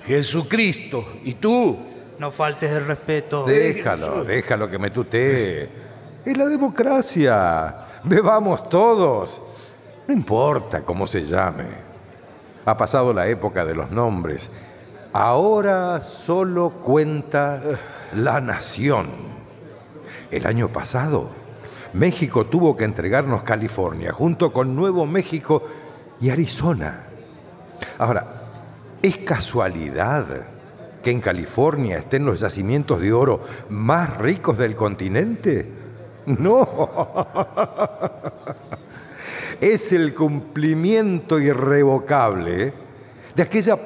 [0.05, 1.05] Jesucristo.
[1.23, 1.77] ¿Y tú?
[2.19, 3.45] No faltes el respeto.
[3.45, 5.67] Déjalo, déjalo que me tutee.
[6.23, 7.75] Es la democracia.
[8.03, 9.41] Bebamos todos.
[10.07, 11.65] No importa cómo se llame.
[12.63, 14.51] Ha pasado la época de los nombres.
[15.13, 17.59] Ahora solo cuenta
[18.15, 19.09] la nación.
[20.31, 21.29] El año pasado,
[21.93, 25.61] México tuvo que entregarnos California junto con Nuevo México
[26.21, 27.03] y Arizona.
[27.97, 28.43] Ahora,
[29.01, 30.47] ¿es casualidad
[31.03, 35.69] que en California estén los yacimientos de oro más ricos del continente?
[36.25, 36.67] No.
[39.59, 42.73] Es el cumplimiento irrevocable
[43.35, 43.77] de aquella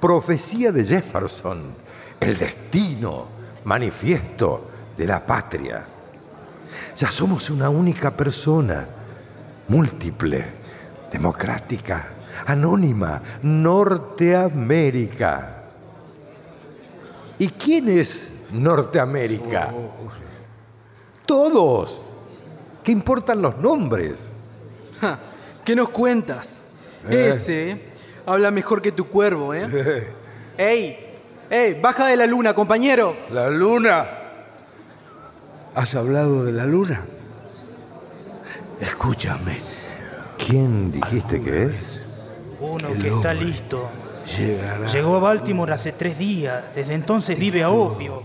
[0.00, 1.72] profecía de Jefferson,
[2.18, 3.28] el destino
[3.62, 5.86] manifiesto de la patria.
[6.96, 8.86] Ya somos una única persona,
[9.68, 10.44] múltiple,
[11.10, 12.08] democrática,
[12.46, 15.56] anónima, Norteamérica.
[17.38, 19.72] ¿Y quién es Norteamérica?
[21.26, 22.06] Todos.
[22.84, 24.36] ¿Qué importan los nombres?
[25.00, 25.18] Ja,
[25.64, 26.64] ¿Qué nos cuentas?
[27.08, 27.28] Eh.
[27.28, 27.80] Ese
[28.26, 29.66] habla mejor que tu cuervo, ¿eh?
[30.58, 30.98] ¡Ey!
[31.48, 31.80] ¡Ey!
[31.80, 33.16] ¡Baja de la luna, compañero!
[33.32, 34.19] ¿La luna?
[35.74, 37.02] ¿Has hablado de la luna?
[38.80, 39.58] Escúchame.
[40.38, 42.02] ¿Quién dijiste que es?
[42.60, 43.88] Uno El que está listo.
[44.36, 44.86] Llegará.
[44.86, 46.62] Llegó a Baltimore hace tres días.
[46.74, 48.22] Desde entonces vive a opio.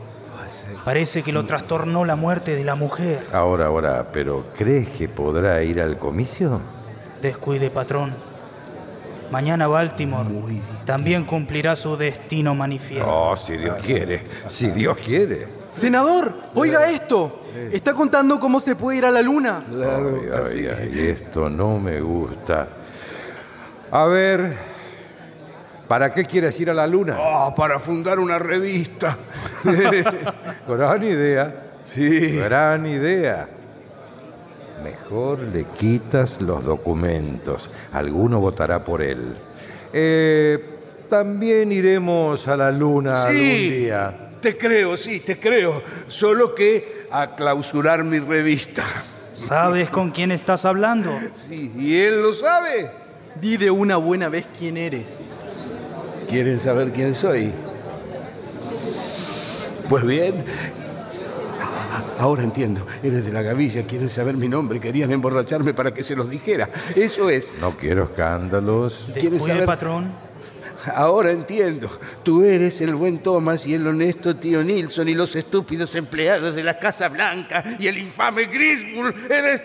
[0.84, 3.26] Parece que lo trastornó la muerte de la mujer.
[3.34, 6.62] Ahora, ahora, pero ¿crees que podrá ir al comicio?
[7.22, 8.14] Descuide, patrón.
[9.32, 10.30] Mañana Baltimore
[10.86, 13.10] también cumplirá su destino manifiesto.
[13.10, 15.48] Oh, si Dios quiere, si Dios quiere.
[15.76, 17.42] Senador, oiga esto.
[17.72, 19.64] ¿Está contando cómo se puede ir a la luna?
[19.70, 22.68] Ay, ay, ay, esto no me gusta.
[23.92, 24.54] A ver,
[25.88, 27.18] ¿para qué quieres ir a la luna?
[27.20, 29.18] Oh, para fundar una revista.
[30.68, 31.64] Gran idea.
[31.90, 32.38] Sí.
[32.38, 33.48] Gran idea.
[34.84, 37.70] Mejor le quitas los documentos.
[37.92, 39.34] Alguno votará por él.
[39.92, 40.64] Eh,
[41.10, 44.25] también iremos a la luna algún Sí, día.
[44.46, 45.82] Te creo, sí, te creo.
[46.08, 48.84] Solo que a clausurar mi revista.
[49.34, 51.10] ¿Sabes con quién estás hablando?
[51.34, 52.92] Sí, y él lo sabe.
[53.42, 55.22] Di de una buena vez quién eres.
[56.30, 57.52] ¿Quieren saber quién soy?
[59.90, 60.36] Pues bien,
[62.20, 62.86] ahora entiendo.
[63.02, 66.70] Eres de la gavilla, quieren saber mi nombre, querían emborracharme para que se los dijera.
[66.96, 67.52] Eso es.
[67.60, 69.08] No quiero escándalos.
[69.12, 69.66] ¿Quieres Descuide, saber?
[69.66, 70.12] patrón.
[70.94, 71.90] Ahora entiendo.
[72.24, 76.64] Tú eres el buen Thomas y el honesto tío Nilsson y los estúpidos empleados de
[76.64, 79.32] la Casa Blanca y el infame Griswold.
[79.32, 79.64] Eres.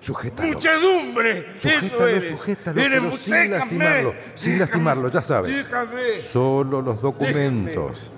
[0.00, 0.52] Sujétalo.
[0.52, 1.52] Muchedumbre.
[1.56, 2.30] Eso Sujétalo, eres.
[2.38, 3.48] sujétalo, Eres pero sin déjame.
[3.58, 4.14] lastimarlo.
[4.34, 5.56] Sin lastimarlo, ya sabes.
[5.56, 6.18] Déjame.
[6.18, 8.12] Solo los documentos.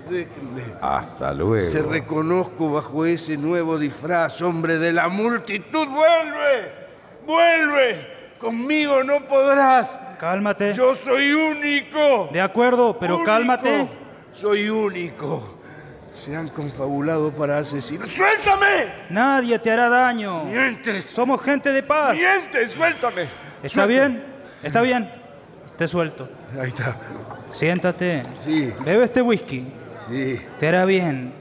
[0.81, 1.71] Hasta luego.
[1.71, 5.87] Te reconozco bajo ese nuevo disfraz, hombre de la multitud.
[5.87, 6.71] ¡Vuelve!
[7.25, 8.18] ¡Vuelve!
[8.39, 9.99] Conmigo no podrás.
[10.19, 10.73] Cálmate.
[10.73, 12.29] Yo soy único.
[12.31, 13.25] De acuerdo, pero Único.
[13.31, 13.89] cálmate.
[14.31, 15.57] Soy único.
[16.15, 18.07] Se han confabulado para asesinar.
[18.07, 18.91] ¡Suéltame!
[19.09, 20.43] Nadie te hará daño.
[20.45, 21.05] ¡Mientes!
[21.05, 22.15] Somos gente de paz.
[22.17, 22.71] ¡Mientes!
[22.71, 23.27] ¡Suéltame!
[23.63, 24.23] ¿Está bien?
[24.63, 25.09] ¿Está bien?
[25.77, 26.27] Te suelto.
[26.59, 26.97] Ahí está.
[27.53, 28.21] Siéntate.
[28.37, 28.73] Sí.
[28.83, 29.65] Bebe este whisky.
[30.09, 30.41] Sí.
[30.59, 31.33] Te hará bien.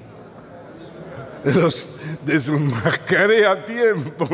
[1.45, 1.91] Los
[2.25, 4.27] desenmascaré a tiempo.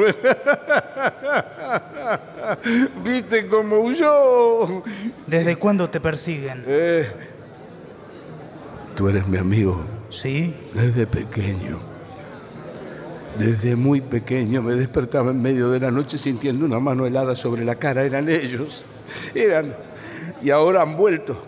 [3.04, 4.82] ¿Viste cómo huyó?
[5.26, 6.64] ¿Desde cuándo te persiguen?
[6.66, 7.06] Eh,
[8.96, 9.84] tú eres mi amigo.
[10.10, 10.54] Sí.
[10.72, 11.80] Desde pequeño.
[13.38, 17.64] Desde muy pequeño me despertaba en medio de la noche sintiendo una mano helada sobre
[17.64, 18.04] la cara.
[18.04, 18.84] Eran ellos.
[19.34, 19.74] Eran.
[20.42, 21.44] Y ahora han vuelto.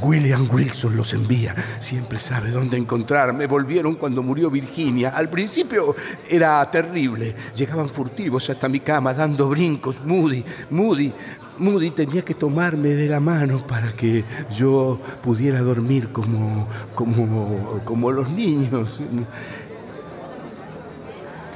[0.00, 1.54] William Wilson los envía.
[1.78, 3.46] Siempre sabe dónde encontrarme.
[3.46, 5.10] Volvieron cuando murió Virginia.
[5.10, 5.94] Al principio
[6.28, 7.34] era terrible.
[7.54, 10.00] Llegaban furtivos hasta mi cama dando brincos.
[10.04, 11.12] Moody, Moody,
[11.58, 14.24] Moody tenía que tomarme de la mano para que
[14.54, 19.00] yo pudiera dormir como, como, como los niños.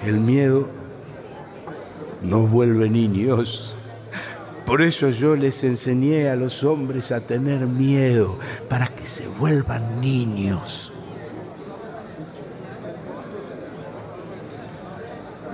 [0.04, 0.68] El miedo
[2.22, 3.75] no vuelve niños.
[4.66, 8.36] Por eso yo les enseñé a los hombres a tener miedo,
[8.68, 10.92] para que se vuelvan niños.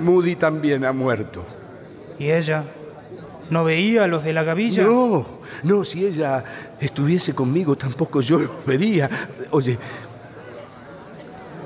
[0.00, 1.44] Moody también ha muerto.
[2.18, 2.64] ¿Y ella?
[3.50, 4.82] ¿No veía a los de la gavilla?
[4.84, 5.26] No,
[5.62, 6.42] no, si ella
[6.80, 9.10] estuviese conmigo tampoco yo lo vería.
[9.50, 9.78] Oye,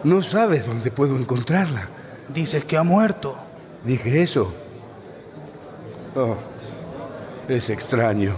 [0.02, 1.88] ¿no sabes dónde puedo encontrarla?
[2.34, 3.36] Dices que ha muerto.
[3.84, 4.52] ¿Dije eso?
[6.16, 6.36] Oh,
[7.48, 8.34] es extraño.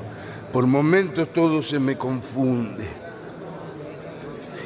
[0.53, 2.87] Por momentos todo se me confunde.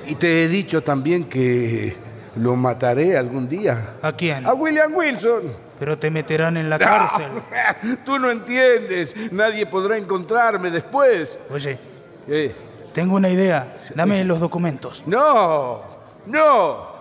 [0.06, 1.96] Y te he dicho también que
[2.36, 3.94] lo mataré algún día.
[4.02, 4.46] ¿A quién?
[4.46, 5.42] A William Wilson.
[5.78, 7.28] Pero te meterán en la cárcel.
[8.04, 9.14] Tú no entiendes.
[9.32, 11.38] Nadie podrá encontrarme después.
[11.50, 11.78] Oye,
[12.26, 12.54] ¿Qué?
[12.92, 13.76] tengo una idea.
[13.94, 15.02] Dame los documentos.
[15.06, 15.82] No,
[16.26, 16.92] no.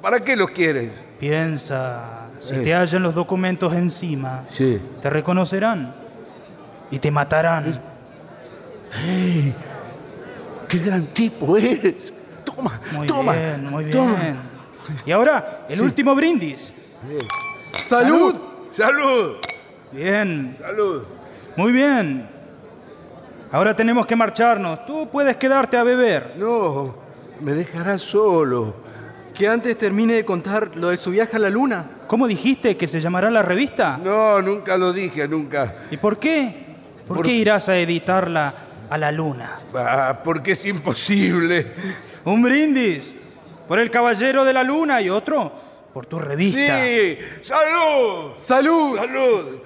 [0.00, 0.92] ¿Para qué los quieres?
[1.18, 2.60] Piensa, si Eh.
[2.60, 4.80] te hallan los documentos encima, Sí.
[5.00, 5.94] te reconocerán
[6.92, 7.80] y te matarán.
[9.04, 9.52] ¡Ey!
[10.68, 12.14] ¡Qué gran tipo eres!
[12.44, 13.32] Toma, Muy toma.
[13.32, 13.96] bien, muy bien.
[13.96, 14.16] toma.
[15.06, 15.82] Y ahora, el Sí.
[15.84, 16.72] último brindis.
[17.86, 18.34] ¡Salud!
[18.70, 19.36] ¡Salud!
[19.92, 21.02] Bien, ¡Salud!
[21.56, 22.28] muy bien.
[23.50, 24.86] Ahora tenemos que marcharnos.
[24.86, 26.34] Tú puedes quedarte a beber.
[26.38, 26.94] No,
[27.40, 28.74] me dejarás solo.
[29.34, 31.86] Que antes termine de contar lo de su viaje a la luna.
[32.06, 33.98] ¿Cómo dijiste que se llamará la revista?
[34.02, 35.74] No, nunca lo dije, nunca.
[35.90, 36.71] ¿Y por qué?
[37.12, 38.52] ¿Por, Por- qué irás a editarla
[38.90, 39.60] a la luna?
[39.74, 41.74] Ah, porque es imposible.
[42.24, 43.12] Un brindis
[43.68, 45.52] por el caballero de la luna y otro
[45.92, 46.82] por tu revista.
[46.84, 48.32] Sí, salud.
[48.36, 48.96] ¡Salud!
[48.96, 49.58] Salud.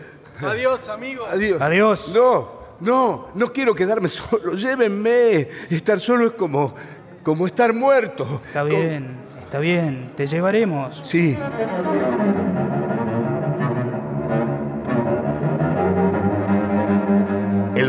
[0.43, 1.25] Adiós, amigo.
[1.31, 1.61] Adiós.
[1.63, 2.09] Adiós.
[2.15, 2.51] No,
[2.81, 4.55] no, no quiero quedarme solo.
[4.55, 5.49] Llévenme.
[5.71, 6.75] Estar solo es como,
[7.23, 8.41] como estar muerto.
[8.47, 10.13] Está bien, está bien.
[10.17, 11.01] Te llevaremos.
[11.05, 11.39] Sí.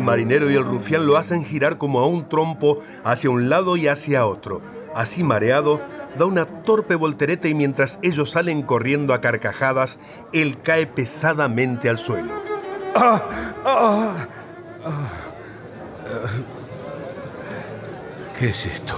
[0.08, 3.90] Marinero y el rufián lo hacen girar como a un trompo hacia un lado y
[3.90, 4.62] hacia otro.
[4.96, 5.82] Así mareado,
[6.18, 10.00] da una torpe voltereta y mientras ellos salen corriendo a carcajadas,
[10.32, 12.32] él cae pesadamente al suelo.
[12.96, 13.22] Ah,
[13.66, 14.28] ah,
[14.86, 15.10] ah.
[18.40, 18.96] ¿Qué es esto?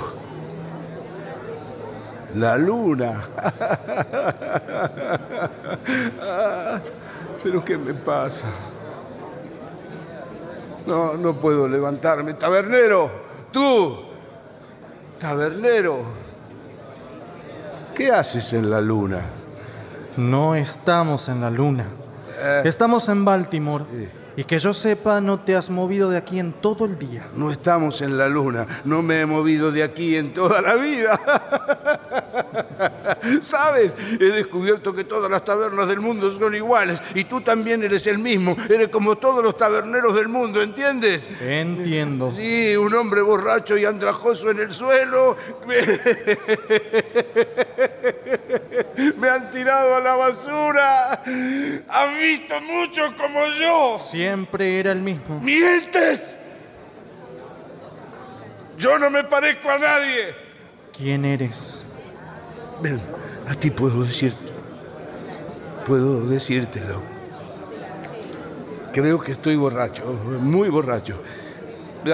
[2.35, 3.23] La luna.
[7.43, 8.45] ¿Pero qué me pasa?
[10.85, 12.33] No, no puedo levantarme.
[12.33, 13.09] Tabernero,
[13.51, 13.97] tú.
[15.19, 16.03] Tabernero.
[17.95, 19.19] ¿Qué haces en la luna?
[20.17, 21.85] No estamos en la luna.
[22.63, 23.85] Estamos en Baltimore.
[24.37, 27.27] Y que yo sepa, no te has movido de aquí en todo el día.
[27.35, 28.65] No estamos en la luna.
[28.85, 31.19] No me he movido de aquí en toda la vida.
[33.41, 33.97] ¿Sabes?
[34.19, 37.01] He descubierto que todas las tabernas del mundo son iguales.
[37.13, 38.55] Y tú también eres el mismo.
[38.69, 41.29] Eres como todos los taberneros del mundo, ¿entiendes?
[41.41, 42.33] Entiendo.
[42.35, 45.37] Sí, un hombre borracho y andrajoso en el suelo.
[49.17, 51.23] Me, han tirado a la basura.
[51.87, 53.97] Han visto mucho como yo.
[53.99, 55.39] Siempre era el mismo.
[55.39, 56.33] ¡Mientes!
[58.77, 60.35] Yo no me parezco a nadie.
[60.95, 61.85] ¿Quién eres?
[62.81, 62.99] Ven,
[63.47, 64.33] a ti puedo decir
[65.89, 67.01] puedo decírtelo.
[68.93, 70.03] Creo que estoy borracho,
[70.39, 71.19] muy borracho.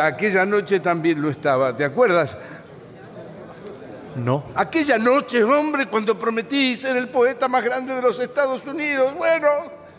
[0.02, 2.38] Aquella noche también lo estaba, ¿te acuerdas?
[4.16, 4.46] No.
[4.56, 9.14] Aquella noche, hombre, cuando prometí ser el poeta más grande de los Estados Unidos.
[9.18, 9.50] Bueno,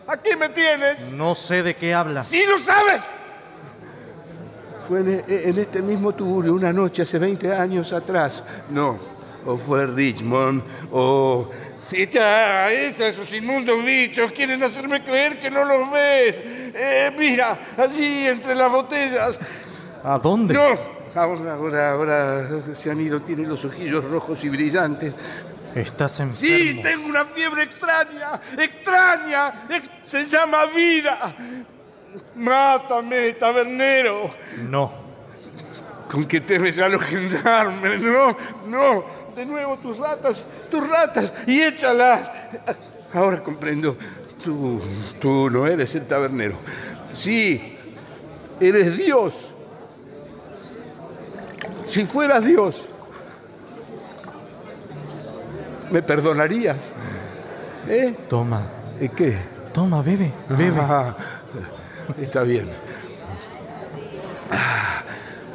[0.07, 1.13] aquí me tienes.
[1.13, 2.27] No sé de qué hablas.
[2.27, 3.03] ¡Sí lo sabes!
[4.89, 8.43] Fue en, en este mismo tuburio una noche hace 20 años atrás.
[8.71, 8.99] No,
[9.47, 10.63] o fue Richmond,
[10.93, 11.49] o...
[11.93, 16.43] Echa, echa, esos inmundos bichos quieren hacerme creer que no los ves.
[16.45, 19.39] Eh, mira, allí entre las botellas.
[20.03, 20.53] ¿A dónde?
[20.53, 20.67] No,
[21.15, 25.15] ahora, ahora, ahora se han ido, tienen los ojillos rojos y brillantes.
[25.77, 26.33] Estás enfermo.
[26.57, 31.37] Sí, tengo una fiebre extraña, extraña, ex- se llama vida.
[32.35, 34.35] Mátame, tabernero.
[34.69, 34.93] No.
[36.11, 37.99] ¿Con qué temes alojendarme?
[37.99, 38.37] No,
[38.67, 39.26] no.
[39.37, 42.33] De nuevo tus ratas, tus ratas, y échalas.
[43.13, 43.97] Ahora comprendo.
[44.43, 44.81] Tú,
[45.21, 46.57] tú no eres el tabernero.
[47.13, 47.77] Sí,
[48.59, 49.53] eres Dios.
[51.87, 52.83] Si fueras Dios,
[55.91, 56.93] ¿me perdonarías?
[57.89, 58.15] ¿Eh?
[58.29, 58.63] Toma.
[59.01, 59.37] ¿Eh, ¿Qué?
[59.73, 60.81] Toma, bebe, bebe.
[60.81, 61.15] Ah,
[62.19, 62.69] está bien.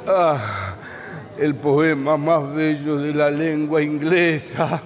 [0.07, 0.37] Ah,
[1.37, 4.81] el poema más bello de la lengua inglesa.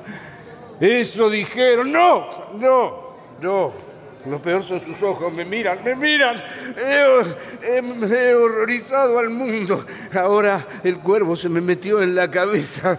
[0.80, 1.92] Eso dijeron.
[1.92, 2.26] No,
[2.60, 3.86] no, no.
[4.30, 5.32] Lo peor son sus ojos.
[5.34, 6.42] Me miran, me miran.
[6.78, 9.86] He, he- horrorizado al mundo.
[10.16, 12.98] Ahora el cuervo se me metió en la cabeza.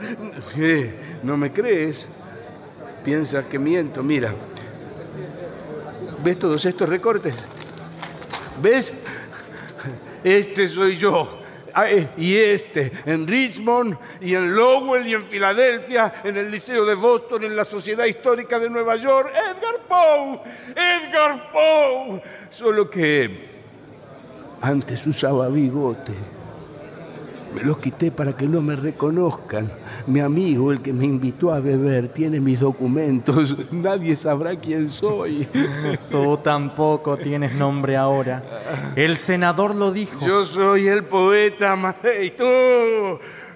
[0.55, 0.94] ¿Qué?
[1.24, 2.09] ¿No me crees?
[3.05, 4.02] Piensa que miento.
[4.05, 4.32] Mira.
[6.23, 7.35] ¿Ves todos estos recortes?
[8.62, 8.93] ¿Ves?
[10.24, 11.40] Este soy yo.
[12.16, 17.44] Y este, en Richmond, y en Lowell, y en Filadelfia, en el Liceo de Boston,
[17.44, 19.30] en la Sociedad Histórica de Nueva York.
[19.34, 20.40] Edgar Poe,
[20.70, 22.22] Edgar Poe.
[22.48, 23.56] Solo que
[24.62, 26.12] antes usaba bigote.
[27.55, 29.70] Me los quité para que no me reconozcan.
[30.06, 33.56] Mi amigo, el que me invitó a beber, tiene mis documentos.
[33.70, 35.48] Nadie sabrá quién soy.
[36.10, 38.43] Tú tampoco tienes nombre ahora.
[38.94, 40.27] El senador lo dijo.
[40.27, 41.97] Yo soy el poeta más...
[42.02, 42.44] ¡Hey, tú!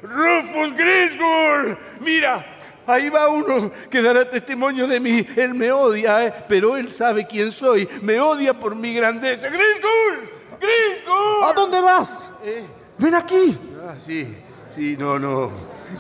[0.03, 1.77] ¡Rufus Griswold!
[2.01, 2.45] Mira,
[2.87, 5.27] ahí va uno que dará testimonio de mí.
[5.37, 6.35] Él me odia, ¿eh?
[6.49, 7.89] pero él sabe quién soy.
[8.03, 9.49] Me odia por mi grandeza.
[9.49, 10.31] ¡Griswold!
[10.61, 11.45] ¡Griswold!
[11.45, 12.31] ¿A dónde vas?
[12.45, 12.65] Eh.
[12.99, 13.59] Ven aquí.
[13.93, 14.37] Ah, sí,
[14.71, 15.51] sí, no, no.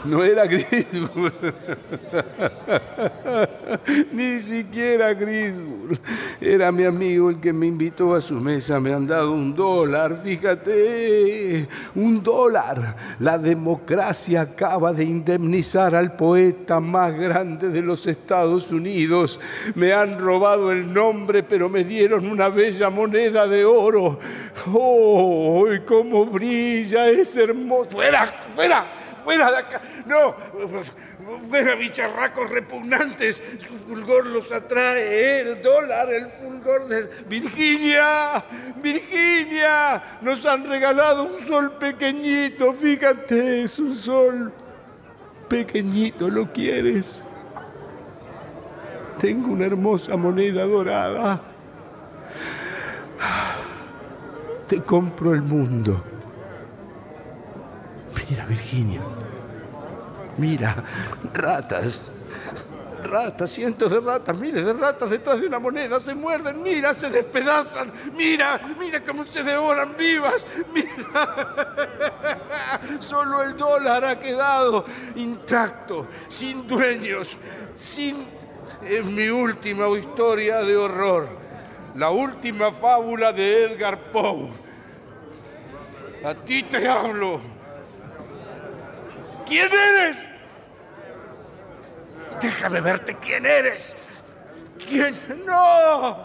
[0.05, 1.55] No era Griswold.
[4.12, 5.99] Ni siquiera Griswold.
[6.41, 8.81] Era mi amigo el que me invitó a su mesa.
[8.81, 11.69] Me han dado un dólar, fíjate.
[11.95, 12.97] Un dólar.
[13.19, 19.39] La democracia acaba de indemnizar al poeta más grande de los Estados Unidos.
[19.75, 24.19] Me han robado el nombre, pero me dieron una bella moneda de oro.
[24.67, 27.09] ¡Oh, cómo brilla!
[27.09, 27.91] Es hermoso.
[27.91, 28.27] ¡Fuera!
[28.55, 28.99] ¡Fuera!
[29.24, 29.80] ¡Fuera de acá!
[30.06, 30.34] ¡No!
[31.48, 33.42] ¡Fuera, bicharracos repugnantes!
[33.59, 38.44] Su fulgor los atrae, el dólar, el fulgor de Virginia.
[38.76, 40.02] ¡Virginia!
[40.22, 44.52] Nos han regalado un sol pequeñito, fíjate, es un sol
[45.48, 47.22] pequeñito, ¿lo quieres?
[49.18, 51.42] Tengo una hermosa moneda dorada.
[54.66, 56.02] Te compro el mundo.
[58.15, 59.01] Mira, Virginia.
[60.37, 60.82] Mira,
[61.32, 62.01] ratas.
[63.03, 67.09] Ratas, cientos de ratas, miles de ratas detrás de una moneda se muerden, mira, se
[67.09, 71.57] despedazan, mira, mira cómo se devoran vivas, mira.
[73.01, 74.85] Solo el dólar ha quedado
[75.16, 77.37] intacto, sin dueños,
[77.78, 78.41] sin...
[78.87, 81.28] Es mi última historia de horror,
[81.97, 84.49] la última fábula de Edgar Poe.
[86.24, 87.60] A ti te hablo.
[89.51, 90.16] ¿Quién eres?
[92.40, 93.97] Déjame verte quién eres.
[94.78, 95.18] ¿Quién?
[95.44, 96.18] ¡No!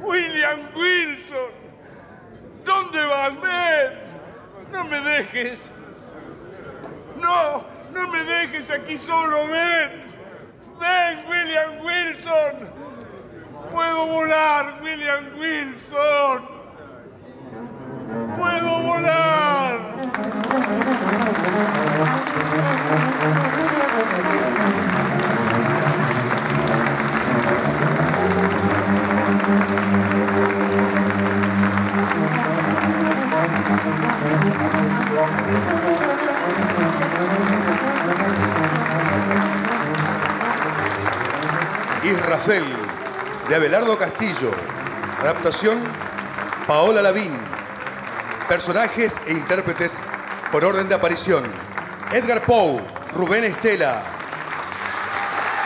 [0.00, 1.50] William Wilson.
[2.62, 3.40] ¿Dónde vas?
[3.40, 3.92] Ven.
[4.70, 5.72] No me dejes.
[7.16, 9.46] No, no me dejes aquí solo.
[9.46, 10.02] Ven.
[10.78, 12.70] Ven, William Wilson.
[13.72, 16.48] Puedo volar, William Wilson.
[18.36, 20.01] Puedo volar.
[42.04, 42.64] Israfel,
[43.48, 44.50] de Abelardo Castillo.
[45.22, 45.80] Adaptación,
[46.66, 47.61] Paola Lavín.
[48.52, 49.96] Personajes e intérpretes
[50.50, 51.42] por orden de aparición.
[52.12, 52.84] Edgar Poe,
[53.14, 54.02] Rubén Estela,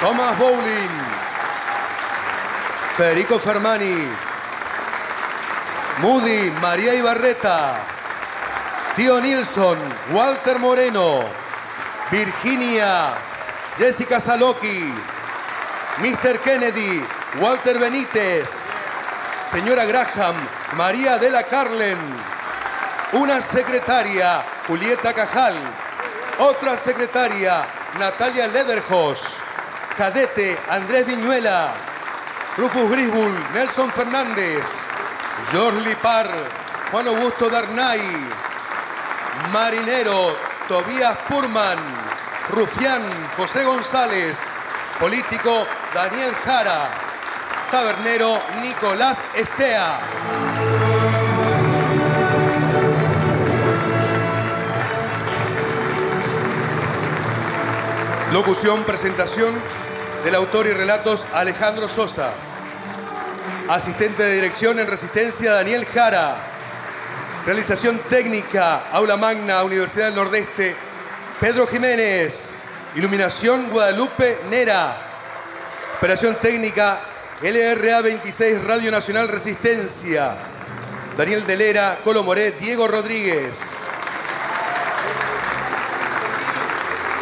[0.01, 0.95] Thomas Bowling,
[2.97, 4.07] Federico Fermani,
[6.01, 7.75] Moody, María Ibarreta,
[8.95, 9.79] Tío Nilsson,
[10.13, 11.25] Walter Moreno,
[12.13, 13.15] Virginia,
[13.77, 14.95] Jessica Saloki,
[15.99, 16.39] Mr.
[16.39, 17.05] Kennedy,
[17.41, 18.49] Walter Benítez,
[19.51, 20.37] Señora Graham,
[20.77, 21.99] María de la Carlen,
[23.13, 25.55] una secretaria, Julieta Cajal,
[26.39, 27.65] otra secretaria,
[27.99, 29.23] Natalia Lederhos,
[29.97, 31.73] cadete, Andrés Viñuela,
[32.57, 34.65] Rufus Grisbull, Nelson Fernández,
[35.51, 36.29] George Lipar,
[36.91, 38.01] Juan Augusto Darnay,
[39.53, 40.37] Marinero,
[40.69, 41.79] Tobías Purman,
[42.51, 43.03] Rufián,
[43.37, 44.43] José González,
[44.99, 46.89] político Daniel Jara,
[47.71, 50.46] tabernero Nicolás Estea.
[58.37, 59.55] Locución, presentación
[60.23, 62.35] del autor y relatos Alejandro Sosa.
[63.71, 66.37] Asistente de dirección en Resistencia Daniel Jara.
[67.47, 70.77] Realización técnica Aula Magna Universidad del Nordeste
[71.41, 72.59] Pedro Jiménez.
[72.95, 74.95] Iluminación Guadalupe Nera.
[75.97, 77.01] Operación técnica
[77.41, 80.37] LRA 26 Radio Nacional Resistencia.
[81.17, 83.86] Daniel Delera, Colo Moré, Diego Rodríguez.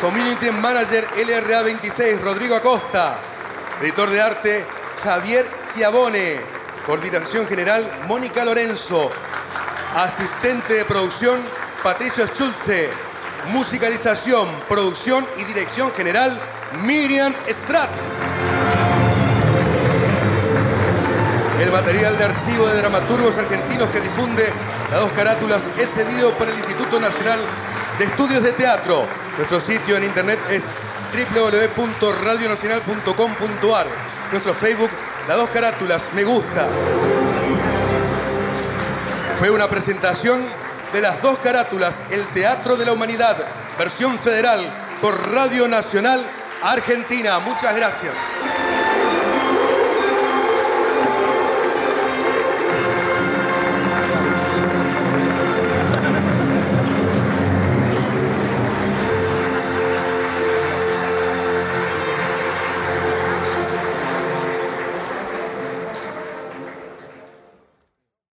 [0.05, 3.17] Community Manager LRA 26, Rodrigo Acosta.
[3.81, 4.65] Editor de arte,
[5.03, 6.37] Javier Chiavone.
[6.85, 9.09] Coordinación General, Mónica Lorenzo.
[9.97, 11.41] Asistente de producción,
[11.83, 12.91] Patricio Schulze.
[13.47, 16.39] Musicalización, producción y dirección general,
[16.83, 17.89] Miriam Strat.
[21.63, 24.53] El material de archivo de dramaturgos argentinos que difunde
[24.91, 27.41] las dos carátulas es cedido por el Instituto Nacional
[27.99, 29.07] de Estudios de Teatro.
[29.37, 30.67] Nuestro sitio en internet es
[31.35, 33.87] www.radionacional.com.ar.
[34.31, 34.91] Nuestro Facebook,
[35.29, 36.67] las dos carátulas, me gusta.
[39.39, 40.41] Fue una presentación
[40.93, 43.37] de las dos carátulas, El Teatro de la Humanidad,
[43.79, 44.65] versión federal,
[45.01, 46.25] por Radio Nacional
[46.63, 47.39] Argentina.
[47.41, 48.13] Muchas gracias.